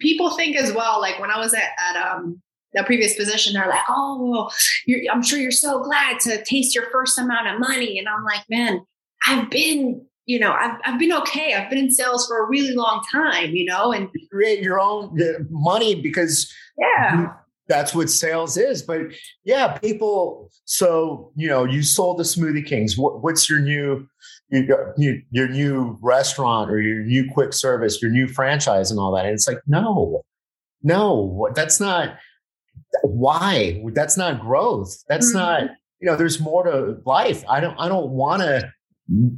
people 0.00 0.30
think 0.30 0.56
as 0.56 0.72
well, 0.72 1.00
like 1.00 1.20
when 1.20 1.30
I 1.30 1.38
was 1.38 1.54
at, 1.54 1.70
at 1.88 1.96
um 1.96 2.42
the 2.74 2.82
previous 2.84 3.14
position, 3.14 3.52
they're 3.52 3.68
like, 3.68 3.84
"Oh, 3.88 4.50
I'm 5.10 5.22
sure 5.22 5.38
you're 5.38 5.50
so 5.50 5.82
glad 5.82 6.20
to 6.20 6.42
taste 6.44 6.74
your 6.74 6.90
first 6.90 7.18
amount 7.18 7.48
of 7.48 7.60
money." 7.60 7.98
And 7.98 8.08
I'm 8.08 8.24
like, 8.24 8.42
"Man, 8.48 8.80
I've 9.26 9.50
been, 9.50 10.04
you 10.26 10.40
know, 10.40 10.52
I've 10.52 10.78
I've 10.84 10.98
been 10.98 11.12
okay. 11.12 11.54
I've 11.54 11.70
been 11.70 11.78
in 11.78 11.90
sales 11.90 12.26
for 12.26 12.44
a 12.44 12.48
really 12.48 12.74
long 12.74 13.02
time, 13.12 13.54
you 13.54 13.66
know, 13.66 13.92
and 13.92 14.08
you 14.14 14.26
create 14.30 14.62
your 14.62 14.80
own 14.80 15.16
money 15.50 15.94
because 15.94 16.52
yeah." 16.78 17.28
That's 17.68 17.94
what 17.94 18.10
sales 18.10 18.56
is, 18.56 18.82
but 18.82 19.00
yeah, 19.44 19.78
people. 19.78 20.50
So 20.64 21.32
you 21.36 21.48
know, 21.48 21.64
you 21.64 21.82
sold 21.82 22.18
the 22.18 22.24
Smoothie 22.24 22.66
Kings. 22.66 22.98
What, 22.98 23.22
what's 23.22 23.48
your 23.48 23.60
new, 23.60 24.06
your, 24.50 24.94
your 25.30 25.48
new 25.48 25.96
restaurant 26.02 26.70
or 26.70 26.80
your 26.80 27.04
new 27.04 27.30
quick 27.32 27.52
service, 27.52 28.02
your 28.02 28.10
new 28.10 28.26
franchise, 28.26 28.90
and 28.90 28.98
all 28.98 29.14
that? 29.14 29.24
And 29.24 29.34
it's 29.34 29.46
like, 29.46 29.60
no, 29.66 30.24
no, 30.82 31.48
that's 31.54 31.80
not 31.80 32.16
why 33.02 33.82
that's 33.92 34.16
not 34.16 34.40
growth 34.40 35.02
that's 35.08 35.28
mm-hmm. 35.28 35.38
not 35.38 35.62
you 36.00 36.06
know 36.06 36.16
there's 36.16 36.40
more 36.40 36.64
to 36.64 37.00
life 37.04 37.42
i 37.48 37.60
don't 37.60 37.76
i 37.78 37.88
don't 37.88 38.10
want 38.10 38.42
to 38.42 38.70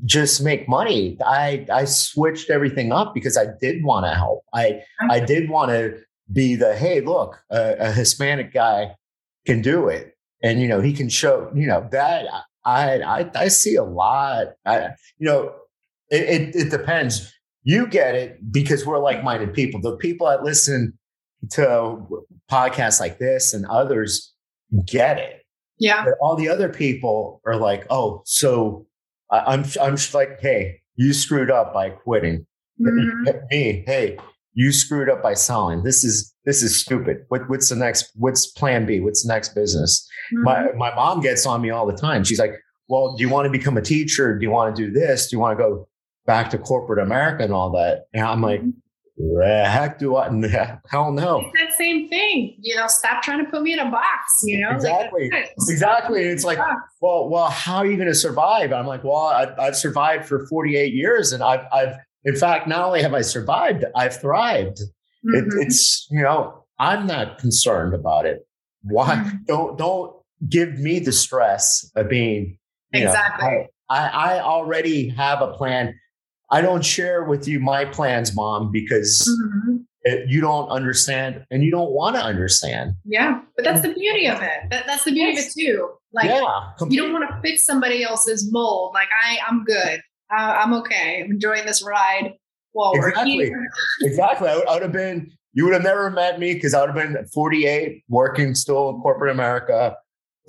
just 0.05 0.43
make 0.43 0.69
money 0.69 1.17
i 1.25 1.65
i 1.73 1.85
switched 1.85 2.51
everything 2.51 2.93
up 2.93 3.15
because 3.15 3.37
i 3.37 3.47
did 3.61 3.83
want 3.85 4.05
to 4.05 4.15
help 4.15 4.45
i 4.53 4.81
i 5.11 5.19
did 5.19 5.49
want 5.49 5.71
to 5.71 5.97
be 6.33 6.55
the 6.55 6.75
hey 6.75 7.01
look 7.01 7.43
a, 7.51 7.77
a, 7.79 7.93
hispanic 7.93 8.53
guy 8.53 8.95
can 9.47 9.61
do 9.61 9.89
it 9.89 10.17
and 10.43 10.61
you 10.61 10.67
know 10.67 10.81
he 10.81 10.93
can 10.93 11.09
show 11.09 11.51
you 11.55 11.67
know 11.67 11.87
that 11.93 12.27
i 12.65 13.01
i, 13.03 13.31
I 13.35 13.49
see 13.49 13.77
a 13.77 13.85
lot 13.85 14.49
i 14.65 14.89
you 15.19 15.27
know 15.27 15.55
it, 16.11 16.23
it, 16.23 16.57
it 16.57 16.71
depends 16.71 17.33
you 17.63 17.87
get 17.87 18.15
it 18.15 18.53
because 18.53 18.87
we're 18.87 18.99
like-minded 18.99 19.53
people 19.53 19.81
the 19.81 19.97
people 19.97 20.27
that 20.29 20.43
listen 20.43 20.99
to 21.51 22.25
podcasts 22.51 23.01
like 23.01 23.19
this 23.19 23.53
and 23.55 23.67
others 23.67 24.33
get 24.87 25.19
it. 25.19 25.43
Yeah. 25.79 26.05
But 26.05 26.15
all 26.21 26.37
the 26.37 26.49
other 26.49 26.69
people 26.69 27.41
are 27.47 27.57
like, 27.57 27.87
oh, 27.91 28.23
so 28.25 28.87
I'm 29.31 29.65
I'm 29.81 29.97
like, 30.13 30.41
hey, 30.41 30.81
you 30.97 31.13
screwed 31.13 31.51
up 31.51 31.75
by 31.75 31.91
quitting. 31.91 32.47
Mm-hmm. 32.81 33.25
Me, 33.51 33.85
hey, 33.87 34.19
you 34.55 34.73
screwed 34.73 35.11
up 35.11 35.23
by 35.23 35.35
selling. 35.35 35.83
This 35.83 36.05
is 36.05 36.35
this 36.45 36.63
is 36.63 36.81
stupid. 36.81 37.25
What, 37.29 37.49
what's 37.49 37.69
the 37.69 37.77
next? 37.77 38.11
What's 38.15 38.47
Plan 38.47 38.87
B? 38.87 39.01
What's 39.01 39.25
the 39.25 39.33
next 39.33 39.55
business? 39.55 40.09
Mm-hmm. 40.33 40.43
My 40.45 40.73
my 40.77 40.95
mom 40.95 41.21
gets 41.21 41.45
on 41.47 41.61
me 41.61 41.71
all 41.71 41.87
the 41.87 41.97
time. 41.97 42.25
She's 42.25 42.39
like, 42.39 42.55
well, 42.89 43.17
do 43.17 43.23
you 43.23 43.29
want 43.29 43.47
to 43.47 43.51
become 43.51 43.77
a 43.77 43.83
teacher? 43.83 44.39
Do 44.39 44.45
you 44.45 44.51
want 44.51 44.75
to 44.75 44.87
do 44.87 44.93
this? 44.93 45.29
Do 45.29 45.37
you 45.37 45.41
want 45.41 45.59
to 45.59 45.63
go 45.63 45.89
back 46.27 46.51
to 46.51 46.59
corporate 46.59 47.05
America 47.05 47.45
and 47.45 47.53
all 47.53 47.71
that? 47.73 48.07
And 48.15 48.25
I'm 48.25 48.41
like, 48.41 48.61
mm-hmm 48.61 48.71
the 49.17 49.65
heck 49.67 49.99
do 49.99 50.17
I? 50.17 50.29
Hell 50.91 51.13
no. 51.13 51.41
It's 51.41 51.61
that 51.61 51.79
same 51.79 52.09
thing. 52.09 52.57
You 52.61 52.77
know, 52.77 52.87
stop 52.89 53.23
trying 53.23 53.45
to 53.45 53.51
put 53.51 53.63
me 53.63 53.73
in 53.73 53.79
a 53.79 53.91
box. 53.91 54.43
You 54.43 54.61
know, 54.61 54.71
exactly, 54.71 55.31
like, 55.33 55.53
exactly. 55.69 56.25
It's 56.25 56.45
like, 56.45 56.59
well, 57.01 57.29
well, 57.29 57.49
how 57.49 57.77
are 57.77 57.87
you 57.87 57.97
going 57.97 58.09
to 58.09 58.15
survive? 58.15 58.73
I'm 58.73 58.87
like, 58.87 59.05
well, 59.05 59.17
I, 59.17 59.65
have 59.65 59.77
survived 59.77 60.27
for 60.27 60.47
48 60.47 60.93
years, 60.93 61.33
and 61.33 61.43
I've, 61.43 61.65
I've, 61.73 61.95
in 62.25 62.37
fact, 62.37 62.67
not 62.69 62.85
only 62.85 63.03
have 63.03 63.15
I 63.15 63.23
survived, 63.23 63.85
I've 63.95 64.21
thrived. 64.21 64.79
Mm-hmm. 64.79 65.35
It, 65.35 65.67
it's, 65.67 66.07
you 66.11 66.23
know, 66.23 66.65
I'm 66.79 67.07
not 67.07 67.39
concerned 67.39 67.95
about 67.95 68.27
it. 68.27 68.47
Why 68.83 69.17
mm-hmm. 69.17 69.37
don't 69.47 69.79
don't 69.79 70.15
give 70.49 70.79
me 70.79 70.99
the 70.99 71.13
stress 71.13 71.91
of 71.97 72.09
being 72.09 72.59
exactly. 72.93 73.49
Know, 73.49 73.67
I, 73.89 74.09
I 74.09 74.41
already 74.41 75.09
have 75.09 75.41
a 75.41 75.53
plan 75.53 75.95
I 76.51 76.61
don't 76.61 76.85
share 76.85 77.25
with 77.25 77.49
you 77.49 77.59
my 77.59 77.85
plans, 77.85 78.35
mom, 78.35 78.71
because 78.71 79.27
mm-hmm. 79.29 79.79
it, 80.03 80.29
you 80.29 80.41
don't 80.41 80.69
understand 80.69 81.45
and 81.51 81.65
you 81.65 81.71
don't 81.71 81.91
want 81.91 82.17
to 82.17 82.23
understand. 82.23 82.95
Yeah, 83.05 83.41
but 83.57 83.65
that's 83.65 83.81
the 83.81 83.93
beauty 83.93 84.27
of 84.27 84.41
it. 84.43 84.71
That, 84.71 84.87
that's 84.87 85.05
the 85.05 85.13
beauty 85.13 85.33
yes. 85.33 85.47
of 85.47 85.53
it 85.57 85.67
too. 85.67 85.91
Like, 86.13 86.27
yeah, 86.27 86.71
you 86.89 87.03
don't 87.03 87.13
want 87.13 87.29
to 87.29 87.41
fit 87.41 87.59
somebody 87.59 88.05
else's 88.05 88.53
mold. 88.53 88.93
Like, 88.95 89.09
I, 89.25 89.39
I'm 89.49 89.65
good. 89.65 90.01
I, 90.31 90.57
I'm 90.57 90.75
okay. 90.75 91.23
I'm 91.25 91.33
enjoying 91.33 91.67
this 91.67 91.83
ride 91.85 92.35
while 92.73 92.93
exactly. 92.93 93.39
we're 93.39 93.45
here. 93.45 93.69
exactly. 94.03 94.49
I 94.49 94.57
would, 94.57 94.69
I 94.69 94.73
would 94.75 94.83
have 94.83 94.93
been, 94.93 95.31
you 95.53 95.65
would 95.65 95.75
have 95.75 95.83
never 95.83 96.11
met 96.11 96.39
me 96.39 96.55
because 96.55 96.75
I 96.75 96.81
would 96.81 96.97
have 96.97 97.13
been 97.13 97.27
48, 97.29 98.05
working 98.09 98.55
still 98.55 98.91
in 98.91 99.01
corporate 99.01 99.31
America, 99.31 99.97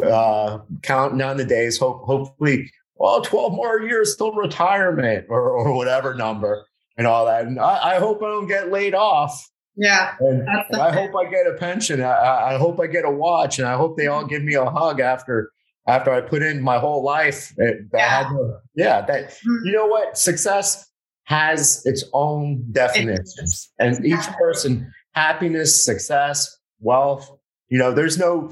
uh, 0.04 0.60
counting 0.82 1.18
down 1.18 1.38
the 1.38 1.46
days. 1.46 1.78
Hope, 1.78 2.04
hopefully, 2.04 2.72
well, 2.96 3.22
12 3.22 3.54
more 3.54 3.82
years 3.82 4.16
till 4.16 4.34
retirement 4.34 5.26
or, 5.30 5.50
or 5.52 5.76
whatever 5.76 6.16
number 6.16 6.66
and 6.98 7.08
all 7.08 7.26
that. 7.26 7.46
And 7.46 7.60
I, 7.60 7.96
I 7.96 8.00
hope 8.00 8.24
I 8.24 8.28
don't 8.28 8.48
get 8.48 8.72
laid 8.72 8.96
off. 8.96 9.50
Yeah. 9.76 10.16
And, 10.20 10.48
and 10.48 10.82
I 10.82 10.92
hope 10.92 11.12
I 11.16 11.30
get 11.30 11.48
a 11.48 11.54
pension. 11.54 12.02
I, 12.02 12.54
I 12.54 12.58
hope 12.58 12.80
I 12.80 12.88
get 12.88 13.04
a 13.04 13.12
watch, 13.12 13.60
and 13.60 13.68
I 13.68 13.76
hope 13.76 13.98
they 13.98 14.08
all 14.08 14.26
give 14.26 14.42
me 14.42 14.54
a 14.54 14.66
hug 14.66 15.02
after 15.02 15.52
after 15.88 16.12
I 16.12 16.22
put 16.22 16.42
in 16.42 16.62
my 16.62 16.78
whole 16.80 17.04
life. 17.04 17.54
That 17.58 17.88
Yeah. 17.94 18.24
to- 18.30 18.58
yeah. 18.76 19.02
That 19.06 19.30
Mhm. 19.32 19.66
you 19.66 19.72
know 19.72 19.86
what 19.86 20.18
success 20.18 20.88
has 21.26 21.82
its 21.86 22.04
own 22.14 22.64
definitions, 22.72 23.72
and 23.80 24.06
each 24.06 24.28
person 24.40 24.92
happiness, 25.14 25.84
success, 25.86 26.58
wealth. 26.80 27.30
You 27.70 27.80
know, 27.80 27.92
there's 27.92 28.18
no 28.18 28.52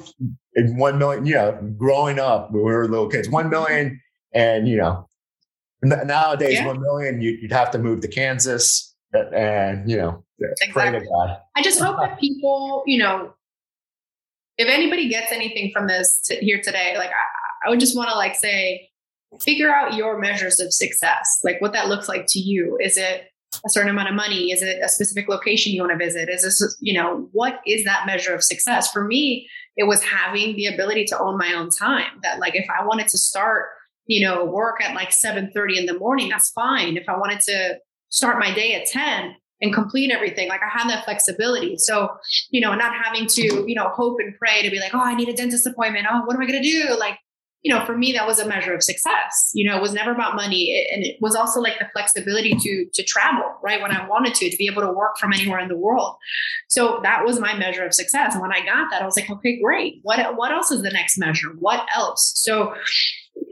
in 0.55 0.77
one 0.77 0.97
million. 0.97 1.25
You 1.25 1.33
know, 1.35 1.59
growing 1.77 2.19
up 2.19 2.51
when 2.51 2.63
we 2.63 2.71
were 2.71 2.87
little 2.87 3.09
kids, 3.09 3.29
one 3.29 3.49
million, 3.49 3.99
and 4.33 4.67
you 4.67 4.77
know, 4.77 5.07
nowadays 5.83 6.55
Yeah. 6.59 6.67
one 6.67 6.81
million, 6.81 7.21
you, 7.21 7.31
you'd 7.41 7.51
have 7.51 7.71
to 7.71 7.77
move 7.79 8.01
to 8.01 8.07
Kansas, 8.07 8.95
and 9.13 9.89
you 9.89 9.97
know, 9.97 10.23
pray 10.39 10.47
to 10.57 10.65
Exactly. 10.97 11.07
God. 11.07 11.37
I 11.55 11.61
just 11.61 11.79
hope 11.79 11.97
that 11.99 12.19
people, 12.19 12.83
you 12.87 12.99
know, 12.99 13.33
if 14.57 14.67
anybody 14.67 15.09
gets 15.09 15.31
anything 15.31 15.71
from 15.73 15.87
this 15.87 16.21
t- 16.21 16.37
here 16.37 16.61
today, 16.61 16.95
like 16.97 17.09
I, 17.09 17.67
I 17.67 17.69
would 17.69 17.79
just 17.79 17.95
want 17.95 18.09
to 18.09 18.15
like 18.15 18.35
say, 18.35 18.89
figure 19.41 19.73
out 19.73 19.95
your 19.95 20.19
measures 20.19 20.59
of 20.59 20.73
success, 20.73 21.39
like 21.43 21.59
what 21.59 21.73
that 21.73 21.87
looks 21.87 22.07
like 22.07 22.25
to 22.27 22.39
you. 22.39 22.77
Is 22.81 22.97
it 22.97 23.23
a 23.65 23.69
certain 23.69 23.89
amount 23.89 24.09
of 24.09 24.15
money? 24.15 24.51
Is 24.51 24.61
it 24.61 24.79
a 24.83 24.89
specific 24.89 25.27
location 25.27 25.73
you 25.73 25.81
want 25.81 25.91
to 25.91 26.05
visit? 26.05 26.29
Is 26.29 26.43
this, 26.43 26.77
you 26.79 26.93
know, 26.93 27.27
what 27.31 27.59
is 27.65 27.83
that 27.85 28.05
measure 28.05 28.33
of 28.33 28.43
success? 28.43 28.91
For 28.91 29.03
me, 29.03 29.47
it 29.75 29.85
was 29.85 30.03
having 30.03 30.55
the 30.55 30.67
ability 30.67 31.05
to 31.05 31.19
own 31.19 31.37
my 31.37 31.53
own 31.53 31.69
time. 31.69 32.19
That 32.21 32.39
like 32.39 32.55
if 32.55 32.67
I 32.69 32.85
wanted 32.85 33.07
to 33.09 33.17
start, 33.17 33.69
you 34.05 34.25
know, 34.25 34.45
work 34.45 34.83
at 34.83 34.95
like 34.95 35.09
7:30 35.09 35.77
in 35.77 35.85
the 35.85 35.97
morning, 35.97 36.29
that's 36.29 36.49
fine. 36.51 36.97
If 36.97 37.07
I 37.07 37.17
wanted 37.17 37.39
to 37.41 37.79
start 38.09 38.39
my 38.39 38.53
day 38.53 38.75
at 38.75 38.85
10 38.85 39.35
and 39.61 39.73
complete 39.73 40.11
everything, 40.11 40.49
like 40.49 40.61
I 40.61 40.77
have 40.77 40.89
that 40.89 41.05
flexibility. 41.05 41.77
So, 41.77 42.09
you 42.49 42.59
know, 42.61 42.75
not 42.75 42.93
having 42.95 43.27
to, 43.27 43.63
you 43.67 43.75
know, 43.75 43.89
hope 43.89 44.17
and 44.19 44.35
pray 44.37 44.61
to 44.61 44.69
be 44.69 44.79
like, 44.79 44.93
oh, 44.93 44.99
I 45.01 45.15
need 45.15 45.29
a 45.29 45.33
dentist 45.33 45.65
appointment. 45.65 46.05
Oh, 46.11 46.21
what 46.25 46.35
am 46.35 46.41
I 46.41 46.45
going 46.45 46.61
to 46.61 46.69
do? 46.69 46.95
Like, 46.99 47.17
you 47.61 47.73
know, 47.73 47.85
for 47.85 47.97
me, 47.97 48.11
that 48.11 48.27
was 48.27 48.39
a 48.39 48.45
measure 48.47 48.73
of 48.75 48.83
success. 48.83 49.51
You 49.53 49.69
know, 49.69 49.77
it 49.77 49.81
was 49.81 49.93
never 49.93 50.11
about 50.11 50.35
money, 50.35 50.71
It- 50.71 50.93
and 50.93 51.05
it 51.05 51.15
was 51.21 51.33
also 51.33 51.61
like 51.61 51.79
the 51.79 51.87
flexibility 51.93 52.53
to 52.55 52.85
to 52.93 53.03
travel, 53.03 53.45
right, 53.63 53.81
when 53.81 53.91
I 53.91 54.05
wanted 54.05 54.33
to, 54.35 54.49
to 54.49 54.57
be 54.57 54.67
able 54.67 54.81
to 54.81 54.91
work 54.91 55.17
from 55.17 55.31
anywhere 55.31 55.59
in 55.59 55.69
the 55.69 55.77
world. 55.77 56.17
So 56.67 56.99
that 57.03 57.23
was 57.23 57.39
my 57.39 57.55
measure 57.57 57.85
of 57.85 57.93
success. 57.93 58.33
And 58.33 58.41
when 58.41 58.51
I 58.51 58.65
got 58.65 58.89
that, 58.91 59.01
I 59.01 59.05
was 59.05 59.15
like, 59.15 59.29
okay, 59.29 59.61
great. 59.61 59.99
What 60.01 60.35
what 60.35 60.51
else 60.51 60.71
is 60.71 60.81
the 60.81 60.89
next 60.89 61.17
measure? 61.17 61.49
What 61.57 61.87
else? 61.95 62.33
So 62.35 62.73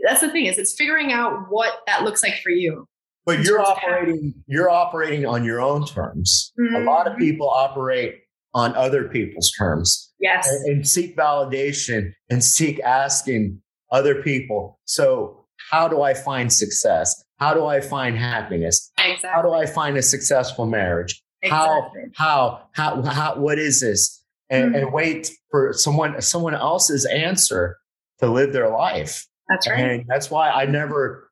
that's 0.06 0.20
the 0.20 0.30
thing 0.30 0.46
is, 0.46 0.58
it's 0.58 0.76
figuring 0.78 1.14
out 1.14 1.46
what 1.50 1.80
that 1.88 2.04
looks 2.04 2.22
like 2.22 2.42
for 2.44 2.50
you. 2.50 2.90
But 3.38 3.46
you're 3.46 3.60
operating 3.62 4.34
you're 4.48 4.70
operating 4.70 5.26
on 5.26 5.44
your 5.44 5.62
own 5.62 5.86
terms. 5.86 6.54
A 6.76 6.80
lot 6.82 7.08
of 7.08 7.14
Mhm. 7.14 7.20
people 7.20 7.50
operate 7.50 8.16
on 8.54 8.76
other 8.76 9.08
people's 9.08 9.52
terms 9.58 10.12
Yes. 10.20 10.48
and, 10.50 10.66
and 10.78 10.88
seek 10.88 11.16
validation 11.18 12.12
and 12.30 12.44
seek 12.44 12.80
asking 12.82 13.62
other 13.92 14.22
people. 14.22 14.80
So 14.86 15.46
how 15.72 15.88
do 15.88 16.02
I 16.02 16.14
find 16.14 16.52
success? 16.52 17.24
How 17.40 17.54
do 17.54 17.66
I 17.66 17.80
find 17.82 18.18
happiness? 18.18 18.92
Exactly. 18.98 19.30
How 19.34 19.42
do 19.42 19.54
I 19.54 19.66
find 19.66 19.98
a 19.98 20.02
successful 20.02 20.66
marriage? 20.66 21.24
How 21.44 21.78
Exactly. 21.88 22.02
how 22.16 22.68
how 22.74 23.02
how 23.04 23.36
what 23.40 23.58
is 23.58 23.80
this? 23.82 24.24
And, 24.50 24.76
and 24.76 24.92
wait 24.92 25.32
for 25.50 25.72
someone 25.74 26.22
someone 26.22 26.54
else's 26.56 27.06
answer 27.06 27.78
to 28.20 28.28
live 28.28 28.52
their 28.54 28.70
life. 28.70 29.26
That's 29.50 29.68
right. 29.68 29.80
And 29.80 30.06
that's 30.08 30.30
why 30.30 30.50
I 30.50 30.66
never, 30.66 31.30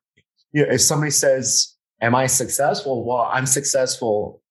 you 0.52 0.64
know, 0.66 0.72
if 0.72 0.80
somebody 0.80 1.10
says, 1.12 1.76
Am 2.00 2.14
I 2.14 2.26
successful? 2.26 3.04
Well, 3.04 3.28
I'm 3.32 3.46
successful 3.46 4.42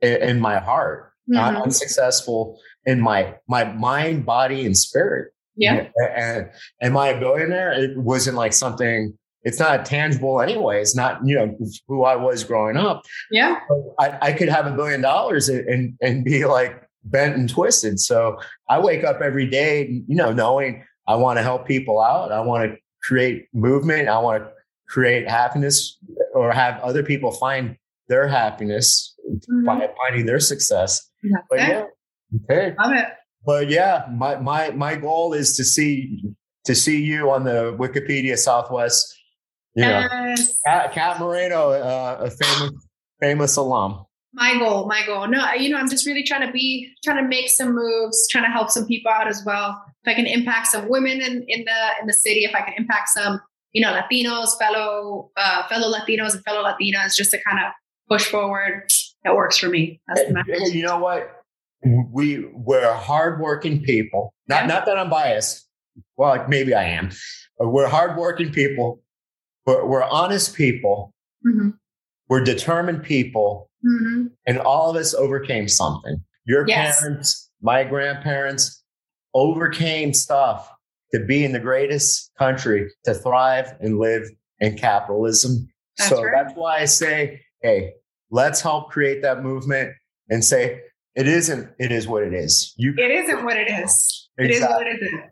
in, 0.00 0.16
in 0.22 0.40
my 0.40 0.58
heart. 0.58 1.12
Mhm. 1.30 1.62
I'm 1.62 1.70
successful 1.70 2.58
in 2.84 3.00
my 3.00 3.34
my 3.48 3.64
mind, 3.64 4.26
body, 4.26 4.66
and 4.66 4.76
spirit. 4.76 5.32
Yeah. 5.56 5.88
And 6.16 6.50
am 6.80 6.96
I 6.96 7.08
a 7.08 7.20
billionaire? 7.20 7.72
It 7.72 7.96
wasn't 7.98 8.36
like 8.36 8.52
something, 8.52 9.16
it's 9.42 9.58
not 9.58 9.84
tangible 9.84 10.40
anyway. 10.40 10.80
It's 10.80 10.96
not, 10.96 11.20
you 11.24 11.34
know, 11.34 11.56
who 11.88 12.04
I 12.04 12.16
was 12.16 12.42
growing 12.42 12.76
up. 12.76 13.02
Yeah. 13.30 13.58
I, 13.98 14.18
I 14.22 14.32
could 14.32 14.48
have 14.48 14.66
a 14.66 14.72
billion 14.72 15.00
dollars 15.02 15.48
and 15.48 15.94
and 16.00 16.24
be 16.24 16.44
like 16.46 16.82
bent 17.04 17.36
and 17.36 17.48
twisted. 17.48 18.00
So 18.00 18.38
I 18.70 18.78
wake 18.78 19.04
up 19.04 19.20
every 19.20 19.46
day, 19.46 20.02
you 20.06 20.16
know, 20.16 20.32
knowing 20.32 20.84
I 21.06 21.16
want 21.16 21.38
to 21.38 21.42
help 21.42 21.66
people 21.66 22.00
out. 22.00 22.32
I 22.32 22.40
want 22.40 22.70
to 22.70 22.76
create 23.02 23.46
movement. 23.52 24.08
I 24.08 24.18
want 24.20 24.44
to 24.44 24.50
create 24.94 25.24
happiness 25.28 25.98
or 26.34 26.52
have 26.52 26.74
other 26.88 27.02
people 27.02 27.30
find 27.32 27.76
their 28.08 28.26
happiness 28.28 29.14
Mhm. 29.50 29.64
by 29.66 29.88
finding 30.00 30.26
their 30.26 30.40
success. 30.40 30.90
That's 31.22 31.46
But 31.50 31.58
yeah, 31.60 31.84
okay. 32.44 32.74
Love 32.82 32.92
it. 33.02 33.08
But 33.46 33.68
yeah, 33.70 33.94
my 34.22 34.32
my 34.50 34.70
my 34.84 34.94
goal 34.96 35.32
is 35.40 35.56
to 35.56 35.64
see 35.64 36.22
to 36.68 36.74
see 36.74 36.98
you 37.02 37.30
on 37.34 37.44
the 37.44 37.58
Wikipedia 37.82 38.36
Southwest. 38.38 39.02
You 39.74 39.84
know, 39.84 40.00
Yes. 40.12 40.60
Cat, 40.66 40.92
Cat 40.92 41.18
Moreno, 41.20 41.70
uh, 41.70 42.28
a 42.28 42.30
famous 42.30 42.72
famous 43.20 43.56
alum. 43.56 43.90
my 44.34 44.52
goal 44.58 44.80
my 44.94 45.02
goal 45.06 45.24
no 45.28 45.40
you 45.62 45.68
know 45.70 45.76
i'm 45.80 45.90
just 45.94 46.04
really 46.08 46.24
trying 46.30 46.44
to 46.46 46.52
be 46.60 46.68
trying 47.04 47.20
to 47.22 47.28
make 47.36 47.48
some 47.58 47.70
moves 47.82 48.18
trying 48.32 48.46
to 48.48 48.52
help 48.58 48.68
some 48.76 48.86
people 48.92 49.10
out 49.18 49.28
as 49.34 49.40
well 49.48 49.68
if 50.02 50.06
i 50.12 50.14
can 50.18 50.26
impact 50.26 50.66
some 50.74 50.84
women 50.94 51.16
in, 51.28 51.34
in 51.54 51.60
the 51.70 51.80
in 52.00 52.04
the 52.10 52.16
city 52.24 52.40
if 52.48 52.54
i 52.58 52.62
can 52.66 52.74
impact 52.82 53.08
some 53.18 53.34
you 53.72 53.80
know 53.82 53.92
latinos 53.92 54.50
fellow 54.58 55.30
uh, 55.36 55.66
fellow 55.68 55.90
latinos 55.92 56.34
and 56.34 56.44
fellow 56.44 56.62
latinas 56.62 57.14
just 57.16 57.30
to 57.30 57.38
kind 57.46 57.58
of 57.64 57.72
push 58.08 58.24
forward 58.26 58.84
that 59.24 59.34
works 59.34 59.56
for 59.58 59.68
me 59.68 60.00
that's 60.08 60.26
the 60.26 60.34
message. 60.34 60.74
you 60.74 60.82
know 60.82 60.98
what? 60.98 61.30
We 62.12 62.46
we're 62.54 62.92
hardworking 62.94 63.82
people. 63.82 64.32
Not 64.48 64.62
Yeah. 64.62 64.66
not 64.66 64.86
that 64.86 64.98
I'm 64.98 65.10
biased. 65.10 65.66
Well, 66.16 66.30
like, 66.30 66.48
maybe 66.48 66.74
I 66.74 66.84
am. 66.84 67.10
But 67.58 67.70
we're 67.70 67.88
hardworking 67.88 68.52
people. 68.52 69.02
We're, 69.66 69.84
we're 69.86 70.04
honest 70.04 70.54
people. 70.54 71.12
Mhm. 71.46 71.74
We're 72.28 72.44
determined 72.44 73.02
people, 73.02 73.68
Mhm. 73.84 74.30
and 74.46 74.58
all 74.58 74.90
of 74.90 74.96
us 74.96 75.12
overcame 75.12 75.66
something. 75.68 76.22
Your 76.44 76.66
Yes. 76.68 77.00
parents, 77.00 77.50
my 77.60 77.82
grandparents, 77.84 78.82
overcame 79.34 80.14
stuff 80.14 80.71
to 81.14 81.20
be 81.24 81.44
in 81.44 81.52
the 81.52 81.60
greatest 81.60 82.30
country 82.38 82.90
to 83.04 83.14
thrive 83.14 83.74
and 83.80 83.98
live 83.98 84.28
in 84.60 84.76
capitalism. 84.76 85.68
That's 85.98 86.10
so 86.10 86.22
right. 86.22 86.32
that's 86.34 86.56
why 86.56 86.78
I 86.78 86.84
say, 86.86 87.40
hey, 87.62 87.92
let's 88.30 88.60
help 88.60 88.90
create 88.90 89.22
that 89.22 89.42
movement 89.42 89.92
and 90.28 90.44
say 90.44 90.80
it 91.14 91.28
isn't. 91.28 91.70
It 91.78 91.92
is 91.92 92.08
what 92.08 92.22
it 92.22 92.32
is. 92.32 92.74
You. 92.76 92.94
it 92.96 93.10
isn't 93.10 93.44
what 93.44 93.56
it 93.56 93.68
is 93.68 94.22
it 94.38 94.50
is 94.50 94.62
what 94.62 94.86
it 94.86 95.02
isn't 95.02 95.24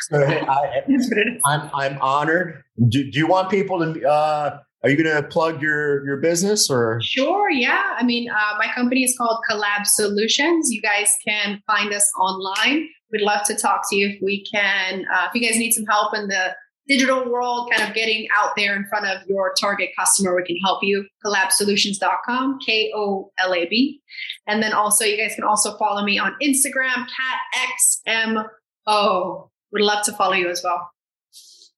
So, 0.00 0.22
I, 0.22 0.82
it 0.88 0.92
is 0.92 1.08
what 1.10 1.18
it 1.18 1.28
is 1.28 1.42
I'm 1.46 1.70
I'm 1.74 1.98
honored. 2.00 2.62
Do, 2.88 3.10
do 3.10 3.18
you 3.18 3.26
want 3.26 3.50
people 3.50 3.80
to? 3.80 4.08
Uh, 4.08 4.58
are 4.82 4.90
you 4.90 5.02
going 5.02 5.22
to 5.22 5.28
plug 5.28 5.60
your 5.62 6.04
your 6.06 6.18
business 6.18 6.70
or? 6.70 7.00
Sure. 7.02 7.50
Yeah. 7.50 7.96
I 7.96 8.04
mean, 8.04 8.28
uh, 8.30 8.56
my 8.58 8.68
company 8.74 9.04
is 9.04 9.16
called 9.16 9.40
Kolab 9.50 9.86
Solutions. 9.86 10.70
You 10.70 10.82
guys 10.82 11.10
can 11.26 11.60
find 11.66 11.92
us 11.92 12.10
online. 12.18 12.88
We'd 13.10 13.22
love 13.22 13.42
to 13.44 13.56
talk 13.56 13.88
to 13.90 13.96
you 13.96 14.08
if 14.08 14.18
we 14.22 14.44
can. 14.44 15.04
Uh, 15.12 15.28
if 15.28 15.34
you 15.34 15.48
guys 15.48 15.58
need 15.58 15.72
some 15.72 15.86
help 15.86 16.14
in 16.14 16.28
the 16.28 16.54
digital 16.88 17.28
world, 17.28 17.70
kind 17.70 17.88
of 17.88 17.94
getting 17.94 18.28
out 18.36 18.50
there 18.56 18.76
in 18.76 18.84
front 18.86 19.06
of 19.06 19.26
your 19.26 19.52
target 19.60 19.90
customer, 19.98 20.36
we 20.36 20.44
can 20.44 20.56
help 20.64 20.80
you. 20.82 21.06
Kolabsolutions.com, 21.24 22.58
K 22.64 22.92
O 22.94 23.30
L 23.38 23.54
A 23.54 23.66
B. 23.66 24.00
And 24.46 24.62
then 24.62 24.72
also, 24.72 25.04
you 25.04 25.16
guys 25.16 25.34
can 25.34 25.44
also 25.44 25.76
follow 25.78 26.04
me 26.04 26.18
on 26.18 26.34
Instagram, 26.42 26.94
Cat 26.94 27.40
X 27.70 28.02
M 28.06 28.44
O. 28.86 29.50
Would 29.72 29.82
love 29.82 30.04
to 30.04 30.12
follow 30.12 30.34
you 30.34 30.48
as 30.48 30.62
well. 30.62 30.90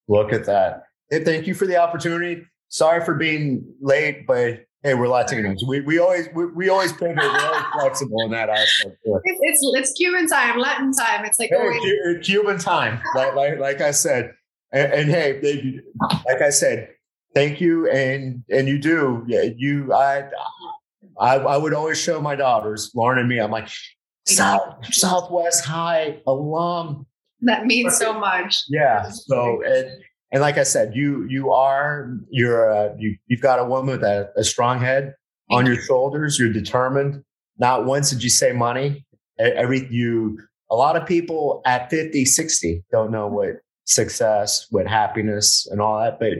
Look 0.08 0.32
at 0.32 0.44
that. 0.46 0.84
Thank 1.10 1.46
you 1.46 1.54
for 1.54 1.66
the 1.66 1.76
opportunity. 1.76 2.42
Sorry 2.68 3.04
for 3.04 3.14
being 3.14 3.64
late, 3.80 4.26
but 4.26 4.60
hey, 4.82 4.94
we're 4.94 5.06
Latinos. 5.06 5.56
We, 5.66 5.80
we 5.80 5.98
always 5.98 6.28
we, 6.34 6.46
we 6.46 6.68
always 6.68 6.92
pivot. 6.92 7.16
We're 7.16 7.24
always 7.46 7.64
flexible 7.80 8.22
in 8.24 8.30
that 8.32 8.48
aspect. 8.48 8.96
Yeah. 9.04 9.14
It's, 9.24 9.38
it's, 9.42 9.70
it's 9.78 9.92
Cuban 9.98 10.28
time, 10.28 10.58
Latin 10.58 10.92
time. 10.92 11.24
It's 11.24 11.38
like, 11.38 11.50
Hey, 11.50 11.56
always- 11.56 11.80
Cu- 11.80 12.14
uh, 12.18 12.22
Cuban 12.22 12.58
time, 12.58 13.00
like 13.14 13.34
like, 13.34 13.58
like 13.58 13.80
I 13.80 13.90
said, 13.90 14.32
and, 14.72 14.92
and 14.92 15.10
hey, 15.10 15.38
they, 15.40 15.80
like 16.26 16.42
I 16.42 16.50
said, 16.50 16.90
thank 17.34 17.60
you, 17.60 17.88
and 17.90 18.42
and 18.50 18.68
you 18.68 18.78
do, 18.78 19.24
yeah, 19.26 19.44
you, 19.56 19.92
I, 19.94 20.24
I, 21.20 21.36
I 21.36 21.56
would 21.56 21.72
always 21.74 21.98
show 22.00 22.20
my 22.20 22.36
daughters, 22.36 22.90
Lauren 22.94 23.18
and 23.18 23.28
me. 23.28 23.38
I'm 23.40 23.50
like, 23.50 23.68
South 24.26 24.84
Southwest 24.92 25.64
High 25.64 26.20
alum, 26.26 27.06
that 27.40 27.64
means 27.64 27.96
so 27.96 28.12
much. 28.12 28.62
yeah. 28.68 29.08
So 29.08 29.62
and 29.64 29.90
and 30.30 30.40
like 30.42 30.58
I 30.58 30.62
said, 30.62 30.94
you 30.94 31.26
you 31.28 31.50
are 31.50 32.10
you're 32.30 32.70
uh, 32.70 32.94
you 32.98 33.16
you've 33.26 33.40
got 33.40 33.58
a 33.58 33.64
woman 33.64 33.92
with 33.92 34.02
a, 34.02 34.30
a 34.36 34.44
strong 34.44 34.80
head 34.80 35.14
on 35.50 35.64
your 35.64 35.76
shoulders. 35.76 36.38
You're 36.38 36.52
determined. 36.52 37.22
not 37.58 37.86
once 37.86 38.10
did 38.10 38.22
you 38.22 38.30
say 38.30 38.52
money. 38.52 39.04
Every 39.38 39.86
you, 39.90 40.38
a 40.70 40.74
lot 40.74 40.96
of 40.96 41.06
people 41.06 41.62
at 41.64 41.88
50, 41.90 42.24
60 42.24 42.84
don't 42.90 43.12
know 43.12 43.28
what 43.28 43.50
success, 43.84 44.66
what 44.70 44.86
happiness, 44.86 45.66
and 45.70 45.80
all 45.80 46.00
that, 46.00 46.18
but 46.18 46.32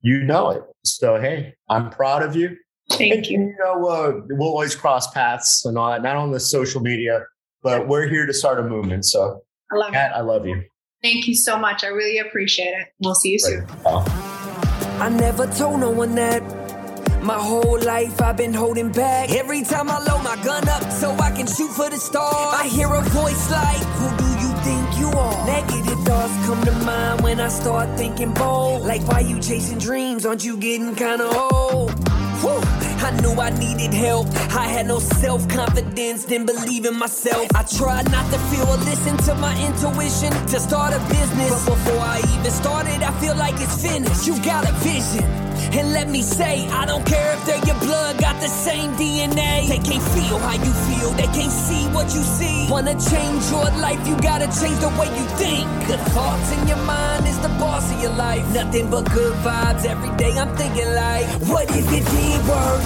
you 0.00 0.22
know 0.24 0.50
it. 0.50 0.62
So 0.84 1.20
hey, 1.20 1.54
I'm 1.68 1.90
proud 1.90 2.22
of 2.22 2.34
you. 2.34 2.56
Thank 2.90 3.12
and, 3.12 3.26
you. 3.26 3.38
You 3.40 3.56
know, 3.62 3.86
uh, 3.86 4.12
we'll 4.30 4.48
always 4.48 4.74
cross 4.74 5.10
paths 5.12 5.64
and 5.64 5.76
all 5.76 5.90
that, 5.90 6.02
not 6.02 6.16
on 6.16 6.30
the 6.32 6.40
social 6.40 6.80
media, 6.80 7.24
but 7.62 7.88
we're 7.88 8.08
here 8.08 8.26
to 8.26 8.32
start 8.32 8.58
a 8.58 8.62
movement. 8.62 9.04
So, 9.04 9.42
I 9.72 9.76
love 9.76 9.92
Kat, 9.92 10.12
I 10.14 10.20
love 10.20 10.46
you. 10.46 10.62
Thank 11.02 11.28
you 11.28 11.34
so 11.34 11.58
much. 11.58 11.84
I 11.84 11.88
really 11.88 12.18
appreciate 12.18 12.72
it. 12.74 12.88
We'll 13.00 13.14
see 13.14 13.30
you 13.30 13.38
soon. 13.38 13.66
I 13.84 15.08
never 15.08 15.46
told 15.46 15.80
no 15.80 15.90
one 15.90 16.14
that. 16.16 16.42
My 17.22 17.38
whole 17.38 17.80
life 17.80 18.20
I've 18.22 18.36
been 18.36 18.54
holding 18.54 18.92
back. 18.92 19.30
Every 19.30 19.62
time 19.62 19.90
I 19.90 19.98
load 19.98 20.22
my 20.22 20.36
gun 20.44 20.68
up 20.68 20.90
so 20.92 21.10
I 21.12 21.30
can 21.32 21.46
shoot 21.46 21.70
for 21.72 21.90
the 21.90 21.96
stars, 21.96 22.54
I 22.54 22.68
hear 22.68 22.86
a 22.86 23.00
voice 23.02 23.50
like, 23.50 23.76
Who 23.98 24.16
do 24.16 24.28
you 24.46 24.52
think 24.62 24.98
you 24.98 25.08
are? 25.18 25.46
Negative 25.46 25.98
thoughts 26.04 26.46
come 26.46 26.64
to 26.64 26.72
mind 26.84 27.22
when 27.22 27.40
I 27.40 27.48
start 27.48 27.96
thinking 27.98 28.32
bold. 28.32 28.82
Like, 28.82 29.06
why 29.08 29.20
you 29.20 29.40
chasing 29.40 29.78
dreams? 29.78 30.24
Aren't 30.24 30.44
you 30.44 30.56
getting 30.56 30.94
kinda 30.94 31.26
old? 31.26 31.90
Whew. 32.42 32.60
I 33.02 33.10
knew 33.20 33.32
I 33.32 33.50
needed 33.50 33.92
help. 33.92 34.26
I 34.54 34.66
had 34.66 34.86
no 34.86 34.98
self 34.98 35.48
confidence, 35.48 36.24
didn't 36.24 36.46
believe 36.46 36.84
in 36.86 36.96
myself. 36.98 37.46
I 37.54 37.62
tried 37.62 38.10
not 38.10 38.30
to 38.32 38.38
feel 38.50 38.66
or 38.68 38.78
listen 38.78 39.16
to 39.28 39.34
my 39.36 39.54
intuition 39.66 40.32
to 40.48 40.60
start 40.60 40.92
a 40.92 41.00
business. 41.08 41.64
But 41.66 41.74
before 41.76 42.00
I 42.00 42.18
even 42.38 42.50
started, 42.50 43.02
I 43.02 43.12
feel 43.20 43.36
like 43.36 43.54
it's 43.60 43.82
finished. 43.82 44.26
You 44.26 44.34
got 44.42 44.68
a 44.68 44.72
vision. 44.84 45.46
And 45.72 45.92
let 45.92 46.08
me 46.08 46.22
say, 46.22 46.66
I 46.68 46.86
don't 46.86 47.04
care 47.04 47.34
if 47.34 47.44
they're 47.44 47.64
your 47.66 47.78
blood, 47.80 48.18
got 48.18 48.40
the 48.40 48.48
same 48.48 48.92
DNA. 48.92 49.68
They 49.68 49.78
can't 49.78 50.02
feel 50.14 50.38
how 50.38 50.54
you 50.54 50.72
feel, 50.88 51.10
they 51.12 51.26
can't 51.36 51.52
see 51.52 51.84
what 51.88 52.06
you 52.14 52.22
see. 52.22 52.66
Wanna 52.70 52.94
change 52.94 53.44
your 53.50 53.68
life, 53.80 54.00
you 54.06 54.16
gotta 54.20 54.46
change 54.46 54.78
the 54.80 54.88
way 54.98 55.08
you 55.18 55.26
think. 55.36 55.66
The 55.88 55.98
thoughts 56.14 56.52
in 56.52 56.68
your 56.68 56.82
mind 56.84 57.26
is 57.26 57.38
the 57.40 57.48
boss 57.60 57.92
of 57.92 58.00
your 58.00 58.12
life. 58.12 58.44
Nothing 58.54 58.90
but 58.90 59.10
good 59.12 59.34
vibes 59.44 59.84
every 59.84 60.14
day. 60.16 60.32
I'm 60.38 60.54
thinking 60.56 60.90
like, 60.94 61.26
what 61.50 61.68
if 61.70 61.92
it 61.92 62.04
did 62.04 62.40
work? 62.48 62.85